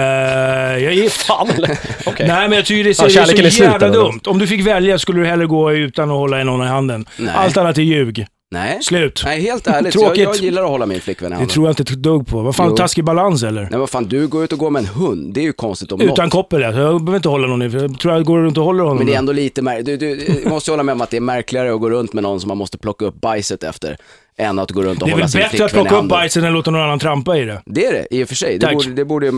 jag 0.82 0.82
är 0.82 0.90
gift. 0.90 1.22
Fan 1.26 1.50
eller? 1.50 1.78
Okej. 2.06 2.28
Nej, 2.28 2.48
men 2.48 2.52
jag 2.52 2.66
tycker 2.66 2.84
det 2.84 2.90
är 2.90 2.94
så, 2.94 3.02
Ja, 3.08 3.08
det 3.26 3.32
är 3.32 3.44
är 3.44 3.50
så 3.50 3.56
slut, 3.56 3.68
jävla 3.68 3.86
eller? 3.86 3.96
dumt. 3.98 4.20
Om 4.26 4.38
du 4.38 4.46
fick 4.46 4.66
välja 4.66 4.98
skulle 4.98 5.20
du 5.20 5.26
hellre 5.26 5.46
gå 5.46 5.72
utan 5.72 6.10
att 6.10 6.16
hålla 6.16 6.40
i 6.40 6.44
någon 6.44 6.66
i 6.66 6.68
handen. 6.68 7.06
Nej. 7.16 7.34
Allt 7.36 7.56
annat 7.56 7.78
är 7.78 7.82
ljug. 7.82 8.26
Nej. 8.50 8.78
Slut. 8.82 9.22
Nej, 9.24 9.40
helt 9.42 9.66
ärligt. 9.66 9.94
Jag, 9.94 10.02
Tråkigt. 10.04 10.24
jag 10.24 10.36
gillar 10.36 10.62
att 10.62 10.68
hålla 10.68 10.86
min 10.86 11.00
flickvän 11.00 11.26
i 11.26 11.30
Det 11.30 11.34
handen. 11.36 11.48
tror 11.54 11.66
jag 11.66 11.70
inte 11.72 11.82
ett 11.82 11.88
dugg 12.02 12.26
på. 12.26 12.40
Vad 12.42 12.56
fan, 12.56 12.68
Jo. 12.70 12.76
taskig 12.76 13.04
balans 13.04 13.42
eller? 13.42 13.68
Nej, 13.70 13.80
vad 13.80 13.90
fan, 13.90 14.04
du 14.04 14.26
går 14.28 14.44
ut 14.44 14.52
och 14.52 14.58
går 14.58 14.70
med 14.70 14.80
en 14.80 14.86
hund. 14.86 15.34
Det 15.34 15.40
är 15.40 15.44
ju 15.44 15.52
konstigt 15.52 15.92
om 15.92 16.00
Utan 16.00 16.24
något. 16.24 16.32
koppel 16.32 16.64
alltså. 16.64 16.80
Jag 16.80 17.04
behöver 17.04 17.16
inte 17.16 17.28
hålla 17.28 17.46
någon 17.46 17.62
i, 17.62 17.66
jag 17.68 17.98
tror 18.00 18.14
jag 18.14 18.24
går 18.24 18.38
runt 18.38 18.58
och 18.58 18.64
håller 18.64 18.82
honom. 18.82 18.96
Men 18.98 19.06
det 19.06 19.12
är 19.12 19.14
då. 19.14 19.18
ändå 19.18 19.32
lite 19.32 19.62
märkligt. 19.62 19.86
Du, 19.86 19.96
du, 19.96 20.16
du 20.42 20.48
måste 20.48 20.70
ju 20.70 20.72
hålla 20.72 20.82
med 20.82 20.92
om 20.92 21.00
att 21.00 21.10
det 21.10 21.16
är 21.16 21.20
märkligare 21.20 21.74
att 21.74 21.80
gå 21.80 21.90
runt 21.90 22.12
med 22.12 22.22
någon 22.22 22.40
som 22.40 22.48
man 22.48 22.56
måste 22.58 22.78
plocka 22.78 23.04
upp 23.04 23.20
bajset 23.20 23.62
efter, 23.64 23.96
än 24.38 24.58
att 24.58 24.70
gå 24.70 24.82
runt 24.82 25.02
och 25.02 25.08
det 25.08 25.10
är 25.10 25.12
hålla 25.12 25.22
väl 25.24 25.30
sin 25.30 25.38
bättre 25.38 25.48
flickvän 25.50 25.66
att 25.66 25.70
i 25.70 25.74
plocka 25.74 25.88
upp 25.88 25.94
handen. 25.94 26.08
bajset 26.08 26.44
än 26.44 26.52
låta 26.52 26.70
någon 26.70 26.80
annan 26.82 26.98
trampa 26.98 27.38
i 27.38 27.44
det. 27.44 27.62
Det 27.66 27.86
är 27.86 27.92
det, 27.92 28.06
i 28.10 28.24
och 28.24 28.28
för 28.28 28.34
sig. 28.34 28.58
Det 28.58 28.66
Tack. 28.66 28.74
borde, 28.74 28.90
det 28.92 29.04
borde 29.04 29.32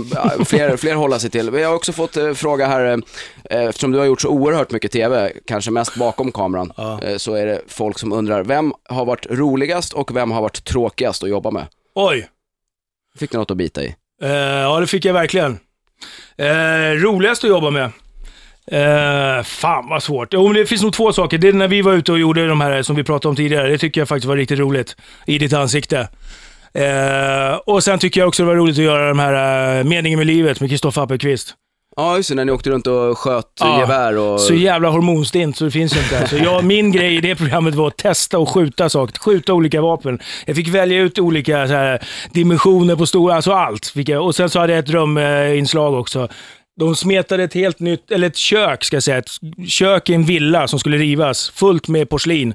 fler, 0.44 0.76
fler 0.76 0.94
hålla 0.94 1.18
sig 1.18 1.30
till. 1.30 1.50
Jag 1.54 1.68
har 1.68 1.74
också 1.76 1.92
fått 1.92 2.16
eh, 2.16 2.32
fråga 2.32 2.66
här, 2.66 3.02
eh, 3.50 3.60
eftersom 3.64 3.92
du 3.92 3.98
har 3.98 4.04
gjort 4.06 4.20
så 4.20 4.28
oerhört 4.28 4.70
mycket 4.70 4.92
TV, 4.92 5.32
kanske 5.46 5.70
mest 5.70 5.94
bakom 5.96 6.32
kameran, 6.32 6.72
Ja. 6.76 7.00
eh, 7.02 7.16
så 7.16 7.34
är 7.34 7.46
det 7.46 7.60
folk 7.68 7.98
som 7.98 8.12
undrar, 8.12 8.44
vem 8.44 8.72
har 8.88 9.04
varit 9.04 9.26
roligast 9.30 9.92
och 9.92 10.16
vem 10.16 10.30
har 10.30 10.42
varit 10.42 10.64
tråkigast 10.64 11.22
att 11.22 11.28
jobba 11.30 11.50
med? 11.50 11.66
Oj. 11.94 12.28
Fick 13.18 13.30
du 13.30 13.38
något 13.38 13.50
att 13.50 13.56
bita 13.56 13.82
i? 13.82 13.94
Eh, 14.22 14.30
ja, 14.32 14.80
det 14.80 14.86
fick 14.86 15.04
jag 15.04 15.14
verkligen. 15.14 15.58
Eh, 16.38 16.46
roligast 16.90 17.44
att 17.44 17.50
jobba 17.50 17.70
med. 17.70 17.90
Uh, 18.72 19.42
fan 19.42 19.88
vad 19.88 20.02
svårt. 20.02 20.28
Jo, 20.32 20.52
det 20.52 20.66
finns 20.66 20.82
nog 20.82 20.92
två 20.92 21.12
saker. 21.12 21.38
Det 21.38 21.48
är 21.48 21.52
när 21.52 21.68
vi 21.68 21.82
var 21.82 21.92
ute 21.92 22.12
och 22.12 22.18
gjorde 22.18 22.46
de 22.46 22.60
här 22.60 22.82
som 22.82 22.96
vi 22.96 23.04
pratade 23.04 23.30
om 23.30 23.36
tidigare. 23.36 23.68
Det 23.68 23.78
tycker 23.78 24.00
jag 24.00 24.08
faktiskt 24.08 24.26
var 24.26 24.36
riktigt 24.36 24.58
roligt. 24.58 24.96
I 25.26 25.38
ditt 25.38 25.52
ansikte. 25.52 26.08
Uh, 26.78 27.56
och 27.66 27.84
sen 27.84 27.98
tycker 27.98 28.20
jag 28.20 28.28
också 28.28 28.42
det 28.42 28.46
var 28.46 28.56
roligt 28.56 28.78
att 28.78 28.84
göra 28.84 29.08
de 29.08 29.18
här 29.18 29.78
uh, 29.78 29.84
Meningen 29.84 30.18
med 30.18 30.26
livet 30.26 30.60
med 30.60 30.70
Kristoffer 30.70 31.02
Appelqvist. 31.02 31.54
Ja, 31.96 32.16
just 32.16 32.28
det, 32.28 32.34
när 32.34 32.44
ni 32.44 32.52
åkte 32.52 32.70
runt 32.70 32.86
och 32.86 33.18
sköt 33.18 33.46
ja, 33.60 33.80
gevär 33.80 34.18
och... 34.18 34.40
Så 34.40 34.54
jävla 34.54 34.88
hormonstint 34.88 35.56
så 35.56 35.64
det 35.64 35.70
finns 35.70 35.96
inte. 35.96 36.28
Så 36.28 36.36
jag, 36.36 36.64
min 36.64 36.92
grej 36.92 37.16
i 37.16 37.20
det 37.20 37.34
programmet 37.34 37.74
var 37.74 37.86
att 37.86 37.96
testa 37.96 38.38
och 38.38 38.48
skjuta 38.48 38.88
saker. 38.88 39.18
Skjuta 39.18 39.52
olika 39.52 39.80
vapen. 39.80 40.18
Jag 40.46 40.56
fick 40.56 40.68
välja 40.68 41.00
ut 41.00 41.18
olika 41.18 41.66
här, 41.66 42.02
dimensioner 42.32 42.96
på 42.96 43.06
stora, 43.06 43.34
alltså 43.34 43.52
allt. 43.52 43.92
Jag. 43.94 44.24
Och 44.24 44.34
sen 44.34 44.50
så 44.50 44.60
hade 44.60 44.72
jag 44.72 44.80
ett 44.80 44.86
dröminslag 44.86 45.94
också. 45.94 46.28
De 46.80 46.96
smetade 46.96 47.42
ett 47.42 47.54
helt 47.54 47.80
nytt, 47.80 48.10
eller 48.10 48.26
ett 48.26 48.36
kök 48.36 48.84
ska 48.84 48.96
jag 48.96 49.02
säga, 49.02 49.18
ett 49.18 49.30
kök 49.68 50.10
i 50.10 50.14
en 50.14 50.24
villa 50.24 50.68
som 50.68 50.78
skulle 50.78 50.96
rivas, 50.96 51.50
fullt 51.50 51.88
med 51.88 52.08
porslin. 52.08 52.54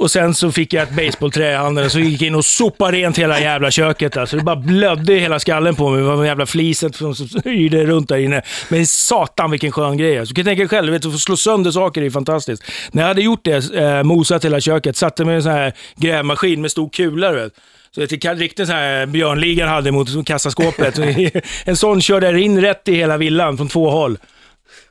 Och 0.00 0.10
sen 0.10 0.34
så 0.34 0.52
fick 0.52 0.72
jag 0.72 0.82
ett 0.82 0.96
baseballträ 0.96 1.52
i 1.52 1.54
handen 1.54 1.84
och 1.84 1.92
så 1.92 1.98
gick 1.98 2.22
jag 2.22 2.26
in 2.26 2.34
och 2.34 2.44
sopade 2.44 2.96
rent 2.96 3.18
hela 3.18 3.40
jävla 3.40 3.70
köket. 3.70 4.16
Alltså. 4.16 4.36
Det 4.36 4.42
bara 4.42 4.56
blödde 4.56 5.14
i 5.14 5.18
hela 5.18 5.38
skallen 5.38 5.74
på 5.74 5.90
mig. 5.90 6.00
Det 6.00 6.06
var 6.06 6.24
jävla 6.24 6.46
fliset 6.46 6.96
som 6.96 7.14
yrde 7.44 7.86
runt 7.86 8.08
där 8.08 8.16
inne. 8.16 8.42
Men 8.68 8.86
satan 8.86 9.50
vilken 9.50 9.72
skön 9.72 9.96
grej. 9.96 10.18
Alltså. 10.18 10.34
Du 10.34 10.38
kan 10.38 10.44
tänka 10.44 10.60
dig 10.62 10.68
själv, 10.68 10.92
vet, 10.92 11.06
att 11.06 11.12
få 11.12 11.18
slå 11.18 11.36
sönder 11.36 11.70
saker 11.70 12.02
är 12.02 12.10
fantastiskt. 12.10 12.62
När 12.92 13.02
jag 13.02 13.08
hade 13.08 13.22
gjort 13.22 13.44
det, 13.44 13.74
eh, 13.74 14.02
mosat 14.02 14.44
hela 14.44 14.60
köket, 14.60 14.96
satte 14.96 15.24
mig 15.24 15.32
i 15.32 15.36
en 15.36 15.42
sån 15.42 15.52
här 15.52 15.72
grävmaskin 15.96 16.60
med 16.60 16.70
stor 16.70 16.88
kula. 16.88 17.32
Vet. 17.32 17.52
Så 17.94 18.00
det 18.00 18.24
är 18.24 18.34
riktigt 18.34 18.66
så 18.66 18.72
här 18.72 19.06
björnligan 19.06 19.68
hade 19.68 19.92
mot 19.92 20.26
kassaskåpet. 20.26 20.98
en 21.64 21.76
sån 21.76 22.00
körde 22.00 22.40
in 22.40 22.60
rätt 22.60 22.88
i 22.88 22.94
hela 22.94 23.16
villan 23.16 23.56
från 23.56 23.68
två 23.68 23.90
håll. 23.90 24.18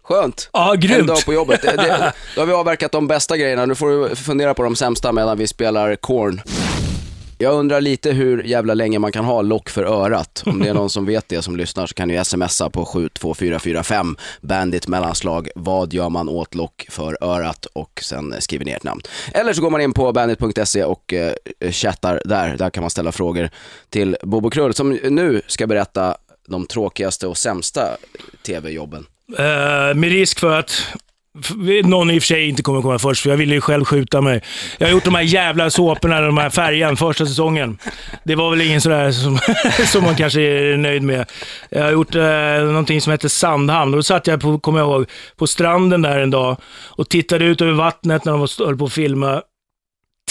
Skönt. 0.03 0.49
Ja, 0.53 0.73
grymt. 0.73 0.99
En 0.99 1.07
dag 1.07 1.25
på 1.25 1.33
jobbet. 1.33 1.61
Det, 1.61 1.75
det, 1.75 2.13
då 2.35 2.41
har 2.41 2.45
vi 2.45 2.53
avverkat 2.53 2.91
de 2.91 3.07
bästa 3.07 3.37
grejerna. 3.37 3.65
Nu 3.65 3.75
får 3.75 4.09
du 4.09 4.15
fundera 4.15 4.53
på 4.53 4.63
de 4.63 4.75
sämsta 4.75 5.11
medan 5.11 5.37
vi 5.37 5.47
spelar 5.47 5.95
Korn. 5.95 6.41
Jag 7.41 7.53
undrar 7.53 7.81
lite 7.81 8.11
hur 8.11 8.43
jävla 8.43 8.73
länge 8.73 8.99
man 8.99 9.11
kan 9.11 9.25
ha 9.25 9.41
lock 9.41 9.69
för 9.69 9.83
örat. 9.83 10.43
Om 10.45 10.59
det 10.59 10.69
är 10.69 10.73
någon 10.73 10.89
som 10.89 11.05
vet 11.05 11.29
det 11.29 11.41
som 11.41 11.55
lyssnar 11.55 11.85
så 11.87 11.93
kan 11.93 12.07
ni 12.07 12.25
smsa 12.25 12.69
på 12.69 12.85
72445 12.85 14.17
bandit 14.41 14.87
mellanslag 14.87 15.49
vad 15.55 15.93
gör 15.93 16.09
man 16.09 16.29
åt 16.29 16.55
lock 16.55 16.85
för 16.89 17.17
örat 17.21 17.65
och 17.65 17.99
sen 18.03 18.35
skriver 18.39 18.65
ner 18.65 18.75
ett 18.75 18.83
namn. 18.83 19.01
Eller 19.33 19.53
så 19.53 19.61
går 19.61 19.69
man 19.69 19.81
in 19.81 19.93
på 19.93 20.11
bandit.se 20.11 20.83
och 20.83 21.13
eh, 21.13 21.33
chattar 21.71 22.21
där. 22.25 22.57
Där 22.57 22.69
kan 22.69 22.81
man 22.81 22.89
ställa 22.89 23.11
frågor 23.11 23.49
till 23.89 24.17
Bobo 24.23 24.49
Krull 24.49 24.73
som 24.73 24.89
nu 24.89 25.41
ska 25.47 25.67
berätta 25.67 26.17
de 26.47 26.65
tråkigaste 26.65 27.27
och 27.27 27.37
sämsta 27.37 27.97
tv-jobben. 28.45 29.05
Uh, 29.29 29.95
med 29.95 30.09
risk 30.09 30.39
för 30.39 30.59
att 30.59 30.71
någon 31.83 32.11
i 32.11 32.19
och 32.19 32.23
för 32.23 32.27
sig 32.27 32.49
inte 32.49 32.63
kommer 32.63 32.81
komma 32.81 32.99
först, 32.99 33.23
för 33.23 33.29
jag 33.29 33.37
ville 33.37 33.55
ju 33.55 33.61
själv 33.61 33.85
skjuta 33.85 34.21
mig. 34.21 34.41
Jag 34.77 34.87
har 34.87 34.91
gjort 34.91 35.05
de 35.05 35.15
här 35.15 35.21
jävla 35.21 35.69
såporna, 35.69 36.21
de 36.21 36.37
här 36.37 36.49
färgen, 36.49 36.97
första 36.97 37.25
säsongen. 37.25 37.77
Det 38.23 38.35
var 38.35 38.49
väl 38.49 38.61
ingen 38.61 38.81
sådär 38.81 39.11
som, 39.11 39.39
som 39.85 40.03
man 40.03 40.15
kanske 40.15 40.41
är 40.41 40.77
nöjd 40.77 41.03
med. 41.03 41.25
Jag 41.69 41.83
har 41.83 41.91
gjort 41.91 42.15
eh, 42.15 42.23
någonting 42.65 43.01
som 43.01 43.11
heter 43.11 43.27
Sandhamn. 43.27 43.91
Då 43.91 44.03
satt 44.03 44.27
jag, 44.27 44.41
på, 44.41 44.59
kommer 44.59 44.79
jag 44.79 44.87
ihåg, 44.87 45.05
på 45.37 45.47
stranden 45.47 46.01
där 46.01 46.19
en 46.19 46.31
dag 46.31 46.57
och 46.85 47.09
tittade 47.09 47.45
ut 47.45 47.61
över 47.61 47.73
vattnet 47.73 48.25
när 48.25 48.31
de 48.31 48.47
höll 48.65 48.77
på 48.77 48.85
att 48.85 48.93
filma 48.93 49.41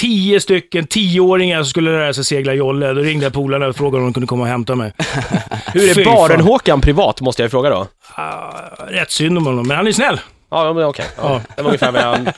tio 0.00 0.40
stycken 0.40 0.86
tioåringar 0.86 1.62
som 1.62 1.70
skulle 1.70 1.90
lära 1.90 2.14
sig 2.14 2.24
segla 2.24 2.54
jolle. 2.54 2.92
Då 2.92 3.00
ringde 3.00 3.26
jag 3.26 3.32
polarna 3.32 3.66
och 3.66 3.76
frågade 3.76 3.98
om 3.98 4.04
de 4.04 4.12
kunde 4.12 4.26
komma 4.26 4.42
och 4.42 4.48
hämta 4.48 4.74
mig. 4.74 4.92
Hur 5.72 5.98
är 5.98 6.04
Baren-Håkan 6.04 6.80
privat, 6.80 7.20
måste 7.20 7.42
jag 7.42 7.50
fråga 7.50 7.70
då? 7.70 7.80
Uh, 8.18 8.92
rätt 8.92 9.10
synd 9.10 9.38
om 9.38 9.46
honom, 9.46 9.68
men 9.68 9.76
han 9.76 9.86
är 9.86 9.92
snäll. 9.92 10.20
Ja, 10.50 10.72
men 10.72 10.84
okej. 10.84 11.06
Okay. 11.18 11.30
Ja. 11.30 11.40
Det 11.56 11.62
var 11.62 11.68
ungefär 11.68 11.92
vad 11.92 12.02
jag 12.02 12.32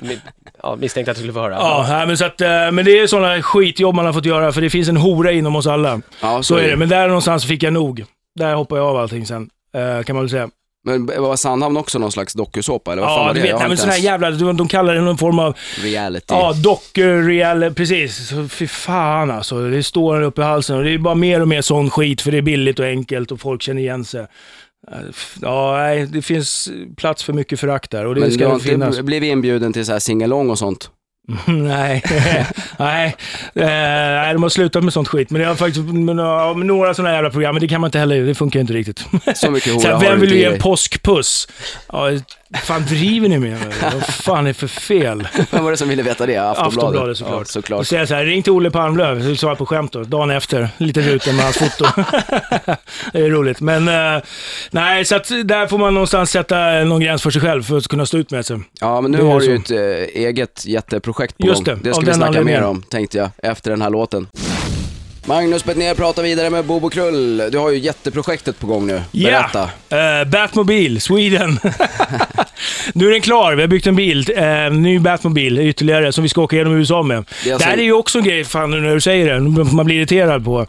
ja, 0.63 0.77
misstänkte 0.77 1.11
att 1.11 1.17
jag 1.17 1.21
skulle 1.21 1.33
få 1.33 1.41
höra. 1.41 1.55
Ja, 1.55 1.87
ja. 2.01 2.07
men, 2.07 2.19
så 2.19 2.25
att, 2.25 2.41
eh, 2.41 2.49
men 2.49 2.85
det 2.85 2.99
är 2.99 3.07
sådana 3.07 3.43
skitjobb 3.43 3.95
man 3.95 4.07
har 4.07 4.13
fått 4.13 4.27
göra, 4.27 4.53
för 4.53 4.61
det 4.61 4.71
finns 4.71 4.89
en 4.89 4.97
hora 4.97 5.33
inom 5.33 5.57
oss 5.57 5.67
alla. 5.67 6.01
Ja, 6.21 6.37
så, 6.37 6.43
så 6.43 6.57
är 6.57 6.69
det. 6.69 6.77
Men 6.77 6.89
där 6.89 7.07
någonstans 7.07 7.45
fick 7.45 7.63
jag 7.63 7.73
nog. 7.73 8.05
Där 8.39 8.55
hoppade 8.55 8.81
jag 8.81 8.89
av 8.89 8.97
allting 8.97 9.27
sen, 9.27 9.51
eh, 9.75 10.05
kan 10.05 10.17
man 10.17 10.25
väl 10.25 10.31
säga. 10.31 10.49
Men 10.85 11.07
var 11.07 11.37
Sandhamn 11.37 11.77
också 11.77 11.99
någon 11.99 12.13
slags 12.13 12.35
dokusåpa 12.35 12.93
eller 12.93 13.03
vad 13.03 13.11
ja, 13.11 13.17
fan 13.17 13.27
var 13.27 13.35
det? 13.35 13.41
Vet, 13.41 13.59
nej, 13.59 13.69
men 13.69 13.77
sån 13.77 13.91
här 13.91 13.99
jävla, 13.99 14.31
de, 14.31 14.57
de 14.57 14.69
kallar 14.69 14.95
det 14.95 15.01
någon 15.01 15.19
form 15.19 15.39
av... 15.39 15.57
Reality. 15.83 16.27
Ja, 16.29 16.53
doku-reality, 16.53 17.75
precis. 17.75 18.29
Så, 18.29 18.49
fy 18.49 18.67
fan 18.67 19.31
alltså. 19.31 19.61
Det 19.71 19.83
står 19.83 20.23
upp 20.23 20.39
i 20.39 20.43
halsen 20.43 20.77
och 20.77 20.85
det 20.85 20.91
är 20.91 20.99
bara 20.99 21.15
mer 21.15 21.41
och 21.41 21.49
mer 21.49 21.63
sån 21.63 21.91
skit 21.91 22.21
för 22.21 22.31
det 22.31 22.39
är 22.39 22.43
billigt 22.43 22.79
och 22.79 22.85
enkelt 22.85 23.33
och 23.33 23.41
folk 23.41 23.63
känner 23.63 23.83
igen 23.83 24.05
sig. 24.05 24.27
Ja, 25.41 25.77
nej, 25.77 26.07
det 26.07 26.23
finns 26.23 26.69
plats 26.97 27.23
för 27.25 27.33
mycket 27.33 27.61
förakt 27.61 27.91
där 27.91 28.07
och 28.07 28.15
det 28.15 28.21
men 28.21 28.33
ska 28.33 28.45
du 28.45 28.51
har 28.51 28.59
finnas. 28.59 28.95
inte 28.95 29.03
blivit 29.03 29.31
inbjuden 29.33 29.73
till 29.73 29.87
så 29.87 29.93
här 29.93 29.99
singalong 29.99 30.51
och 30.51 30.59
sånt? 30.59 30.91
nej, 31.47 32.03
nej, 32.79 33.17
nej, 33.55 34.33
de 34.33 34.43
har 34.43 34.49
slutat 34.49 34.85
med 34.85 34.93
sånt 34.93 35.09
skit. 35.09 35.31
Men 35.31 35.41
det 35.41 35.47
har 35.47 35.55
faktiskt 35.55 35.87
med 35.87 36.17
några 36.67 36.95
sådana 36.95 37.15
jävla 37.15 37.31
program, 37.31 37.55
men 37.55 37.61
det 37.61 37.69
kan 37.69 37.81
man 37.81 37.89
inte 37.89 37.99
heller, 37.99 38.23
det 38.23 38.35
funkar 38.35 38.61
inte 38.61 38.73
riktigt. 38.73 39.05
Så 39.35 39.51
mycket 39.51 39.73
hora 39.75 39.95
har 39.95 40.01
Vem 40.01 40.21
vill 40.21 40.33
ge 40.33 40.45
en 40.45 40.59
påskpuss? 40.59 41.49
Ja, 41.93 42.11
fan 42.59 42.85
driver 42.87 43.29
ni 43.29 43.39
med 43.39 43.51
mig? 43.51 43.69
Vad 43.83 44.07
fan 44.07 44.45
är 44.45 44.49
det 44.49 44.55
för 44.55 44.67
fel? 44.67 45.29
Vem 45.51 45.65
var 45.65 45.71
det 45.71 45.77
som 45.77 45.89
ville 45.89 46.03
veta 46.03 46.27
det? 46.27 46.37
Aftonbladet? 46.37 46.67
Aftonbladet 46.67 47.19
såklart. 47.19 47.41
Ja, 47.41 47.45
såklart. 47.45 47.81
Och 47.81 47.87
säger 47.87 48.07
så 48.07 48.15
här, 48.15 48.25
ring 48.25 48.43
till 48.43 48.53
Olle 48.53 48.71
Palmlöv, 48.71 49.23
så 49.23 49.37
svarar 49.37 49.55
på 49.55 49.67
skämt 49.67 49.93
då. 49.93 50.03
Dagen 50.03 50.31
efter, 50.31 50.69
lite 50.77 51.01
rutan 51.01 51.37
med 51.37 51.45
hans 51.45 51.57
foto. 51.59 51.85
det 53.13 53.19
är 53.19 53.31
roligt. 53.31 53.61
Men 53.61 53.89
uh, 53.89 54.23
nej, 54.71 55.05
så 55.05 55.17
att 55.17 55.29
där 55.45 55.67
får 55.67 55.79
man 55.79 55.95
någonstans 55.95 56.31
sätta 56.31 56.85
någon 56.85 57.01
gräns 57.01 57.23
för 57.23 57.31
sig 57.31 57.43
själv 57.43 57.63
för 57.63 57.77
att 57.77 57.89
kunna 57.89 58.07
stå 58.07 58.19
ut 58.19 58.31
med 58.31 58.47
sig. 58.47 58.61
Ja, 58.81 59.01
men 59.01 59.11
nu 59.11 59.23
har 59.23 59.41
du 59.41 59.47
ju 59.47 59.57
ett 59.57 59.71
äh, 59.71 59.79
eget 60.23 60.67
jätteprojekt 60.67 61.39
på 61.39 61.47
Just 61.47 61.65
gång. 61.65 61.79
Det, 61.83 61.89
det 61.89 61.95
ska 61.95 62.07
vi 62.07 62.15
snacka 62.15 62.43
mer 62.43 62.63
om, 62.63 62.83
tänkte 62.83 63.19
jag, 63.19 63.31
efter 63.43 63.71
den 63.71 63.83
här 63.83 63.91
låten. 63.91 64.29
Magnus 65.25 65.65
Bettner 65.65 65.95
pratar 65.95 66.23
vidare 66.23 66.51
med 66.51 66.65
Bobo 66.65 66.91
Krull. 66.91 67.51
Du 67.53 67.59
har 67.59 67.71
ju 67.71 67.79
jätteprojektet 67.79 68.59
på 68.59 68.67
gång 68.67 68.87
nu. 68.87 69.03
Berätta. 69.13 69.71
Ja, 69.89 70.23
uh, 70.23 70.29
Batmobil, 70.29 71.01
Sweden. 71.01 71.59
nu 72.95 73.07
är 73.07 73.11
den 73.11 73.21
klar. 73.21 73.55
Vi 73.55 73.63
har 73.63 73.69
byggt 73.69 73.87
en 73.87 73.97
bil, 73.97 74.27
uh, 74.39 74.73
ny 74.73 74.99
Batmobil 74.99 75.59
ytterligare, 75.59 76.13
som 76.13 76.23
vi 76.23 76.29
ska 76.29 76.43
åka 76.43 76.57
genom 76.57 76.73
USA 76.73 77.03
med. 77.03 77.17
Det, 77.17 77.53
alltså... 77.53 77.67
det 77.69 77.71
här 77.71 77.79
är 77.79 77.83
ju 77.83 77.93
också 77.93 78.19
en 78.19 78.25
grej, 78.25 78.45
fan 78.45 78.71
nu 78.71 78.81
när 78.81 78.95
du 78.95 79.01
säger 79.01 79.35
det, 79.35 79.65
man 79.65 79.87
blir 79.87 79.97
irriterad 79.97 80.45
på. 80.45 80.67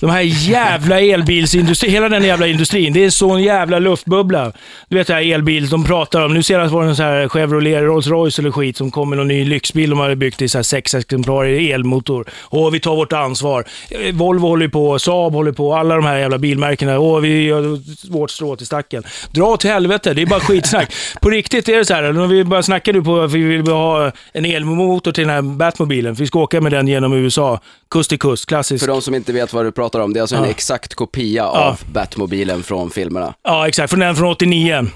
De 0.00 0.10
här 0.10 0.20
jävla 0.20 1.00
elbilsindustrin, 1.00 1.92
hela 1.92 2.08
den 2.08 2.24
jävla 2.24 2.46
industrin, 2.46 2.92
det 2.92 3.04
är 3.04 3.10
sån 3.10 3.42
jävla 3.42 3.78
luftbubbla. 3.78 4.52
Du 4.88 4.96
vet 4.96 5.06
det 5.06 5.14
här 5.14 5.32
elbil, 5.32 5.68
de 5.68 5.84
pratar 5.84 6.24
om, 6.24 6.34
nu 6.34 6.42
senast 6.42 6.72
var 6.72 6.82
det 6.82 6.88
en 6.88 6.96
sån 6.96 7.04
här 7.04 7.28
Chevrolet 7.28 7.82
Rolls 7.82 8.06
Royce 8.06 8.38
eller 8.38 8.50
skit 8.50 8.76
som 8.76 8.90
kom 8.90 9.08
med 9.08 9.18
någon 9.18 9.28
ny 9.28 9.44
lyxbil 9.44 9.90
de 9.90 9.98
hade 9.98 10.16
byggt 10.16 10.42
i 10.42 10.48
så 10.48 10.58
här 10.58 10.62
sex 10.62 10.94
exemplar 10.94 11.46
i 11.46 11.72
elmotor. 11.72 12.26
Och 12.40 12.74
vi 12.74 12.80
tar 12.80 12.96
vårt 12.96 13.12
ansvar. 13.12 13.64
Volvo 14.12 14.48
håller 14.48 14.68
på, 14.68 14.98
Saab 14.98 15.32
håller 15.32 15.52
på, 15.52 15.74
alla 15.74 15.94
de 15.94 16.04
här 16.04 16.18
jävla 16.18 16.38
bilmärkena. 16.38 16.98
Åh, 16.98 17.20
vi 17.20 17.42
gör 17.42 17.78
vårt 18.10 18.30
strå 18.30 18.56
till 18.56 18.66
stacken. 18.66 19.02
Dra 19.30 19.44
åt 19.44 19.64
helvete, 19.64 20.14
det 20.14 20.22
är 20.22 20.26
bara 20.26 20.40
skitsnack. 20.40 20.94
på 21.20 21.30
riktigt 21.34 21.68
är 21.68 21.76
det 21.76 21.84
så 21.84 21.94
här, 21.94 22.12
när 22.12 22.26
vi 22.26 22.44
bara 22.44 22.62
snackar 22.62 22.92
nu 22.92 23.02
på 23.02 23.20
att 23.20 23.32
vi 23.32 23.42
vill 23.42 23.66
ha 23.66 24.12
en 24.32 24.44
elmotor 24.44 25.12
till 25.12 25.26
den 25.26 25.34
här 25.34 25.42
Batmobilen, 25.42 26.16
för 26.16 26.22
vi 26.22 26.26
ska 26.26 26.38
åka 26.38 26.60
med 26.60 26.72
den 26.72 26.88
genom 26.88 27.12
USA, 27.12 27.60
kust 27.90 28.10
till 28.10 28.18
kust, 28.18 28.46
klassiskt. 28.46 28.84
För 28.84 28.92
de 28.92 29.02
som 29.02 29.14
inte 29.14 29.32
vet 29.32 29.52
vad 29.52 29.64
du 29.64 29.72
pratar 29.72 30.00
om, 30.00 30.12
det 30.12 30.18
är 30.18 30.20
alltså 30.20 30.36
ja. 30.36 30.44
en 30.44 30.50
exakt 30.50 30.94
kopia 30.94 31.46
av 31.46 31.80
Batmobilen 31.92 32.62
från 32.62 32.90
filmerna. 32.90 33.34
Ja, 33.42 33.68
exakt. 33.68 33.90
Från 33.90 34.00
den 34.00 34.16
från 34.16 34.28
89. 34.28 34.86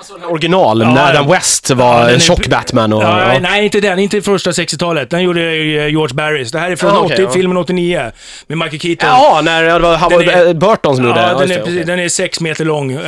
Alltså 0.00 0.14
original, 0.26 0.80
ja, 0.80 0.94
när 0.94 1.14
Dan 1.14 1.28
West 1.28 1.70
var 1.70 2.10
ja, 2.10 2.18
tjock 2.18 2.46
Batman 2.46 2.92
och... 2.92 3.02
Ja, 3.02 3.34
ja. 3.34 3.40
Nej, 3.40 3.64
inte 3.64 3.80
den. 3.80 3.98
Inte 3.98 4.22
första 4.22 4.50
60-talet. 4.50 5.10
Den 5.10 5.22
gjorde 5.22 5.40
eh, 5.40 5.88
George 5.88 6.14
Barris. 6.14 6.52
Det 6.52 6.58
här 6.58 6.70
är 6.70 6.76
från 6.76 6.90
ah, 6.90 7.00
okay, 7.00 7.24
80, 7.24 7.32
filmen 7.32 7.56
89 7.56 8.12
med 8.46 8.58
Michael 8.58 8.80
Keaton. 8.80 9.08
Ja, 9.08 9.40
när 9.44 9.64
det 9.64 9.78
var, 9.78 10.10
var 10.10 10.22
är, 10.22 10.54
Burton 10.54 10.96
som 10.96 11.04
gjorde 11.04 11.20
ja, 11.20 11.38
den. 11.38 11.50
Är, 11.50 11.62
okay. 11.62 11.84
Den 11.84 11.98
är 11.98 12.08
sex 12.08 12.40
meter 12.40 12.64
lång. 12.64 12.90
Uh, 12.90 13.02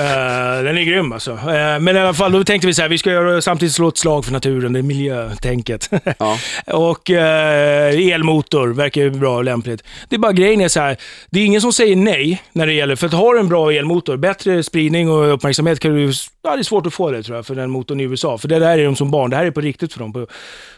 den 0.65 0.79
är 0.79 0.83
grym 0.83 1.13
alltså. 1.13 1.31
Uh, 1.33 1.79
men 1.81 1.97
i 1.97 2.01
alla 2.01 2.15
fall, 2.15 2.33
då 2.33 2.45
tänkte 2.45 2.67
vi 2.67 2.75
så 2.75 2.83
här, 2.83 2.89
vi 2.89 2.99
ska 2.99 3.11
göra, 3.11 3.43
samtidigt 3.43 3.75
slå 3.75 3.89
ett 3.89 3.99
slag 3.99 4.25
för 4.25 4.33
naturen, 4.33 4.73
det 4.73 4.79
är 4.79 4.83
miljötänket. 4.83 5.91
Ja. 6.19 6.39
och 6.67 7.11
uh, 7.11 7.17
elmotor 8.13 8.69
verkar 8.69 9.01
ju 9.01 9.11
bra 9.11 9.37
och 9.37 9.45
lämpligt. 9.45 9.83
Det 10.09 10.17
är 10.17 10.19
bara 10.21 10.33
grejen 10.33 10.61
är 10.61 10.69
så 10.69 10.81
här, 10.81 10.97
det 11.31 11.41
är 11.41 11.45
ingen 11.45 11.61
som 11.61 11.73
säger 11.73 11.97
nej 11.97 12.43
när 12.53 12.67
det 12.67 12.73
gäller, 12.73 12.97
för 12.97 13.07
att 13.07 13.13
ha 13.13 13.39
en 13.39 13.49
bra 13.49 13.73
elmotor, 13.73 14.17
bättre 14.17 14.63
spridning 14.63 15.11
och 15.11 15.35
uppmärksamhet 15.35 15.81
kan 15.81 15.95
du 15.95 16.13
Ja, 16.45 16.57
det 16.57 16.61
är 16.61 16.63
svårt 16.63 16.82
att 16.87 16.95
få 16.95 17.11
det 17.11 17.23
tror 17.23 17.37
jag, 17.37 17.47
för 17.47 17.55
den 17.55 17.71
motorn 17.71 18.01
i 18.01 18.03
USA. 18.03 18.38
För 18.38 18.49
det 18.49 18.59
där 18.59 18.79
är 18.79 18.85
de 18.85 18.97
som 18.97 19.11
barn, 19.11 19.31
det 19.31 19.37
här 19.37 19.45
är 19.45 19.51
på 19.51 19.61
riktigt 19.61 19.92
för 19.92 20.01
dem. 20.01 20.27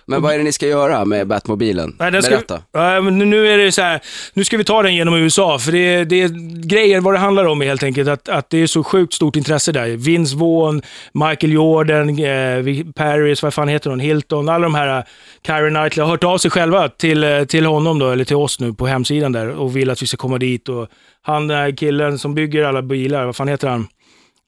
Men 0.07 0.23
vad 0.23 0.35
är 0.35 0.39
det 0.39 0.45
ni 0.45 0.53
ska 0.53 0.67
göra 0.67 1.05
med 1.05 1.27
Batmobilen? 1.27 1.97
Nej, 1.99 2.23
ska, 2.23 2.31
Berätta. 2.31 2.63
Ja, 2.73 3.01
men 3.01 3.19
nu 3.19 3.49
är 3.49 3.59
det 3.59 3.73
så 3.73 3.83
här, 3.83 4.01
nu 4.33 4.45
ska 4.45 4.57
vi 4.57 4.65
ta 4.65 4.83
den 4.83 4.95
genom 4.95 5.15
USA, 5.15 5.59
för 5.59 5.73
det, 5.73 6.05
det 6.05 6.23
är 6.23 6.29
grejer, 6.67 7.01
vad 7.01 7.15
det 7.15 7.19
handlar 7.19 7.45
om 7.45 7.63
är 7.63 7.67
helt 7.67 7.83
enkelt 7.83 8.09
att, 8.09 8.29
att 8.29 8.51
det 8.51 8.59
är 8.59 8.67
så 8.67 8.85
sjukt 8.85 9.13
stort 9.13 9.37
intresse 9.37 9.73
där. 9.73 9.89
Vince 9.89 10.37
Vaughn, 10.37 10.83
Michael 11.13 11.53
Jordan, 11.53 12.09
eh, 12.09 12.93
Paris, 12.95 13.43
vad 13.43 13.55
fan 13.55 13.69
heter 13.69 13.91
hon, 13.91 14.01
Hilton, 14.01 14.49
alla 14.49 14.63
de 14.63 14.75
här, 14.75 14.99
uh, 14.99 15.05
Kyra 15.47 15.71
Knightley 15.71 16.05
har 16.05 16.11
hört 16.11 16.25
av 16.25 16.39
sig 16.39 16.51
själva 16.51 16.89
till, 16.89 17.25
uh, 17.25 17.45
till 17.45 17.67
honom 17.67 17.99
då, 17.99 18.11
eller 18.11 18.25
till 18.25 18.37
oss 18.37 18.61
nu 18.61 18.73
på 18.73 18.87
hemsidan 18.87 19.33
där 19.33 19.49
och 19.49 19.77
vill 19.77 19.91
att 19.91 20.03
vi 20.03 20.07
ska 20.07 20.17
komma 20.17 20.39
dit. 20.39 20.69
Och 20.69 20.89
han, 21.23 21.77
killen 21.77 22.19
som 22.19 22.35
bygger 22.35 22.65
alla 22.65 22.83
bilar, 22.83 23.27
vad 23.27 23.37
fan 23.37 23.49
heter 23.49 23.69
han? 23.69 23.87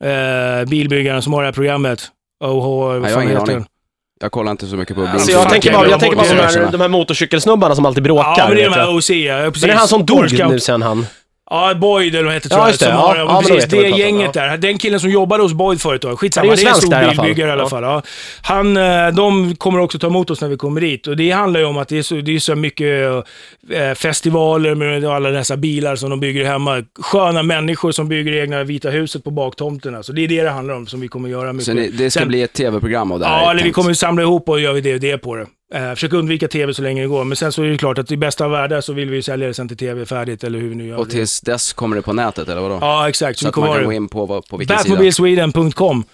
Eh, 0.05 0.69
bilbyggaren 0.69 1.23
som 1.23 1.33
har 1.33 1.43
det 1.43 1.47
här 1.47 1.53
programmet. 1.53 2.11
OH, 2.45 2.65
vad 2.65 2.97
jag 2.97 3.01
har 3.03 3.09
fan 3.09 3.23
ingen 3.23 3.29
heter 3.37 3.43
aning. 3.43 3.57
den? 3.57 3.67
Jag 4.21 4.33
kollar 4.33 4.51
inte 4.51 4.67
så 4.67 4.77
mycket 4.77 4.97
på 4.97 5.07
Alltså, 5.07 5.31
jag 5.31 5.49
tänker 5.51 5.73
bara, 5.73 5.89
jag 5.89 6.01
tänker 6.01 6.17
bara 6.17 6.29
på 6.29 6.35
de 6.35 6.41
här, 6.43 6.73
de 6.73 6.81
här 6.81 6.89
motorcykelsnubbarna 6.89 7.75
som 7.75 7.87
alltid 7.87 8.03
bråkar. 8.03 8.35
Ja, 8.39 8.49
men 8.49 8.57
det 8.57 8.63
är 8.63 8.69
vet 8.69 8.75
de 8.75 8.81
här 8.81 8.87
jag. 8.87 8.97
OC, 8.97 9.11
ja, 9.11 9.51
precis. 9.51 9.63
Men 9.63 9.69
det 9.69 9.75
är 9.75 9.79
han 9.79 9.89
som 9.89 10.07
dog 10.07 10.51
nu 10.51 10.61
sen 10.61 10.83
han. 10.83 11.07
Ja, 11.51 11.75
Boyd 11.75 12.15
eller 12.15 12.25
vad 12.25 12.35
heter 12.35 12.49
tror 12.49 12.61
Ja, 12.61 12.65
jag. 12.65 12.71
just 12.71 12.81
det. 12.81 12.87
Som 12.87 12.95
Ja, 12.95 13.01
har, 13.01 13.17
ja, 13.17 13.25
ja, 13.29 13.43
precis, 13.49 13.71
det 13.71 13.93
om, 13.93 13.99
gänget 13.99 14.33
där. 14.33 14.57
Den 14.57 14.79
killen 14.79 15.01
som 15.01 15.11
jobbade 15.11 15.43
hos 15.43 15.53
Boyd 15.53 15.81
förut 15.81 16.03
då. 16.03 16.17
Skitsamma, 16.17 16.47
Ja, 16.47 16.51
det 16.53 16.55
är 16.55 16.57
det 16.57 16.63
ju 16.63 16.69
är 16.69 16.71
en 16.75 16.77
stor 16.81 16.91
där 16.91 17.01
i 17.03 17.05
alla 17.05 17.15
fall. 17.15 17.25
bilbyggare 17.27 17.49
i 17.49 17.53
alla 17.53 17.63
Ja. 17.63 17.69
fall. 17.69 17.83
Ja. 17.83 18.03
Han, 18.43 18.77
eh, 18.77 19.09
de 19.09 19.57
kommer 19.57 19.79
också 19.81 19.99
ta 19.99 20.07
emot 20.07 20.31
oss 20.31 20.41
när 20.41 20.49
vi 20.49 20.57
kommer 20.57 20.81
dit. 20.81 21.07
Och 21.07 21.17
det 21.17 21.31
handlar 21.31 21.61
ju 21.61 21.67
om 21.67 21.77
att 21.79 21.89
det 21.89 21.99
är 21.99 22.03
så, 22.03 22.15
det 22.15 22.35
är 22.35 22.39
så 22.39 22.55
mycket 22.55 23.13
eh, 23.71 23.95
festivaler 23.95 24.75
med 24.75 25.05
alla 25.05 25.31
dessa 25.31 25.57
bilar 25.57 25.97
som 25.97 26.11
de 26.11 26.21
bygger 26.21 26.45
hemma. 26.45 26.83
Sköna 27.01 27.43
människor 27.43 27.93
som 27.93 28.09
bygger 28.09 28.33
egna 28.43 28.65
Vita 28.65 28.91
huset 28.91 29.25
på 29.25 29.31
baktomterna. 29.31 30.03
Så 30.03 30.13
det 30.13 30.25
är 30.25 30.29
det 30.29 30.43
det 30.43 30.51
handlar 30.51 30.75
om 30.75 30.87
som 30.87 31.01
vi 31.01 31.09
kommer 31.09 31.29
göra 31.29 31.53
mycket. 31.53 31.67
Så 31.67 31.73
ni, 31.73 31.89
det 31.91 32.11
ska 32.11 32.21
Sen- 32.21 32.29
bli 32.29 32.43
ett 32.43 32.53
tv-program 32.53 33.13
av 33.13 33.19
det 33.21 33.27
här? 33.27 33.43
Ja, 33.43 33.51
eller 33.51 33.63
vi 33.65 33.73
kommer 33.73 33.95
samla 33.95 34.23
ihop 34.23 34.49
och 34.49 34.61
gör 34.61 34.73
vi 34.73 34.81
DVD 34.81 35.23
på 35.23 35.35
det. 35.37 35.47
Eh, 35.75 35.91
försöka 35.95 36.17
undvika 36.17 36.49
TV 36.49 36.75
så 36.75 36.83
länge 36.83 37.03
det 37.03 37.09
går, 37.09 37.25
men 37.25 37.37
sen 37.37 37.53
så 37.53 37.63
är 37.63 37.67
det 37.67 37.79
klart 37.79 37.99
att 37.99 38.11
i 38.11 38.17
bästa 38.17 38.45
av 38.45 38.51
världar 38.51 38.81
så 38.81 38.93
vill 38.93 39.11
vi 39.11 39.23
sälja 39.23 39.47
det 39.49 39.55
sen 39.55 39.69
till 39.69 39.77
TV 39.77 40.07
färdigt, 40.07 40.45
eller 40.45 40.59
hur 40.59 40.69
vi 40.69 40.75
nu 40.75 40.87
gör 40.87 40.97
Och 40.97 41.11
tills 41.11 41.41
dess 41.41 41.73
kommer 41.73 41.97
det 41.97 42.03
på 42.03 42.13
nätet, 42.13 42.49
eller 42.49 42.61
vadå? 42.61 42.79
Ja, 42.81 43.09
exakt. 43.09 43.39
Så, 43.39 43.43
Så 43.43 43.49
att 43.49 43.57
man 43.57 43.75
kan 43.75 43.85
gå 43.85 43.93
in 43.93 44.09
på, 44.09 44.43
på 44.43 44.57
vilken 44.57 44.79
sida? 44.79 44.89
Batmobilsweden.com. 44.91 46.05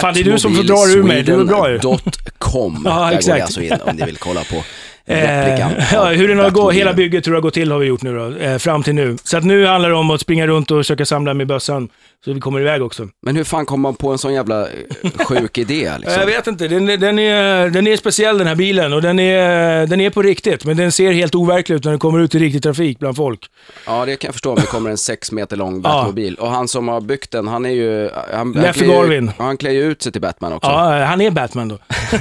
Fan, 0.00 0.14
det 0.14 0.20
är 0.20 0.24
du 0.24 0.38
som 0.38 0.54
får 0.54 0.62
dra 0.62 0.98
ur 0.98 1.02
mig. 1.02 1.22
Du 1.22 1.32
är 1.40 1.44
bra 1.44 1.70
ju. 1.70 1.78
Batmobilsweden.com. 1.78 2.82
Ja, 2.84 2.90
Där 3.00 3.10
går 3.10 3.18
exakt. 3.18 3.36
det 3.36 3.42
alltså 3.42 3.62
in 3.62 3.72
om 3.84 3.96
ni 3.96 4.04
vill 4.04 4.16
kolla 4.16 4.40
på 4.44 4.56
Eh, 5.10 5.46
replikan. 5.46 5.72
ja, 5.92 6.04
hur 6.08 6.28
den 6.28 6.38
har 6.38 6.50
gått, 6.50 6.74
hela 6.74 6.92
bygget 6.92 7.26
hur 7.26 7.32
det 7.32 7.36
har 7.36 7.42
gått 7.42 7.54
till 7.54 7.72
har 7.72 7.78
vi 7.78 7.86
gjort 7.86 8.02
nu 8.02 8.14
då, 8.16 8.36
eh, 8.36 8.58
fram 8.58 8.82
till 8.82 8.94
nu. 8.94 9.16
Så 9.24 9.36
att 9.36 9.44
nu 9.44 9.66
handlar 9.66 9.88
det 9.88 9.94
om 9.96 10.10
att 10.10 10.20
springa 10.20 10.46
runt 10.46 10.70
och 10.70 10.78
försöka 10.78 11.06
samla 11.06 11.34
med 11.34 11.46
bössan, 11.46 11.88
så 12.24 12.32
vi 12.32 12.40
kommer 12.40 12.60
iväg 12.60 12.82
också. 12.82 13.08
Men 13.26 13.36
hur 13.36 13.44
fan 13.44 13.66
kom 13.66 13.80
man 13.80 13.94
på 13.94 14.10
en 14.12 14.18
sån 14.18 14.34
jävla 14.34 14.60
eh, 14.62 15.10
sjuk 15.28 15.58
idé 15.58 15.92
liksom? 15.98 16.20
Jag 16.20 16.26
vet 16.26 16.46
inte, 16.46 16.68
den, 16.68 16.88
är- 16.88 16.96
den, 16.96 17.18
är, 17.18 17.70
den 17.70 17.86
är 17.86 17.96
speciell 17.96 18.38
den 18.38 18.46
här 18.46 18.54
bilen 18.54 18.92
och 18.92 19.02
den 19.02 19.18
är, 19.18 19.86
den 19.86 20.00
är 20.00 20.10
på 20.10 20.22
riktigt, 20.22 20.64
men 20.64 20.76
den 20.76 20.92
ser 20.92 21.12
helt 21.12 21.34
overklig 21.34 21.76
ut 21.76 21.84
när 21.84 21.90
den 21.92 21.98
kommer 21.98 22.20
ut 22.20 22.34
i 22.34 22.38
riktig 22.38 22.62
trafik 22.62 22.98
bland 22.98 23.16
folk. 23.16 23.40
Ja, 23.86 24.04
det 24.06 24.16
kan 24.16 24.28
jag 24.28 24.34
förstå 24.34 24.50
om 24.50 24.56
det 24.56 24.66
kommer 24.66 24.90
en 24.90 24.98
sex 24.98 25.32
meter 25.32 25.56
lång 25.56 25.80
Batmobil. 25.80 26.34
Och 26.34 26.50
han 26.50 26.68
som 26.68 26.88
har 26.88 27.00
byggt 27.00 27.30
den, 27.30 27.48
han 27.48 27.66
är 27.66 27.70
ju... 27.70 28.10
Han, 28.34 28.52
Leffe 28.52 28.86
Garvin. 28.86 29.30
Ja, 29.38 29.44
Han 29.44 29.56
klär 29.56 29.70
ju 29.70 29.82
ut 29.90 30.02
sig 30.02 30.12
till 30.12 30.20
Batman 30.20 30.52
också. 30.52 30.70
Ja, 30.70 31.04
han 31.04 31.20
är 31.20 31.30
Batman 31.30 31.68
då. 31.68 31.78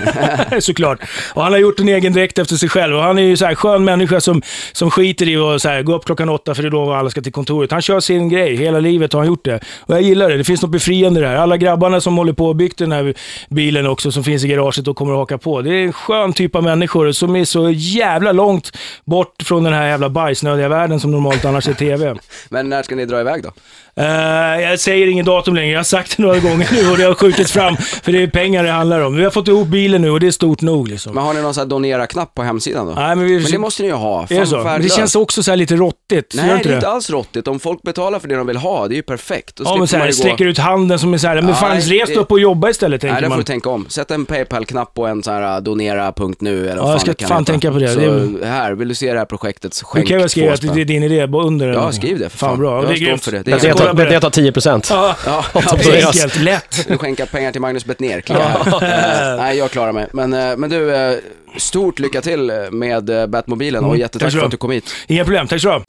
Såklart. 0.60 0.99
Och 1.33 1.43
han 1.43 1.51
har 1.51 1.60
gjort 1.60 1.79
en 1.79 1.89
egen 1.89 2.13
dräkt 2.13 2.38
efter 2.39 2.55
sig 2.55 2.69
själv. 2.69 2.95
Och 2.95 3.01
han 3.03 3.17
är 3.19 3.23
ju 3.23 3.38
så 3.38 3.45
här 3.45 3.55
skön 3.55 3.83
människa 3.86 4.21
som, 4.21 4.41
som 4.71 4.91
skiter 4.91 5.27
i 5.29 5.36
att 5.38 5.86
gå 5.86 5.95
upp 5.95 6.05
klockan 6.05 6.29
åtta 6.29 6.55
för 6.55 6.63
det 6.63 6.69
är 6.69 6.71
då 6.71 6.93
alla 6.93 7.10
ska 7.10 7.21
till 7.21 7.31
kontoret. 7.31 7.71
Han 7.71 7.81
kör 7.81 7.99
sin 7.99 8.29
grej. 8.29 8.55
Hela 8.55 8.79
livet 8.79 9.13
har 9.13 9.19
han 9.19 9.27
gjort 9.27 9.45
det. 9.45 9.60
Och 9.88 9.95
jag 9.95 10.02
gillar 10.02 10.30
det. 10.30 10.38
Det 10.38 10.43
finns 10.43 10.62
något 10.62 10.71
befriande 10.71 11.21
där. 11.21 11.36
Alla 11.36 11.58
grabbarna 11.58 12.02
som 12.02 12.17
håller 12.17 12.34
på 12.34 12.45
och 12.45 12.56
byggt 12.56 12.78
den 12.78 12.91
här 12.91 13.13
bilen 13.50 13.88
också, 13.88 14.12
som 14.12 14.23
finns 14.23 14.43
i 14.43 14.47
garaget 14.47 14.88
och 14.88 14.97
kommer 14.97 15.13
att 15.13 15.17
haka 15.17 15.38
på. 15.38 15.62
Det 15.62 15.69
är 15.69 15.84
en 15.84 15.93
skön 15.93 16.34
typ 16.34 16.56
av 16.56 16.63
människor 16.63 17.12
som 17.12 17.36
är 17.36 17.45
så 17.45 17.69
jävla 17.69 18.32
långt 18.32 18.78
bort 19.06 19.43
från 19.43 19.63
den 19.63 19.73
här 19.73 19.88
jävla 19.88 20.10
bajsnödiga 20.10 20.69
världen 20.69 21.00
som 21.00 21.12
normalt 21.12 21.45
annars 21.45 21.67
är 21.67 21.73
TV. 21.73 22.15
Men 22.50 22.69
när 22.69 22.84
ska 22.84 22.95
ni 22.95 23.06
dra 23.06 23.21
iväg 23.21 23.43
då? 23.43 23.52
Eh, 23.97 24.62
jag 24.62 24.79
säger 24.79 25.07
ingen 25.07 25.25
datum 25.25 25.55
längre, 25.55 25.71
jag 25.71 25.79
har 25.79 25.83
sagt 25.83 26.17
det 26.17 26.23
några 26.23 26.39
gånger 26.39 26.67
nu 26.71 26.91
och 26.91 26.97
det 26.97 27.03
har 27.03 27.13
skjutits 27.13 27.51
fram. 27.51 27.77
För 27.77 28.12
det 28.12 28.23
är 28.23 28.27
pengar 28.27 28.63
det 28.63 28.71
handlar 28.71 28.99
om. 29.01 29.15
Vi 29.15 29.23
har 29.23 29.31
fått 29.31 29.47
ihop 29.47 29.67
bilen 29.67 30.01
nu 30.01 30.10
och 30.10 30.19
det 30.19 30.27
är 30.27 30.31
stort 30.31 30.62
nog 30.62 30.88
liksom. 30.88 31.15
Men 31.15 31.23
har 31.23 31.33
ni 31.33 31.41
någon 31.41 31.53
sån 31.53 31.62
här 31.62 31.67
donera-knapp 31.69 32.33
på 32.33 32.43
hemsidan 32.43 32.88
då? 32.88 32.93
Nej, 32.93 33.15
men, 33.15 33.25
vi, 33.25 33.39
Men 33.39 33.51
det 33.51 33.57
måste 33.57 33.81
ni 33.83 33.88
ju 33.89 33.93
ha. 33.95 34.23
är 34.23 34.27
det 34.27 34.36
Fan, 34.36 34.47
så? 34.47 34.63
Men 34.63 34.81
det 34.81 34.89
känns 34.89 35.15
också 35.15 35.43
så 35.43 35.51
här 35.51 35.55
lite 35.55 35.75
råttigt. 35.75 36.33
Nej, 36.36 36.45
gör 36.47 36.53
det 36.53 36.57
inte 36.57 36.69
är 36.71 36.75
inte 36.75 36.88
alls 36.89 37.10
råttigt. 37.10 37.47
Om 37.47 37.60
folk 37.60 37.81
betalar 37.81 38.19
för 38.19 38.27
det 38.27 38.36
de 38.36 38.47
vill 38.47 38.57
ha, 38.57 38.88
det 38.88 38.93
är 38.93 38.95
ju 38.95 39.01
perfekt. 39.01 39.55
Då 39.55 39.63
Ja, 39.67 39.75
men 39.77 39.88
så 39.88 39.97
här, 39.97 40.03
man 40.03 40.13
sträcker 40.13 40.45
gå... 40.45 40.51
ut 40.51 40.57
handen 40.57 40.99
som 40.99 41.13
är 41.13 41.17
så 41.17 41.27
här, 41.27 41.36
men 41.36 41.47
Ja, 41.49 41.53
fan 41.55 41.77
nej, 41.77 41.99
res 41.99 42.10
det- 42.10 42.15
upp 42.15 42.31
och 42.31 42.39
jobba 42.39 42.69
istället 42.69 43.01
Nej, 43.03 43.10
tänker 43.12 43.21
där 43.21 43.27
får 43.27 43.36
man. 43.36 43.38
du 43.39 43.43
tänka 43.43 43.69
om. 43.69 43.86
Sätt 43.89 44.12
en 44.12 44.25
Paypal-knapp 44.25 44.93
på 44.93 45.07
en 45.07 45.23
sån 45.23 45.33
här 45.33 45.57
uh, 45.57 45.63
donera.nu 45.63 46.69
eller 46.69 46.75
Ja, 46.75 46.83
vad 46.83 46.91
jag 46.93 46.93
fan 46.93 46.99
ska 46.99 47.12
det 47.12 47.15
kan 47.15 47.27
fan 47.29 47.39
heta. 47.41 47.51
tänka 47.51 47.71
på 47.71 47.79
det. 47.79 47.88
Så 47.88 47.99
Det 48.39 48.45
här, 48.47 48.71
vill 48.73 48.88
du 48.88 48.95
se 48.95 49.13
det 49.13 49.19
här 49.19 49.25
projektet, 49.25 49.73
så 49.73 49.86
skänk 49.86 50.07
kan 50.07 50.19
jag 50.19 50.31
skriva 50.31 50.53
att 50.53 50.62
det 50.62 50.81
är 50.81 50.86
din 50.86 51.03
idé 51.03 51.27
under. 51.33 51.67
Ja, 51.67 51.91
skriv 51.91 52.19
det 52.19 52.29
för 52.29 52.38
fan. 52.38 52.49
Fan 52.49 52.60
bra, 52.60 52.75
Jag 52.83 52.88
det 52.89 52.93
är 52.93 53.17
står 53.17 53.17
för 53.17 53.31
det. 53.31 53.87
Det 53.88 53.93
på 53.93 53.97
tar, 54.04 54.06
det 54.13 54.19
tar 54.19 54.30
10 54.30 54.52
procent. 54.52 54.88
Ja, 54.89 55.15
Ja, 55.26 55.43
enkelt, 55.54 56.36
lätt. 56.39 56.88
Du 56.88 56.97
skänker 56.97 57.26
pengar 57.26 57.52
till 57.52 57.62
Magnus 57.62 57.86
Bettner, 57.86 58.21
klicka 58.21 58.43
här. 58.43 59.34
Eh, 59.34 59.38
nej, 59.38 59.58
jag 59.58 59.71
klarar 59.71 59.91
mig. 59.91 60.08
Men, 60.13 60.34
eh, 60.34 60.58
men 60.58 60.69
du, 60.69 60.95
eh, 60.95 61.17
stort 61.58 62.00
lycka 62.00 62.21
till 62.21 62.52
med 62.71 63.30
Batmobilen 63.30 63.84
och 63.84 63.89
Mm, 63.89 64.00
jättetack 64.02 64.32
för 64.32 64.45
att 64.45 64.52
du 64.52 64.58
kom 64.58 64.71
hit. 64.71 64.93
Inga 65.08 65.23
problem, 65.23 65.47
tack 65.47 65.62
så 65.62 65.69
du. 65.69 65.84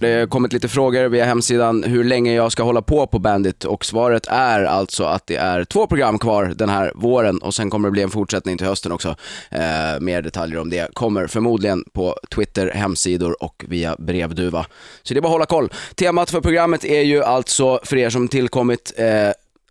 Det 0.00 0.20
har 0.20 0.26
kommit 0.26 0.52
lite 0.52 0.68
frågor 0.68 1.08
via 1.08 1.24
hemsidan 1.24 1.84
hur 1.84 2.04
länge 2.04 2.34
jag 2.34 2.52
ska 2.52 2.62
hålla 2.62 2.82
på 2.82 3.06
på 3.06 3.18
Bandit 3.18 3.64
och 3.64 3.84
svaret 3.84 4.26
är 4.26 4.64
alltså 4.64 5.04
att 5.04 5.26
det 5.26 5.36
är 5.36 5.64
två 5.64 5.86
program 5.86 6.18
kvar 6.18 6.52
den 6.56 6.68
här 6.68 6.92
våren 6.94 7.38
och 7.38 7.54
sen 7.54 7.70
kommer 7.70 7.88
det 7.88 7.92
bli 7.92 8.02
en 8.02 8.10
fortsättning 8.10 8.58
till 8.58 8.66
hösten 8.66 8.92
också. 8.92 9.16
Eh, 9.50 10.00
mer 10.00 10.22
detaljer 10.22 10.60
om 10.60 10.70
det 10.70 10.94
kommer 10.94 11.26
förmodligen 11.26 11.84
på 11.92 12.16
Twitter, 12.34 12.70
hemsidor 12.74 13.42
och 13.42 13.64
via 13.68 13.96
brevduva. 13.98 14.66
Så 15.02 15.14
det 15.14 15.20
är 15.20 15.22
bara 15.22 15.28
att 15.28 15.32
hålla 15.32 15.46
koll. 15.46 15.72
Temat 15.94 16.30
för 16.30 16.40
programmet 16.40 16.84
är 16.84 17.02
ju 17.02 17.24
alltså, 17.24 17.80
för 17.84 17.96
er 17.96 18.10
som 18.10 18.28
tillkommit, 18.28 18.92
eh, 18.96 19.06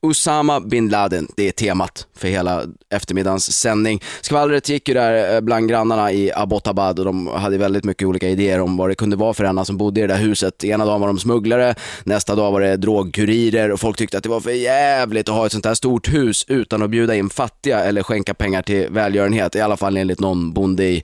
Osama 0.01 0.59
bin 0.59 0.89
Laden, 0.89 1.27
det 1.35 1.47
är 1.47 1.51
temat 1.51 2.07
för 2.17 2.27
hela 2.27 2.63
eftermiddagens 2.89 3.51
sändning. 3.53 4.01
Skvallret 4.21 4.69
gick 4.69 4.88
ju 4.88 4.93
där 4.93 5.35
eh, 5.35 5.41
bland 5.41 5.69
grannarna 5.69 6.12
i 6.12 6.31
Abbottabad 6.35 6.99
och 6.99 7.05
de 7.05 7.27
hade 7.27 7.57
väldigt 7.57 7.83
mycket 7.83 8.07
olika 8.07 8.29
idéer 8.29 8.62
om 8.62 8.77
vad 8.77 8.89
det 8.89 8.95
kunde 8.95 9.15
vara 9.15 9.33
för 9.33 9.43
ena 9.43 9.65
som 9.65 9.77
bodde 9.77 9.99
i 9.99 10.07
det 10.07 10.13
där 10.13 10.21
huset. 10.21 10.63
Ena 10.63 10.85
dagen 10.85 11.01
var 11.01 11.07
de 11.07 11.19
smugglare, 11.19 11.75
nästa 12.03 12.35
dag 12.35 12.51
var 12.51 12.62
det 12.62 12.77
drogkurirer 12.77 13.71
och 13.71 13.79
folk 13.79 13.97
tyckte 13.97 14.17
att 14.17 14.23
det 14.23 14.29
var 14.29 14.39
för 14.39 14.51
jävligt 14.51 15.29
att 15.29 15.35
ha 15.35 15.45
ett 15.45 15.51
sånt 15.51 15.65
här 15.65 15.73
stort 15.73 16.13
hus 16.13 16.45
utan 16.47 16.83
att 16.83 16.89
bjuda 16.89 17.15
in 17.15 17.29
fattiga 17.29 17.79
eller 17.79 18.03
skänka 18.03 18.33
pengar 18.33 18.62
till 18.62 18.88
välgörenhet. 18.89 19.55
I 19.55 19.62
alla 19.62 19.77
fall 19.77 19.97
enligt 19.97 20.19
någon 20.19 20.53
bonde 20.53 20.83
i 20.83 21.03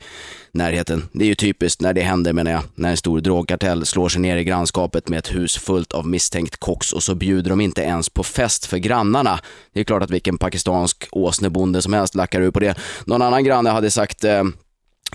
närheten. 0.56 1.04
Det 1.12 1.24
är 1.24 1.28
ju 1.28 1.36
typiskt 1.36 1.82
när 1.82 1.94
det 1.94 2.02
händer 2.02 2.34
menar 2.34 2.52
jag, 2.52 2.62
när 2.76 2.90
en 2.90 2.98
stor 2.98 3.22
drogkartell 3.22 3.86
slår 3.86 4.10
sig 4.10 4.22
ner 4.22 4.38
i 4.38 4.44
grannskapet 4.44 5.10
med 5.10 5.20
ett 5.20 5.36
hus 5.36 5.58
fullt 5.58 5.94
av 5.94 6.08
misstänkt 6.08 6.58
koks 6.58 6.94
och 6.94 7.04
så 7.04 7.16
bjuder 7.16 7.50
de 7.50 7.62
inte 7.62 7.82
ens 7.82 8.10
på 8.10 8.24
fest 8.24 8.66
för 8.66 8.78
grannarna. 8.78 9.40
Det 9.74 9.80
är 9.80 9.84
klart 9.84 10.04
att 10.04 10.12
vilken 10.12 10.38
pakistansk 10.38 11.08
åsnebonde 11.12 11.82
som 11.82 11.94
helst 11.94 12.16
lackar 12.16 12.42
ur 12.42 12.52
på 12.52 12.60
det. 12.60 12.78
Någon 13.06 13.22
annan 13.22 13.44
granne 13.44 13.70
hade 13.70 13.92
sagt 13.92 14.24
eh, 14.24 14.44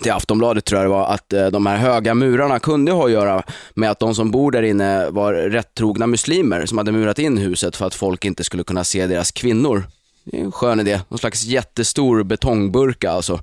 till 0.03 0.13
Aftonbladet 0.13 0.65
tror 0.65 0.81
jag 0.81 0.85
det 0.85 0.95
var, 0.95 1.07
att 1.07 1.33
eh, 1.33 1.47
de 1.47 1.67
här 1.67 1.77
höga 1.77 2.15
murarna 2.15 2.59
kunde 2.59 2.93
ha 2.93 3.05
att 3.05 3.11
göra 3.11 3.43
med 3.75 3.91
att 3.91 4.01
de 4.01 4.15
som 4.15 4.31
bor 4.31 4.51
där 4.51 4.63
inne 4.63 5.11
var 5.11 5.33
rättrogna 5.33 6.07
muslimer 6.07 6.67
som 6.67 6.79
hade 6.79 6.93
murat 6.93 7.19
in 7.19 7.39
huset 7.39 7.77
för 7.77 7.87
att 7.87 7.95
folk 7.95 8.25
inte 8.25 8.45
skulle 8.45 8.65
kunna 8.65 8.85
se 8.85 9.07
deras 9.07 9.33
kvinnor. 9.33 9.85
Det 10.25 10.41
är 10.41 10.45
en 10.45 10.53
skön 10.53 10.81
idé, 10.81 11.01
någon 11.09 11.19
slags 11.19 11.45
jättestor 11.45 12.23
betongburka 12.23 13.11
alltså. 13.11 13.41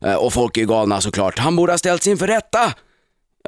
Eh, 0.00 0.14
och 0.14 0.32
folk 0.32 0.56
är 0.56 0.60
ju 0.60 0.66
galna 0.66 1.00
såklart. 1.00 1.38
Han 1.38 1.56
borde 1.56 1.72
ha 1.72 1.78
ställts 1.78 2.06
inför 2.06 2.26
rätta! 2.26 2.72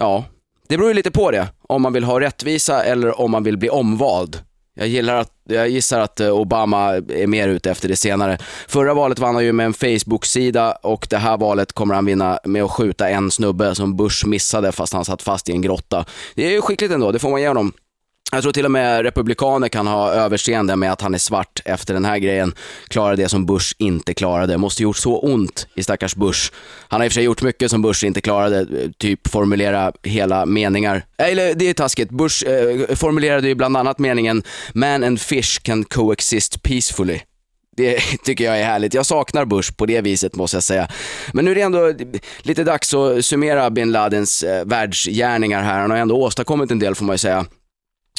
Ja, 0.01 0.25
det 0.69 0.77
beror 0.77 0.91
ju 0.91 0.95
lite 0.95 1.11
på 1.11 1.31
det. 1.31 1.49
Om 1.63 1.83
man 1.83 1.93
vill 1.93 2.05
ha 2.05 2.21
rättvisa 2.21 2.85
eller 2.85 3.21
om 3.21 3.31
man 3.31 3.43
vill 3.43 3.59
bli 3.59 3.71
omvald. 3.71 4.43
Jag, 4.75 4.89
gillar 4.89 5.17
att, 5.17 5.33
jag 5.45 5.69
gissar 5.69 6.01
att 6.01 6.21
eh, 6.21 6.31
Obama 6.31 6.95
är 6.95 7.27
mer 7.27 7.49
ute 7.49 7.71
efter 7.71 7.89
det 7.89 7.97
senare. 7.97 8.39
Förra 8.69 8.95
valet 8.95 9.19
vann 9.19 9.35
han 9.35 9.45
ju 9.45 9.53
med 9.53 9.67
en 9.67 9.75
Facebook-sida 9.75 10.73
och 10.73 11.07
det 11.11 11.17
här 11.17 11.37
valet 11.37 11.73
kommer 11.73 11.95
han 11.95 12.07
vinna 12.07 12.39
med 12.45 12.63
att 12.63 12.71
skjuta 12.71 13.09
en 13.09 13.31
snubbe 13.31 13.75
som 13.75 13.97
Bush 13.97 14.27
missade 14.27 14.73
fast 14.73 14.93
han 14.93 15.05
satt 15.05 15.23
fast 15.23 15.49
i 15.49 15.53
en 15.53 15.63
grotta. 15.63 16.05
Det 16.35 16.47
är 16.47 16.51
ju 16.51 16.61
skickligt 16.61 16.93
ändå, 16.93 17.13
det 17.13 17.19
får 17.19 17.31
man 17.31 17.41
ge 17.41 17.49
honom. 17.49 17.73
Jag 18.33 18.43
tror 18.43 18.53
till 18.53 18.65
och 18.65 18.71
med 18.71 19.03
republikaner 19.03 19.69
kan 19.69 19.87
ha 19.87 20.13
överseende 20.13 20.77
med 20.77 20.93
att 20.93 21.01
han 21.01 21.15
är 21.15 21.19
svart 21.19 21.63
efter 21.65 21.95
den 21.95 22.05
här 22.05 22.19
grejen. 22.19 22.55
Klarar 22.89 23.17
det 23.17 23.29
som 23.29 23.47
Bush 23.47 23.75
inte 23.79 24.15
klarade. 24.15 24.59
Måste 24.59 24.83
gjort 24.83 24.97
så 24.97 25.19
ont 25.19 25.67
i 25.75 25.83
stackars 25.83 26.15
Bush. 26.15 26.53
Han 26.89 27.01
har 27.01 27.07
i 27.07 27.09
och 27.09 27.13
för 27.13 27.15
sig 27.15 27.25
gjort 27.25 27.43
mycket 27.43 27.71
som 27.71 27.83
Bush 27.83 28.05
inte 28.05 28.21
klarade, 28.21 28.67
typ 28.99 29.29
formulera 29.29 29.93
hela 30.03 30.47
meningar. 30.47 31.05
Eh, 31.19 31.29
eller 31.29 31.55
det 31.55 31.65
är 31.65 31.75
taskigt. 31.75 32.11
Bush 32.11 32.47
eh, 32.47 32.97
formulerade 32.97 33.49
ju 33.49 33.55
bland 33.55 33.77
annat 33.77 33.99
meningen 33.99 34.43
“Man 34.73 35.05
and 35.05 35.21
fish 35.21 35.63
can 35.63 35.85
coexist 35.85 36.63
peacefully”. 36.63 37.21
Det 37.77 38.01
tycker 38.25 38.45
jag 38.45 38.61
är 38.61 38.65
härligt. 38.65 38.95
Jag 38.95 39.07
saknar 39.07 39.45
Bush 39.45 39.73
på 39.73 39.87
det 39.87 40.01
viset 40.01 40.37
måste 40.37 40.57
jag 40.57 40.65
säga. 40.65 40.89
Men 41.33 41.45
nu 41.45 41.51
är 41.51 41.55
det 41.55 41.61
ändå 41.61 41.95
lite 42.43 42.65
dags 42.65 42.95
att 42.95 43.25
summera 43.25 43.71
bin 43.71 43.93
Ladens 43.93 44.43
eh, 44.43 44.65
världsgärningar 44.65 45.63
här. 45.63 45.81
Han 45.81 45.91
har 45.91 45.99
ändå 45.99 46.17
åstadkommit 46.17 46.71
en 46.71 46.79
del 46.79 46.95
får 46.95 47.05
man 47.05 47.15
ju 47.15 47.19
säga. 47.19 47.47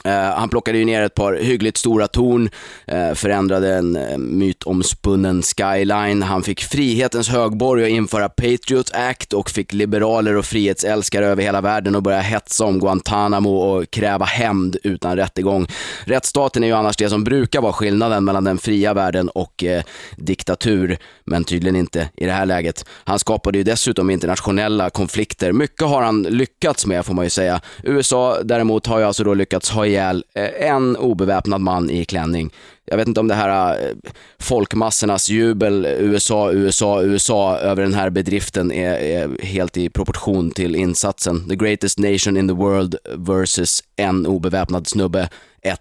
Eh, 0.03 0.11
han 0.11 0.49
plockade 0.49 0.77
ju 0.77 0.85
ner 0.85 1.01
ett 1.01 1.15
par 1.15 1.33
hyggligt 1.33 1.77
stora 1.77 2.07
torn, 2.07 2.49
eh, 2.87 3.13
förändrade 3.13 3.75
en 3.75 3.95
uh, 3.95 4.17
mytomspunnen 4.17 5.41
skyline. 5.41 6.23
Han 6.23 6.43
fick 6.43 6.63
frihetens 6.63 7.29
högborg 7.29 7.83
att 7.83 7.89
införa 7.89 8.29
Patriot 8.29 8.91
Act 8.93 9.33
och 9.33 9.49
fick 9.49 9.73
liberaler 9.73 10.35
och 10.35 10.45
frihetsälskare 10.45 11.27
över 11.27 11.43
hela 11.43 11.61
världen 11.61 11.95
att 11.95 12.03
börja 12.03 12.19
hetsa 12.19 12.65
om 12.65 12.79
Guantanamo 12.79 13.57
och 13.57 13.91
kräva 13.91 14.25
hämnd 14.25 14.77
utan 14.83 15.15
rättegång. 15.15 15.67
Rättsstaten 16.05 16.63
är 16.63 16.67
ju 16.67 16.73
annars 16.73 16.97
det 16.97 17.09
som 17.09 17.23
brukar 17.23 17.61
vara 17.61 17.73
skillnaden 17.73 18.23
mellan 18.23 18.43
den 18.43 18.57
fria 18.57 18.93
världen 18.93 19.29
och 19.29 19.63
eh, 19.63 19.83
diktatur, 20.15 20.97
men 21.23 21.43
tydligen 21.43 21.75
inte 21.75 22.09
i 22.15 22.25
det 22.25 22.31
här 22.31 22.45
läget. 22.45 22.85
Han 23.03 23.19
skapade 23.19 23.57
ju 23.57 23.63
dessutom 23.63 24.09
internationella 24.09 24.89
konflikter. 24.89 25.51
Mycket 25.51 25.87
har 25.87 26.01
han 26.01 26.23
lyckats 26.23 26.85
med 26.85 27.05
får 27.05 27.13
man 27.13 27.25
ju 27.25 27.29
säga. 27.29 27.61
USA 27.83 28.37
däremot 28.43 28.87
har 28.87 28.99
ju 28.99 29.05
alltså 29.05 29.23
då 29.23 29.33
lyckats 29.33 29.69
ha 29.69 29.88
ihjäl 29.89 30.23
eh, 30.33 30.69
en 30.69 30.97
obeväpnad 30.97 31.61
man 31.61 31.89
i 31.89 32.05
klänning. 32.05 32.53
Jag 32.85 32.97
vet 32.97 33.07
inte 33.07 33.19
om 33.19 33.27
det 33.27 33.35
här 33.35 33.73
eh, 33.73 33.95
folkmassornas 34.39 35.29
jubel, 35.29 35.85
USA, 35.85 36.51
USA, 36.51 37.01
USA 37.01 37.57
över 37.57 37.83
den 37.83 37.93
här 37.93 38.09
bedriften 38.09 38.71
är, 38.71 38.93
är 38.93 39.45
helt 39.45 39.77
i 39.77 39.89
proportion 39.89 40.51
till 40.51 40.75
insatsen. 40.75 41.49
The 41.49 41.55
greatest 41.55 41.99
nation 41.99 42.37
in 42.37 42.47
the 42.47 42.53
world 42.53 42.95
versus 43.15 43.83
en 43.95 44.25
obeväpnad 44.25 44.87
snubbe, 44.87 45.29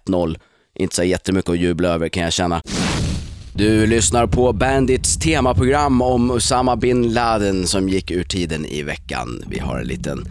1-0. 0.07 0.39
Inte 0.75 0.95
så 0.95 1.03
jättemycket 1.03 1.49
att 1.49 1.59
jubla 1.59 1.89
över 1.89 2.09
kan 2.09 2.23
jag 2.23 2.33
känna. 2.33 2.61
Du 3.59 3.87
lyssnar 3.87 4.27
på 4.27 4.53
Bandits 4.53 5.17
temaprogram 5.17 6.01
om 6.01 6.31
Osama 6.31 6.75
bin 6.75 7.13
Laden 7.13 7.67
som 7.67 7.89
gick 7.89 8.11
ur 8.11 8.23
tiden 8.23 8.65
i 8.65 8.83
veckan. 8.83 9.43
Vi 9.47 9.59
har 9.59 9.79
en 9.79 9.87
liten 9.87 10.27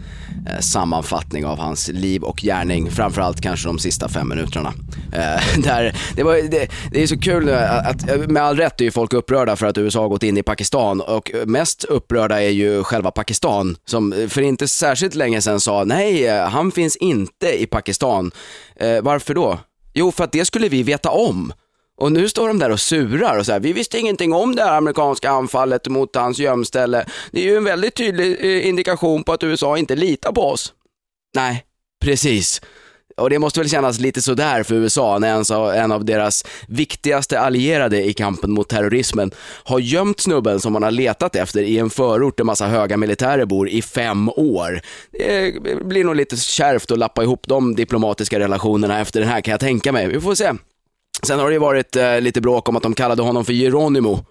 eh, 0.47 0.59
sammanfattning 0.59 1.45
av 1.45 1.59
hans 1.59 1.87
liv 1.87 2.23
och 2.23 2.37
gärning, 2.37 2.91
framförallt 2.91 3.41
kanske 3.41 3.67
de 3.67 3.79
sista 3.79 4.09
fem 4.09 4.29
minuterna. 4.29 4.73
Eh, 5.13 5.59
där, 5.63 5.95
det, 6.15 6.23
var, 6.23 6.35
det, 6.35 6.67
det, 6.91 7.03
är 7.03 7.07
så 7.07 7.19
kul 7.19 7.45
nu 7.45 7.53
att, 7.53 8.09
eh, 8.09 8.17
med 8.17 8.43
all 8.43 8.57
rätt 8.57 8.81
är 8.81 8.85
ju 8.85 8.91
folk 8.91 9.13
upprörda 9.13 9.55
för 9.55 9.65
att 9.65 9.77
USA 9.77 10.01
har 10.01 10.09
gått 10.09 10.23
in 10.23 10.37
i 10.37 10.43
Pakistan 10.43 11.01
och 11.01 11.31
mest 11.45 11.83
upprörda 11.83 12.41
är 12.41 12.49
ju 12.49 12.83
själva 12.83 13.11
Pakistan 13.11 13.75
som 13.85 14.27
för 14.29 14.41
inte 14.41 14.67
särskilt 14.67 15.15
länge 15.15 15.41
sedan 15.41 15.59
sa 15.59 15.83
nej, 15.83 16.27
eh, 16.27 16.49
han 16.49 16.71
finns 16.71 16.95
inte 16.95 17.61
i 17.61 17.65
Pakistan. 17.65 18.31
Eh, 18.75 19.01
varför 19.01 19.33
då? 19.33 19.59
Jo, 19.93 20.11
för 20.11 20.23
att 20.23 20.31
det 20.31 20.45
skulle 20.45 20.69
vi 20.69 20.83
veta 20.83 21.09
om. 21.09 21.53
Och 21.99 22.11
nu 22.11 22.29
står 22.29 22.47
de 22.47 22.59
där 22.59 22.69
och 22.69 22.79
surar 22.79 23.37
och 23.37 23.45
säger, 23.45 23.59
vi 23.59 23.73
visste 23.73 23.99
ingenting 23.99 24.33
om 24.33 24.55
det 24.55 24.63
här 24.63 24.77
amerikanska 24.77 25.29
anfallet 25.29 25.87
mot 25.87 26.15
hans 26.15 26.39
gömställe. 26.39 27.05
Det 27.31 27.39
är 27.39 27.43
ju 27.43 27.57
en 27.57 27.63
väldigt 27.63 27.95
tydlig 27.95 28.37
eh, 28.39 28.67
indikation 28.67 29.23
på 29.23 29.33
att 29.33 29.43
USA 29.43 29.77
inte 29.77 29.95
litar 29.95 30.31
på 30.31 30.41
oss. 30.41 30.73
Nej, 31.35 31.63
precis. 32.01 32.61
Och 33.17 33.29
det 33.29 33.39
måste 33.39 33.59
väl 33.59 33.69
kännas 33.69 33.99
lite 33.99 34.21
sådär 34.21 34.63
för 34.63 34.75
USA 34.75 35.19
när 35.19 35.73
en 35.73 35.91
av 35.91 36.05
deras 36.05 36.45
viktigaste 36.67 37.39
allierade 37.39 38.03
i 38.03 38.13
kampen 38.13 38.51
mot 38.51 38.69
terrorismen 38.69 39.31
har 39.63 39.79
gömt 39.79 40.19
snubben 40.19 40.59
som 40.59 40.73
man 40.73 40.83
har 40.83 40.91
letat 40.91 41.35
efter 41.35 41.61
i 41.61 41.77
en 41.77 41.89
förort 41.89 42.37
där 42.37 42.43
massa 42.43 42.67
höga 42.67 42.97
militärer 42.97 43.45
bor 43.45 43.69
i 43.69 43.81
fem 43.81 44.29
år. 44.29 44.81
Det 45.11 45.47
eh, 45.47 45.77
blir 45.85 46.03
nog 46.03 46.15
lite 46.15 46.37
kärvt 46.37 46.91
att 46.91 46.99
lappa 46.99 47.23
ihop 47.23 47.47
de 47.47 47.75
diplomatiska 47.75 48.39
relationerna 48.39 48.99
efter 48.99 49.19
den 49.19 49.29
här 49.29 49.41
kan 49.41 49.51
jag 49.51 49.59
tänka 49.59 49.91
mig. 49.91 50.07
Vi 50.07 50.21
får 50.21 50.35
se. 50.35 50.51
Sen 51.23 51.39
har 51.39 51.47
det 51.47 51.53
ju 51.53 51.59
varit 51.59 51.95
eh, 51.95 52.21
lite 52.21 52.41
bråk 52.41 52.69
om 52.69 52.75
att 52.75 52.83
de 52.83 52.93
kallade 52.93 53.21
honom 53.21 53.45
för 53.45 53.53
Geronimo. 53.53 54.25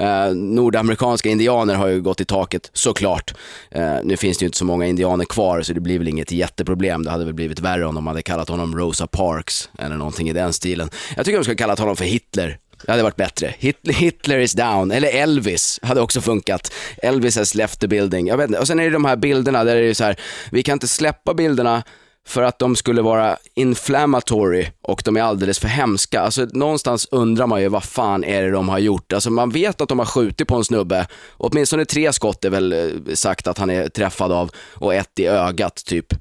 Eh, 0.00 0.34
nordamerikanska 0.34 1.28
indianer 1.28 1.74
har 1.74 1.88
ju 1.88 2.02
gått 2.02 2.20
i 2.20 2.24
taket, 2.24 2.70
såklart. 2.72 3.34
Eh, 3.70 3.94
nu 4.04 4.16
finns 4.16 4.38
det 4.38 4.42
ju 4.42 4.46
inte 4.46 4.58
så 4.58 4.64
många 4.64 4.86
indianer 4.86 5.24
kvar, 5.24 5.62
så 5.62 5.72
det 5.72 5.80
blir 5.80 5.98
väl 5.98 6.08
inget 6.08 6.32
jätteproblem. 6.32 7.04
Det 7.04 7.10
hade 7.10 7.24
väl 7.24 7.34
blivit 7.34 7.60
värre 7.60 7.86
om 7.86 7.94
de 7.94 8.06
hade 8.06 8.22
kallat 8.22 8.48
honom 8.48 8.78
Rosa 8.78 9.06
Parks, 9.06 9.70
eller 9.78 9.96
någonting 9.96 10.28
i 10.28 10.32
den 10.32 10.52
stilen. 10.52 10.90
Jag 11.16 11.24
tycker 11.24 11.38
de 11.38 11.44
ska 11.44 11.54
kallat 11.54 11.78
honom 11.78 11.96
för 11.96 12.04
Hitler. 12.04 12.58
Det 12.86 12.92
hade 12.92 13.02
varit 13.02 13.16
bättre. 13.16 13.54
Hitler 13.58 14.38
is 14.38 14.52
down, 14.52 14.90
eller 14.90 15.08
Elvis 15.08 15.80
hade 15.82 16.00
också 16.00 16.20
funkat. 16.20 16.72
Elvis 17.02 17.36
has 17.36 17.54
left 17.54 17.80
the 17.80 17.88
building. 17.88 18.26
Jag 18.26 18.36
vet 18.36 18.48
inte. 18.48 18.60
Och 18.60 18.66
sen 18.66 18.80
är 18.80 18.84
det 18.84 18.90
de 18.90 19.04
här 19.04 19.16
bilderna 19.16 19.64
där 19.64 19.76
det 19.76 19.86
är 19.86 19.94
så 19.94 20.04
här, 20.04 20.16
vi 20.50 20.62
kan 20.62 20.72
inte 20.72 20.88
släppa 20.88 21.34
bilderna 21.34 21.82
för 22.26 22.42
att 22.42 22.58
de 22.58 22.76
skulle 22.76 23.02
vara 23.02 23.36
inflammatory 23.54 24.66
och 24.82 25.02
de 25.04 25.16
är 25.16 25.22
alldeles 25.22 25.58
för 25.58 25.68
hemska. 25.68 26.20
Alltså 26.20 26.46
någonstans 26.52 27.08
undrar 27.10 27.46
man 27.46 27.60
ju 27.62 27.68
vad 27.68 27.84
fan 27.84 28.24
är 28.24 28.42
det 28.42 28.50
de 28.50 28.68
har 28.68 28.78
gjort. 28.78 29.12
Alltså 29.12 29.30
man 29.30 29.50
vet 29.50 29.80
att 29.80 29.88
de 29.88 29.98
har 29.98 30.06
skjutit 30.06 30.48
på 30.48 30.56
en 30.56 30.64
snubbe, 30.64 31.06
åtminstone 31.36 31.84
tre 31.84 32.12
skott 32.12 32.44
är 32.44 32.50
väl 32.50 32.72
eh, 32.72 33.14
sagt 33.14 33.46
att 33.46 33.58
han 33.58 33.70
är 33.70 33.88
träffad 33.88 34.32
av 34.32 34.50
och 34.74 34.94
ett 34.94 35.18
i 35.18 35.26
ögat 35.26 35.84
typ. 35.84 36.12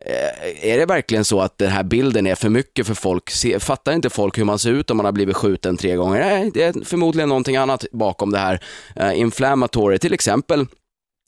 Eh, 0.00 0.70
är 0.72 0.78
det 0.78 0.86
verkligen 0.86 1.24
så 1.24 1.40
att 1.40 1.58
den 1.58 1.70
här 1.70 1.82
bilden 1.82 2.26
är 2.26 2.34
för 2.34 2.48
mycket 2.48 2.86
för 2.86 2.94
folk? 2.94 3.30
Fattar 3.60 3.92
inte 3.92 4.10
folk 4.10 4.38
hur 4.38 4.44
man 4.44 4.58
ser 4.58 4.70
ut 4.70 4.90
om 4.90 4.96
man 4.96 5.06
har 5.06 5.12
blivit 5.12 5.36
skjuten 5.36 5.76
tre 5.76 5.96
gånger? 5.96 6.20
Nej, 6.20 6.50
det 6.54 6.62
är 6.62 6.84
förmodligen 6.84 7.28
någonting 7.28 7.56
annat 7.56 7.84
bakom 7.92 8.32
det 8.32 8.38
här. 8.38 8.60
Eh, 8.96 9.20
inflammatory, 9.20 9.98
till 9.98 10.14
exempel 10.14 10.66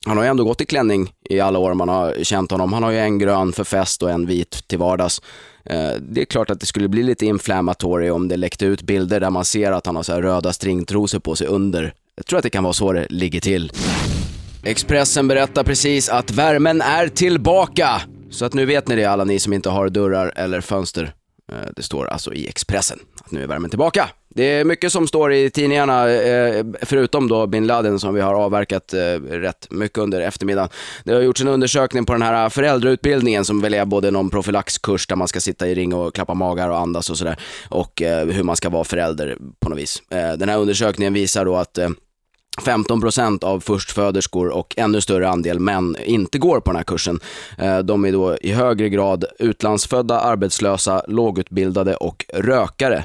han 0.07 0.17
har 0.17 0.25
ju 0.25 0.31
ändå 0.31 0.45
gått 0.45 0.61
i 0.61 0.67
klänning 0.67 1.13
i 1.31 1.41
alla 1.41 1.59
år 1.59 1.75
man 1.75 1.89
har 1.89 2.15
känt 2.23 2.51
honom. 2.51 2.73
Han 2.73 2.83
har 2.83 2.91
ju 2.91 2.99
en 2.99 3.19
grön 3.19 3.53
för 3.53 3.65
fest 3.65 4.03
och 4.03 4.11
en 4.11 4.27
vit 4.27 4.69
till 4.69 4.79
vardags. 4.79 5.23
Eh, 5.65 5.91
det 6.01 6.21
är 6.21 6.25
klart 6.25 6.51
att 6.51 6.61
det 6.61 6.67
skulle 6.67 6.89
bli 6.89 7.03
lite 7.03 7.27
inflammatory 7.27 8.11
om 8.11 8.29
det 8.29 8.37
läckte 8.37 8.67
ut 8.67 8.83
bilder 8.83 9.21
där 9.21 9.31
man 9.31 9.45
ser 9.45 9.73
att 9.73 9.87
han 9.87 9.97
har 9.97 10.03
så 10.03 10.21
röda 10.21 10.53
stringtrosor 10.53 11.19
på 11.19 11.37
sig 11.37 11.47
under. 11.47 11.95
Jag 12.17 12.27
tror 12.27 12.39
att 12.39 12.43
det 12.43 12.51
kan 12.51 12.65
vara 12.65 12.73
så 12.73 12.93
det 12.93 13.07
ligger 13.11 13.41
till. 13.41 13.73
Expressen 14.65 15.29
berättar 15.29 15.65
precis 15.65 16.09
att 16.09 16.31
värmen 16.31 16.81
är 16.81 17.09
tillbaka. 17.09 18.01
Så 18.31 18.45
att 18.45 18.55
nu 18.55 18.67
vet 18.67 18.89
ni 18.89 18.97
det 18.97 19.05
alla 19.05 19.25
ni 19.25 19.39
som 19.39 19.53
inte 19.53 19.71
har 19.71 19.89
dörrar 19.89 20.33
eller 20.37 20.61
fönster. 20.61 21.13
Eh, 21.53 21.69
det 21.77 21.83
står 21.83 22.07
alltså 22.07 22.35
i 22.35 22.49
Expressen 22.49 22.99
att 23.25 23.31
nu 23.31 23.43
är 23.43 23.47
värmen 23.47 23.71
tillbaka. 23.71 24.09
Det 24.39 24.45
är 24.45 24.65
mycket 24.65 24.93
som 24.93 25.09
står 25.09 25.33
i 25.33 25.51
tidningarna, 25.51 26.11
eh, 26.11 26.65
förutom 26.83 27.29
då 27.29 27.47
bin 27.47 27.67
Laden 27.67 27.99
som 27.99 28.15
vi 28.15 28.21
har 28.21 28.35
avverkat 28.35 28.95
eh, 28.95 28.99
rätt 29.31 29.67
mycket 29.71 29.99
under 29.99 30.21
eftermiddagen. 30.21 30.69
Det 31.05 31.13
har 31.13 31.21
gjorts 31.21 31.41
en 31.41 31.49
undersökning 31.49 32.05
på 32.05 32.13
den 32.13 32.23
här 32.23 32.45
eh, 32.45 32.51
föräldrautbildningen 32.51 33.45
som 33.45 33.61
väl 33.61 33.75
är 33.75 33.85
både 33.85 34.11
någon 34.11 34.31
profylaxkurs 34.31 35.07
där 35.07 35.17
man 35.17 35.29
ska 35.29 35.41
sitta 35.41 35.69
i 35.69 35.75
ring 35.75 35.95
och 35.95 36.15
klappa 36.15 36.35
magar 36.35 36.69
och 36.69 36.79
andas 36.79 37.11
och 37.11 37.19
sådär 37.19 37.37
och 37.69 38.03
hur 38.05 38.43
man 38.43 38.57
ska 38.57 38.69
vara 38.69 38.85
förälder 38.85 39.37
på 39.61 39.69
något 39.69 39.79
vis. 39.79 40.03
Den 40.09 40.49
här 40.49 40.59
undersökningen 40.59 41.15
visar 41.15 41.45
då 41.45 41.57
att 41.57 41.79
15 42.65 43.01
procent 43.01 43.45
av 43.45 43.61
förstföderskor 43.61 44.49
och 44.49 44.75
ännu 44.79 45.01
större 45.01 45.29
andel 45.29 45.61
män 45.61 45.97
inte 46.05 46.39
går 46.39 46.61
på 46.61 46.71
den 46.71 46.77
här 46.77 46.85
kursen. 46.85 47.21
De 47.85 48.05
är 48.05 48.13
då 48.13 48.37
i 48.37 48.53
högre 48.53 48.89
grad 48.89 49.25
utlandsfödda, 49.39 50.21
arbetslösa, 50.21 51.03
lågutbildade 51.09 51.97
och 51.97 52.25
rökare. 52.35 53.05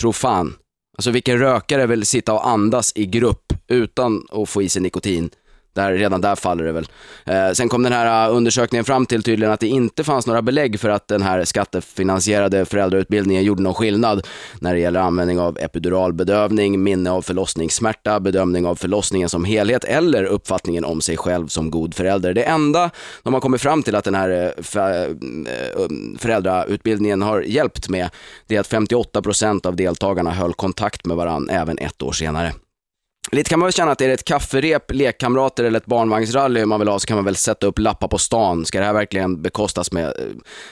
Tro 0.00 0.12
fan. 0.12 0.56
Alltså 0.98 1.10
vilken 1.10 1.38
rökare 1.38 1.86
vill 1.86 2.06
sitta 2.06 2.32
och 2.32 2.48
andas 2.48 2.92
i 2.94 3.06
grupp 3.06 3.52
utan 3.68 4.26
att 4.28 4.48
få 4.48 4.62
i 4.62 4.68
sig 4.68 4.82
nikotin? 4.82 5.30
Där, 5.74 5.92
redan 5.92 6.20
där 6.20 6.34
faller 6.34 6.64
det 6.64 6.72
väl. 6.72 6.86
Eh, 7.24 7.52
sen 7.52 7.68
kom 7.68 7.82
den 7.82 7.92
här 7.92 8.28
eh, 8.28 8.36
undersökningen 8.36 8.84
fram 8.84 9.06
till 9.06 9.22
tydligen 9.22 9.52
att 9.52 9.60
det 9.60 9.66
inte 9.66 10.04
fanns 10.04 10.26
några 10.26 10.42
belägg 10.42 10.80
för 10.80 10.88
att 10.88 11.08
den 11.08 11.22
här 11.22 11.44
skattefinansierade 11.44 12.64
föräldrautbildningen 12.64 13.44
gjorde 13.44 13.62
någon 13.62 13.74
skillnad 13.74 14.26
när 14.60 14.74
det 14.74 14.80
gäller 14.80 15.00
användning 15.00 15.40
av 15.40 15.58
epiduralbedövning, 15.58 16.82
minne 16.82 17.10
av 17.10 17.22
förlossningssmärta, 17.22 18.20
bedömning 18.20 18.66
av 18.66 18.74
förlossningen 18.74 19.28
som 19.28 19.44
helhet 19.44 19.84
eller 19.84 20.24
uppfattningen 20.24 20.84
om 20.84 21.00
sig 21.00 21.16
själv 21.16 21.46
som 21.46 21.70
god 21.70 21.94
förälder. 21.94 22.34
Det 22.34 22.42
enda 22.42 22.90
de 23.22 23.34
har 23.34 23.40
kommit 23.40 23.62
fram 23.62 23.82
till 23.82 23.94
att 23.94 24.04
den 24.04 24.14
här 24.14 24.30
eh, 24.30 24.82
eh, 24.82 25.10
um, 25.76 26.16
föräldrautbildningen 26.18 27.22
har 27.22 27.40
hjälpt 27.40 27.88
med, 27.88 28.10
det 28.46 28.56
är 28.56 28.60
att 28.60 28.70
58% 28.70 29.66
av 29.66 29.76
deltagarna 29.76 30.30
höll 30.30 30.54
kontakt 30.54 31.06
med 31.06 31.16
varandra 31.16 31.54
även 31.54 31.78
ett 31.78 32.02
år 32.02 32.12
senare. 32.12 32.52
Lite 33.32 33.50
kan 33.50 33.58
man 33.58 33.66
väl 33.66 33.72
känna 33.72 33.92
att 33.92 34.00
är 34.00 34.08
det 34.08 34.14
ett 34.14 34.24
kafferep, 34.24 34.90
lekkamrater 34.92 35.64
eller 35.64 35.78
ett 35.78 35.86
barnvagnsrally 35.86 36.64
man 36.64 36.80
vill 36.80 36.88
ha 36.88 36.98
så 36.98 37.06
kan 37.06 37.16
man 37.16 37.24
väl 37.24 37.36
sätta 37.36 37.66
upp 37.66 37.78
lappar 37.78 38.08
på 38.08 38.18
stan. 38.18 38.64
Ska 38.64 38.78
det 38.78 38.86
här 38.86 38.92
verkligen 38.92 39.42
bekostas 39.42 39.92
med 39.92 40.04
eh, 40.04 40.12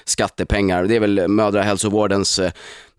skattepengar? 0.05 0.84
Det 0.84 0.96
är 0.96 1.00
väl 1.00 1.28
mödrahälsovårdens 1.28 2.38
Eh, 2.38 2.53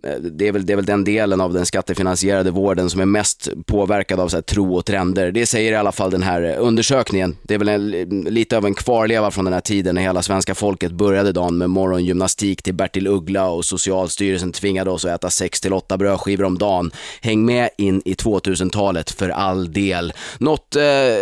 Eh, 0.04 0.16
det 0.16 0.48
är, 0.48 0.52
väl, 0.52 0.66
det 0.66 0.74
är 0.74 0.76
väl 0.76 0.86
den 0.86 1.04
delen 1.04 1.42
av 1.42 1.54
den 1.54 1.66
skattefinansierade 1.66 2.52
vården 2.52 2.90
som 2.90 3.02
är 3.02 3.06
mest 3.06 3.50
påverkad 3.66 4.20
av 4.20 4.28
så 4.28 4.38
här, 4.38 4.42
tro 4.42 4.76
och 4.76 4.86
trender. 4.86 5.32
Det 5.32 5.46
säger 5.46 5.72
i 5.72 5.76
alla 5.76 5.92
fall 5.92 6.12
den 6.12 6.24
här 6.24 6.42
eh, 6.44 6.56
undersökningen. 6.60 7.38
Det 7.44 7.54
är 7.54 7.58
väl 7.58 7.70
en, 7.70 8.22
lite 8.22 8.58
av 8.58 8.66
en 8.66 8.74
kvarleva 8.74 9.32
från 9.32 9.46
den 9.46 9.54
här 9.54 9.62
tiden 9.62 9.96
när 9.96 10.02
hela 10.02 10.22
svenska 10.22 10.56
folket 10.56 10.92
började 10.92 11.32
dagen 11.32 11.58
med 11.58 11.70
morgongymnastik 11.70 12.64
till 12.64 12.74
Bertil 12.74 13.08
Uggla 13.08 13.50
och 13.50 13.66
Socialstyrelsen 13.66 14.52
tvingade 14.52 14.92
oss 14.92 15.06
att 15.06 15.12
äta 15.12 15.28
6-8 15.28 15.98
brödskivor 15.98 16.44
om 16.44 16.58
dagen. 16.58 16.92
Häng 17.22 17.46
med 17.46 17.70
in 17.78 18.02
i 18.06 18.14
2000-talet 18.14 19.12
för 19.12 19.30
all 19.30 19.74
del. 19.74 20.14
Något 20.38 20.76
eh, 20.76 20.82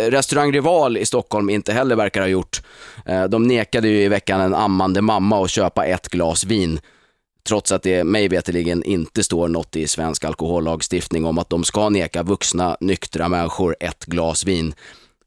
restaurang 0.10 0.52
Rival 0.52 0.98
i 0.98 1.06
Stockholm 1.06 1.50
inte 1.50 1.74
heller 1.74 1.96
verkar 1.96 2.22
ha 2.22 2.28
gjort. 2.28 2.62
Eh, 3.06 3.24
de 3.24 3.44
nekade 3.44 3.88
ju 3.88 4.02
i 4.02 4.08
veckan 4.08 4.42
en 4.42 4.56
ammande 4.56 5.02
mamma 5.02 5.44
att 5.44 5.50
köpa 5.50 5.86
ett 5.86 6.08
glas 6.10 6.46
vin. 6.46 6.80
Trots 7.44 7.72
att 7.72 7.84
det 7.84 8.04
mig 8.04 8.28
veterligen 8.28 8.84
inte 8.84 9.24
står 9.24 9.48
något 9.48 9.76
i 9.76 9.88
svensk 9.88 10.26
alkohollagstiftning 10.26 11.26
om 11.26 11.38
att 11.38 11.50
de 11.50 11.64
ska 11.64 11.90
neka 11.90 12.24
vuxna, 12.24 12.78
nyktra 12.80 13.30
människor 13.30 13.76
ett 13.80 14.06
glas 14.06 14.46
vin. 14.46 14.74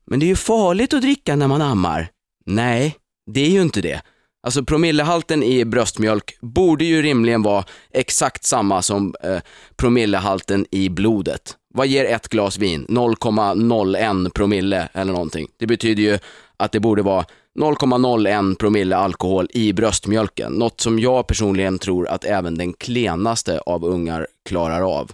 Men 0.07 0.21
det 0.21 0.27
är 0.27 0.29
ju 0.29 0.37
farligt 0.37 0.95
att 0.95 1.03
dricka 1.03 1.37
när 1.37 1.49
man 1.49 1.62
ammar. 1.62 2.09
Nej, 2.47 2.97
det 3.31 3.41
är 3.41 3.51
ju 3.51 3.62
inte 3.62 3.81
det. 3.81 4.03
Alltså 4.45 4.65
promillehalten 4.65 5.43
i 5.43 5.65
bröstmjölk 5.65 6.39
borde 6.41 6.85
ju 6.85 7.03
rimligen 7.03 7.43
vara 7.43 7.65
exakt 7.91 8.45
samma 8.45 8.83
som 8.83 9.15
eh, 9.23 9.39
promillehalten 9.77 10.67
i 10.71 10.89
blodet. 10.89 11.57
Vad 11.75 11.87
ger 11.87 12.05
ett 12.05 12.29
glas 12.29 12.59
vin? 12.59 12.87
0,01 12.89 14.31
promille 14.31 14.89
eller 14.93 15.12
någonting. 15.12 15.49
Det 15.59 15.67
betyder 15.67 16.03
ju 16.03 16.19
att 16.57 16.73
det 16.73 16.81
borde 16.81 17.03
vara 17.03 17.25
0,01 17.55 18.55
promille 18.57 18.96
alkohol 18.96 19.48
i 19.50 19.72
bröstmjölken. 19.72 20.52
Något 20.52 20.80
som 20.80 20.98
jag 20.98 21.26
personligen 21.26 21.78
tror 21.78 22.09
att 22.09 22.24
även 22.24 22.59
den 22.59 22.72
klenaste 22.72 23.59
av 23.59 23.84
ungar 23.84 24.26
klarar 24.44 24.98
av. 24.98 25.11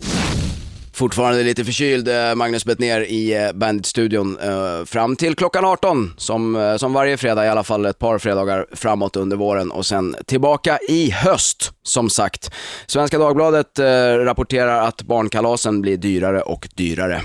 Fortfarande 1.00 1.42
lite 1.42 1.64
förkyld, 1.64 2.08
eh, 2.08 2.34
Magnus 2.34 2.66
ner 2.66 3.00
i 3.00 3.36
eh, 3.36 3.52
Bandit-studion 3.52 4.38
eh, 4.42 4.84
fram 4.84 5.16
till 5.16 5.34
klockan 5.34 5.64
18, 5.64 6.14
som, 6.16 6.76
som 6.78 6.92
varje 6.92 7.16
fredag, 7.16 7.46
i 7.46 7.48
alla 7.48 7.64
fall 7.64 7.86
ett 7.86 7.98
par 7.98 8.18
fredagar 8.18 8.66
framåt 8.72 9.16
under 9.16 9.36
våren 9.36 9.70
och 9.70 9.86
sen 9.86 10.16
tillbaka 10.26 10.78
i 10.88 11.10
höst, 11.10 11.72
som 11.82 12.10
sagt. 12.10 12.50
Svenska 12.86 13.18
Dagbladet 13.18 13.78
rapporterar 14.24 14.88
att 14.88 15.02
barnkalasen 15.02 15.80
blir 15.80 15.96
dyrare 15.96 16.42
och 16.42 16.68
dyrare. 16.74 17.22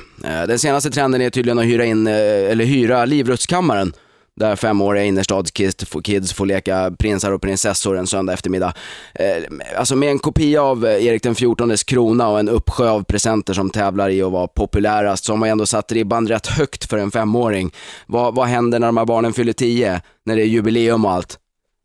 Den 0.48 0.60
senaste 0.60 0.92
trenden 0.92 1.22
är 1.22 1.30
tydligen 1.30 1.60
att 1.60 1.66
hyra 1.66 1.86
in, 1.86 2.08
eller 2.08 2.66
hyra 2.66 3.06
Livrustkammaren 3.06 3.94
där 4.36 4.56
femåriga 4.56 5.04
innerstadskids 5.04 6.34
får 6.34 6.46
leka 6.46 6.92
prinsar 7.00 7.32
och 7.32 7.42
prinsessor 7.42 7.98
en 7.98 8.08
söndag 8.08 8.34
eftermiddag. 8.34 8.74
Eh, 9.14 9.44
alltså 9.78 9.96
med 9.96 10.10
en 10.10 10.20
kopia 10.20 10.62
av 10.62 10.86
eh, 10.86 11.06
Erik 11.06 11.24
den 11.24 11.36
XIVs 11.36 11.84
krona 11.84 12.28
och 12.28 12.40
en 12.40 12.50
uppsjö 12.50 12.90
av 12.90 13.04
presenter 13.04 13.54
som 13.54 13.70
tävlar 13.70 14.10
i 14.10 14.22
att 14.22 14.32
vara 14.32 14.48
populärast, 14.48 15.26
så 15.26 15.36
har 15.36 15.48
ändå 15.48 15.66
satt 15.66 15.92
ribban 15.92 16.28
rätt 16.28 16.48
högt 16.48 16.90
för 16.90 16.98
en 16.98 17.12
femåring. 17.12 17.72
Vad, 18.08 18.36
vad 18.36 18.48
händer 18.48 18.80
när 18.80 18.88
de 18.88 18.98
här 18.98 19.06
barnen 19.06 19.34
fyller 19.34 19.54
tio? 19.54 20.02
När 20.26 20.36
det 20.36 20.42
är 20.42 20.48
jubileum 20.48 21.06
och 21.06 21.12
allt? 21.12 21.40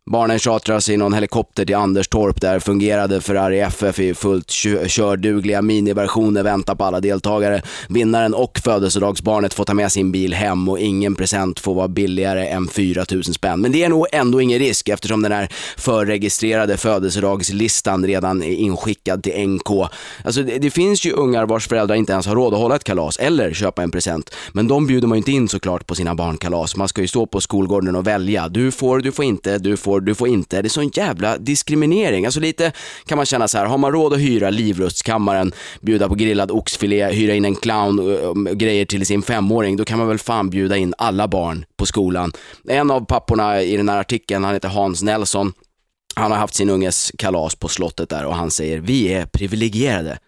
Barnen 0.06 0.38
chartras 0.38 0.88
i 0.88 0.96
någon 0.96 1.12
helikopter 1.12 1.64
till 1.64 1.76
Anderstorp 1.76 2.40
där 2.40 2.58
fungerade 2.58 3.20
Ferrari 3.20 3.60
FF 3.60 3.98
i 3.98 4.14
fullt 4.14 4.50
kördugliga 4.86 5.62
miniversioner 5.62 6.42
väntar 6.42 6.74
på 6.74 6.84
alla 6.84 7.00
deltagare. 7.00 7.62
Vinnaren 7.88 8.34
och 8.34 8.58
födelsedagsbarnet 8.64 9.54
får 9.54 9.64
ta 9.64 9.74
med 9.74 9.92
sin 9.92 10.12
bil 10.12 10.34
hem 10.34 10.68
och 10.68 10.78
ingen 10.78 11.14
present 11.14 11.60
får 11.60 11.74
vara 11.74 11.88
billigare 11.88 12.46
än 12.48 12.68
4000 12.68 13.34
spänn. 13.34 13.60
Men 13.60 13.72
det 13.72 13.84
är 13.84 13.88
nog 13.88 14.06
ändå 14.12 14.40
ingen 14.40 14.58
risk 14.58 14.88
eftersom 14.88 15.22
den 15.22 15.32
här 15.32 15.48
förregistrerade 15.76 16.76
födelsedagslistan 16.76 18.06
redan 18.06 18.42
är 18.42 18.52
inskickad 18.52 19.22
till 19.22 19.48
NK. 19.48 19.70
Alltså 20.24 20.42
det, 20.42 20.58
det 20.58 20.70
finns 20.70 21.04
ju 21.04 21.12
ungar 21.12 21.46
vars 21.46 21.68
föräldrar 21.68 21.96
inte 21.96 22.12
ens 22.12 22.26
har 22.26 22.34
råd 22.34 22.54
att 22.54 22.60
hålla 22.60 22.76
ett 22.76 22.84
kalas 22.84 23.16
eller 23.16 23.52
köpa 23.52 23.82
en 23.82 23.90
present. 23.90 24.34
Men 24.52 24.68
de 24.68 24.86
bjuder 24.86 25.08
man 25.08 25.16
ju 25.16 25.20
inte 25.20 25.32
in 25.32 25.48
såklart 25.48 25.86
på 25.86 25.94
sina 25.94 26.14
barnkalas. 26.14 26.76
Man 26.76 26.88
ska 26.88 27.00
ju 27.00 27.08
stå 27.08 27.26
på 27.26 27.40
skolgården 27.40 27.96
och 27.96 28.06
välja. 28.06 28.48
Du 28.48 28.70
får, 28.70 28.98
du 28.98 29.12
får 29.12 29.24
inte, 29.24 29.58
du 29.58 29.76
får 29.76 29.89
får, 29.90 30.00
du 30.00 30.14
får 30.14 30.28
inte. 30.28 30.62
Det 30.62 30.66
är 30.66 30.70
sån 30.70 30.90
jävla 30.94 31.38
diskriminering. 31.38 32.24
Alltså 32.26 32.40
lite 32.40 32.72
kan 33.06 33.16
man 33.16 33.26
känna 33.26 33.48
så 33.48 33.58
här, 33.58 33.66
har 33.66 33.78
man 33.78 33.92
råd 33.92 34.12
att 34.12 34.20
hyra 34.20 34.50
Livrustkammaren, 34.50 35.52
bjuda 35.80 36.08
på 36.08 36.14
grillad 36.14 36.50
oxfilé, 36.50 37.12
hyra 37.12 37.34
in 37.34 37.44
en 37.44 37.54
clown 37.54 37.98
och 37.98 38.36
grejer 38.58 38.84
till 38.84 39.06
sin 39.06 39.22
femåring, 39.22 39.76
då 39.76 39.84
kan 39.84 39.98
man 39.98 40.08
väl 40.08 40.18
fan 40.18 40.50
bjuda 40.50 40.76
in 40.76 40.94
alla 40.98 41.28
barn 41.28 41.64
på 41.76 41.86
skolan. 41.86 42.32
En 42.68 42.90
av 42.90 43.04
papporna 43.04 43.62
i 43.62 43.76
den 43.76 43.88
här 43.88 44.00
artikeln, 44.00 44.44
han 44.44 44.54
heter 44.54 44.68
Hans 44.68 45.02
Nelson, 45.02 45.52
han 46.14 46.30
har 46.30 46.38
haft 46.38 46.54
sin 46.54 46.70
unges 46.70 47.12
kalas 47.18 47.54
på 47.54 47.68
slottet 47.68 48.08
där 48.08 48.26
och 48.26 48.34
han 48.34 48.50
säger, 48.50 48.78
vi 48.78 49.12
är 49.12 49.26
privilegierade. 49.26 50.18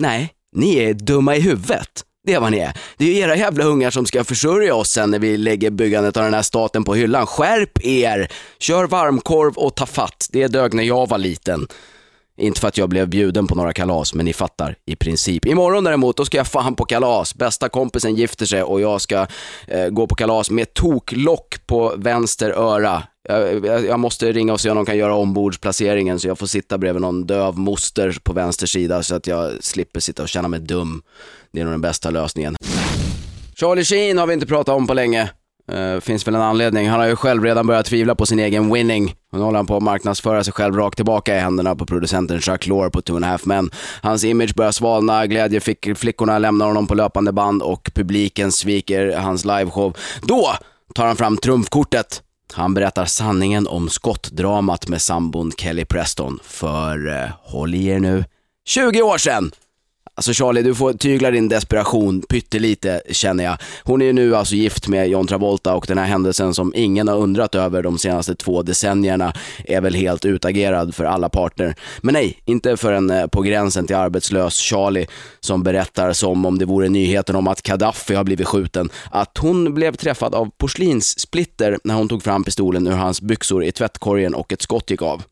Nej, 0.00 0.30
ni 0.56 0.76
är 0.76 0.94
dumma 0.94 1.36
i 1.36 1.40
huvudet. 1.40 2.04
Det 2.26 2.34
är 2.34 2.40
vad 2.40 2.52
ni 2.52 2.58
är. 2.58 2.76
Det 2.96 3.04
är 3.04 3.08
ju 3.08 3.18
era 3.18 3.36
jävla 3.36 3.64
ungar 3.64 3.90
som 3.90 4.06
ska 4.06 4.24
försörja 4.24 4.74
oss 4.74 4.90
sen 4.90 5.10
när 5.10 5.18
vi 5.18 5.36
lägger 5.36 5.70
byggandet 5.70 6.16
av 6.16 6.24
den 6.24 6.34
här 6.34 6.42
staten 6.42 6.84
på 6.84 6.94
hyllan. 6.94 7.26
Skärp 7.26 7.84
er! 7.84 8.28
Kör 8.58 8.86
varmkorv 8.86 9.54
och 9.56 9.74
ta 9.74 9.86
fatt. 9.86 10.28
Det 10.32 10.48
dög 10.48 10.74
när 10.74 10.84
jag 10.84 11.08
var 11.08 11.18
liten. 11.18 11.66
Inte 12.36 12.60
för 12.60 12.68
att 12.68 12.78
jag 12.78 12.88
blev 12.88 13.08
bjuden 13.08 13.46
på 13.46 13.54
några 13.54 13.72
kalas, 13.72 14.14
men 14.14 14.24
ni 14.24 14.32
fattar 14.32 14.76
i 14.86 14.96
princip. 14.96 15.46
Imorgon 15.46 15.84
däremot, 15.84 16.16
då 16.16 16.24
ska 16.24 16.36
jag 16.36 16.46
fan 16.46 16.74
på 16.74 16.84
kalas. 16.84 17.34
Bästa 17.34 17.68
kompisen 17.68 18.14
gifter 18.14 18.46
sig 18.46 18.62
och 18.62 18.80
jag 18.80 19.00
ska 19.00 19.26
eh, 19.66 19.88
gå 19.88 20.06
på 20.06 20.14
kalas 20.14 20.50
med 20.50 20.74
toklock 20.74 21.66
på 21.66 21.94
vänster 21.96 22.50
öra. 22.50 23.02
Jag, 23.28 23.66
jag, 23.66 24.00
måste 24.00 24.32
ringa 24.32 24.52
och 24.52 24.60
se 24.60 24.70
om 24.70 24.76
de 24.76 24.86
kan 24.86 24.96
göra 24.96 25.14
ombordsplaceringen 25.14 26.20
så 26.20 26.28
jag 26.28 26.38
får 26.38 26.46
sitta 26.46 26.78
bredvid 26.78 27.02
någon 27.02 27.26
döv 27.26 27.58
moster 27.58 28.18
på 28.22 28.32
vänster 28.32 28.66
sida 28.66 29.02
så 29.02 29.14
att 29.14 29.26
jag 29.26 29.64
slipper 29.64 30.00
sitta 30.00 30.22
och 30.22 30.28
känna 30.28 30.48
mig 30.48 30.60
dum. 30.60 31.02
Det 31.54 31.60
är 31.60 31.64
nog 31.64 31.72
den 31.72 31.80
bästa 31.80 32.10
lösningen. 32.10 32.56
Charlie 33.56 33.84
Sheen 33.84 34.18
har 34.18 34.26
vi 34.26 34.34
inte 34.34 34.46
pratat 34.46 34.74
om 34.74 34.86
på 34.86 34.94
länge. 34.94 35.30
Uh, 35.72 36.00
finns 36.00 36.26
väl 36.26 36.34
en 36.34 36.42
anledning. 36.42 36.88
Han 36.88 37.00
har 37.00 37.06
ju 37.06 37.16
själv 37.16 37.44
redan 37.44 37.66
börjat 37.66 37.86
tvivla 37.86 38.14
på 38.14 38.26
sin 38.26 38.38
egen 38.38 38.72
winning. 38.72 39.14
Nu 39.32 39.38
håller 39.38 39.56
han 39.56 39.66
på 39.66 39.76
att 39.76 39.82
marknadsföra 39.82 40.44
sig 40.44 40.52
själv 40.52 40.76
rakt 40.76 40.96
tillbaka 40.96 41.36
i 41.36 41.40
händerna 41.40 41.76
på 41.76 41.86
producenten 41.86 42.40
Jacques 42.42 42.66
Lore 42.66 42.90
på 42.90 43.02
Two 43.02 43.16
and 43.16 43.24
a 43.24 43.28
Half 43.28 43.46
Men. 43.46 43.70
Hans 44.02 44.24
image 44.24 44.54
börjar 44.54 44.72
svalna, 44.72 45.26
glädjeflickorna 45.26 46.38
lämnar 46.38 46.66
honom 46.66 46.86
på 46.86 46.94
löpande 46.94 47.32
band 47.32 47.62
och 47.62 47.90
publiken 47.94 48.52
sviker 48.52 49.16
hans 49.16 49.44
liveshow. 49.44 49.96
Då 50.22 50.54
tar 50.94 51.06
han 51.06 51.16
fram 51.16 51.36
trumfkortet. 51.36 52.22
Han 52.52 52.74
berättar 52.74 53.04
sanningen 53.04 53.66
om 53.66 53.88
skottdramat 53.88 54.88
med 54.88 55.02
sambon 55.02 55.52
Kelly 55.52 55.84
Preston 55.84 56.38
för, 56.44 57.06
uh, 57.06 57.30
håll 57.42 57.74
i 57.74 57.86
er 57.86 57.98
nu, 57.98 58.24
20 58.66 59.02
år 59.02 59.18
sedan! 59.18 59.50
Alltså 60.16 60.32
Charlie, 60.32 60.62
du 60.62 60.74
får 60.74 60.92
tygla 60.92 61.30
din 61.30 61.48
desperation 61.48 62.22
pyttelite 62.22 63.02
känner 63.10 63.44
jag. 63.44 63.56
Hon 63.82 64.02
är 64.02 64.06
ju 64.06 64.12
nu 64.12 64.36
alltså 64.36 64.54
gift 64.54 64.88
med 64.88 65.08
John 65.08 65.26
Travolta 65.26 65.74
och 65.74 65.84
den 65.88 65.98
här 65.98 66.04
händelsen 66.04 66.54
som 66.54 66.72
ingen 66.76 67.08
har 67.08 67.16
undrat 67.16 67.54
över 67.54 67.82
de 67.82 67.98
senaste 67.98 68.34
två 68.34 68.62
decennierna 68.62 69.32
är 69.64 69.80
väl 69.80 69.94
helt 69.94 70.24
utagerad 70.24 70.94
för 70.94 71.04
alla 71.04 71.28
parter. 71.28 71.74
Men 72.00 72.12
nej, 72.12 72.38
inte 72.44 72.76
för 72.76 72.92
en 72.92 73.10
eh, 73.10 73.26
på 73.26 73.42
gränsen 73.42 73.86
till 73.86 73.96
arbetslös 73.96 74.58
Charlie 74.58 75.06
som 75.40 75.62
berättar 75.62 76.12
som 76.12 76.46
om 76.46 76.58
det 76.58 76.64
vore 76.64 76.88
nyheten 76.88 77.36
om 77.36 77.48
att 77.48 77.62
Gaddafi 77.62 78.14
har 78.14 78.24
blivit 78.24 78.46
skjuten, 78.46 78.90
att 79.10 79.38
hon 79.38 79.74
blev 79.74 79.96
träffad 79.96 80.34
av 80.34 80.50
porslinssplitter 80.58 81.78
när 81.84 81.94
hon 81.94 82.08
tog 82.08 82.22
fram 82.22 82.44
pistolen 82.44 82.86
ur 82.86 82.92
hans 82.92 83.20
byxor 83.20 83.64
i 83.64 83.72
tvättkorgen 83.72 84.34
och 84.34 84.52
ett 84.52 84.62
skott 84.62 84.90
gick 84.90 85.02
av. 85.02 85.22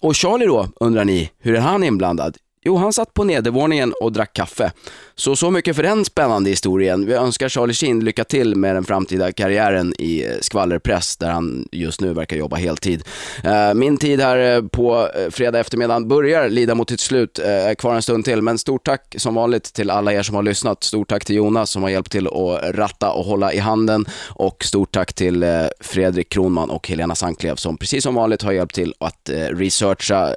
Och 0.00 0.16
Charlie 0.16 0.46
då, 0.46 0.68
undrar 0.80 1.04
ni, 1.04 1.30
hur 1.38 1.54
är 1.54 1.60
han 1.60 1.84
inblandad? 1.84 2.36
Jo, 2.66 2.76
han 2.76 2.92
satt 2.92 3.14
på 3.14 3.24
nedervåningen 3.24 3.94
och 4.00 4.12
drack 4.12 4.32
kaffe. 4.32 4.72
Så, 5.14 5.36
så 5.36 5.50
mycket 5.50 5.76
för 5.76 5.82
den 5.82 6.04
spännande 6.04 6.50
historien. 6.50 7.06
Vi 7.06 7.12
önskar 7.12 7.48
Charlie 7.48 7.74
Sheen 7.74 8.04
lycka 8.04 8.24
till 8.24 8.56
med 8.56 8.76
den 8.76 8.84
framtida 8.84 9.32
karriären 9.32 9.94
i 9.98 10.24
eh, 10.24 10.30
skvallerpress, 10.40 11.16
där 11.16 11.30
han 11.30 11.68
just 11.72 12.00
nu 12.00 12.12
verkar 12.12 12.36
jobba 12.36 12.56
heltid. 12.56 13.04
Eh, 13.44 13.74
min 13.74 13.96
tid 13.96 14.20
här 14.20 14.56
eh, 14.56 14.62
på 14.62 15.08
fredag 15.30 15.60
eftermiddag 15.60 16.00
börjar 16.00 16.48
lida 16.48 16.74
mot 16.74 16.90
sitt 16.90 17.00
slut, 17.00 17.40
kvar 17.78 17.94
en 17.94 18.02
stund 18.02 18.24
till, 18.24 18.42
men 18.42 18.58
stort 18.58 18.84
tack 18.84 19.14
som 19.18 19.34
vanligt 19.34 19.72
till 19.72 19.90
alla 19.90 20.12
er 20.12 20.22
som 20.22 20.34
har 20.34 20.42
lyssnat. 20.42 20.84
Stort 20.84 21.08
tack 21.08 21.24
till 21.24 21.36
Jonas 21.36 21.70
som 21.70 21.82
har 21.82 21.90
hjälpt 21.90 22.12
till 22.12 22.26
att 22.26 22.76
ratta 22.76 23.12
och 23.12 23.24
hålla 23.24 23.52
i 23.52 23.58
handen 23.58 24.04
och 24.28 24.64
stort 24.64 24.92
tack 24.92 25.12
till 25.12 25.44
Fredrik 25.80 26.28
Kronman 26.28 26.70
och 26.70 26.88
Helena 26.88 27.14
Sanklev 27.14 27.56
som 27.56 27.78
precis 27.78 28.02
som 28.02 28.14
vanligt 28.14 28.42
har 28.42 28.52
hjälpt 28.52 28.74
till 28.74 28.94
att 29.00 29.30
researcha 29.50 30.34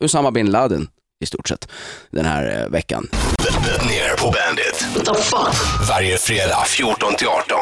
Usama 0.00 0.30
bin 0.30 0.50
Laden 0.50 0.88
i 1.20 1.26
stort 1.26 1.48
sett 1.48 1.68
den 2.10 2.24
här 2.24 2.60
eh, 2.60 2.68
veckan. 2.68 3.08
Ner 3.82 4.16
på 4.16 4.30
Bandit. 4.30 4.86
What 4.96 5.16
the 5.16 5.22
fuck? 5.22 5.88
Varje 5.88 6.18
fredag 6.18 6.64
14 6.66 7.14
till 7.14 7.28
18. 7.28 7.56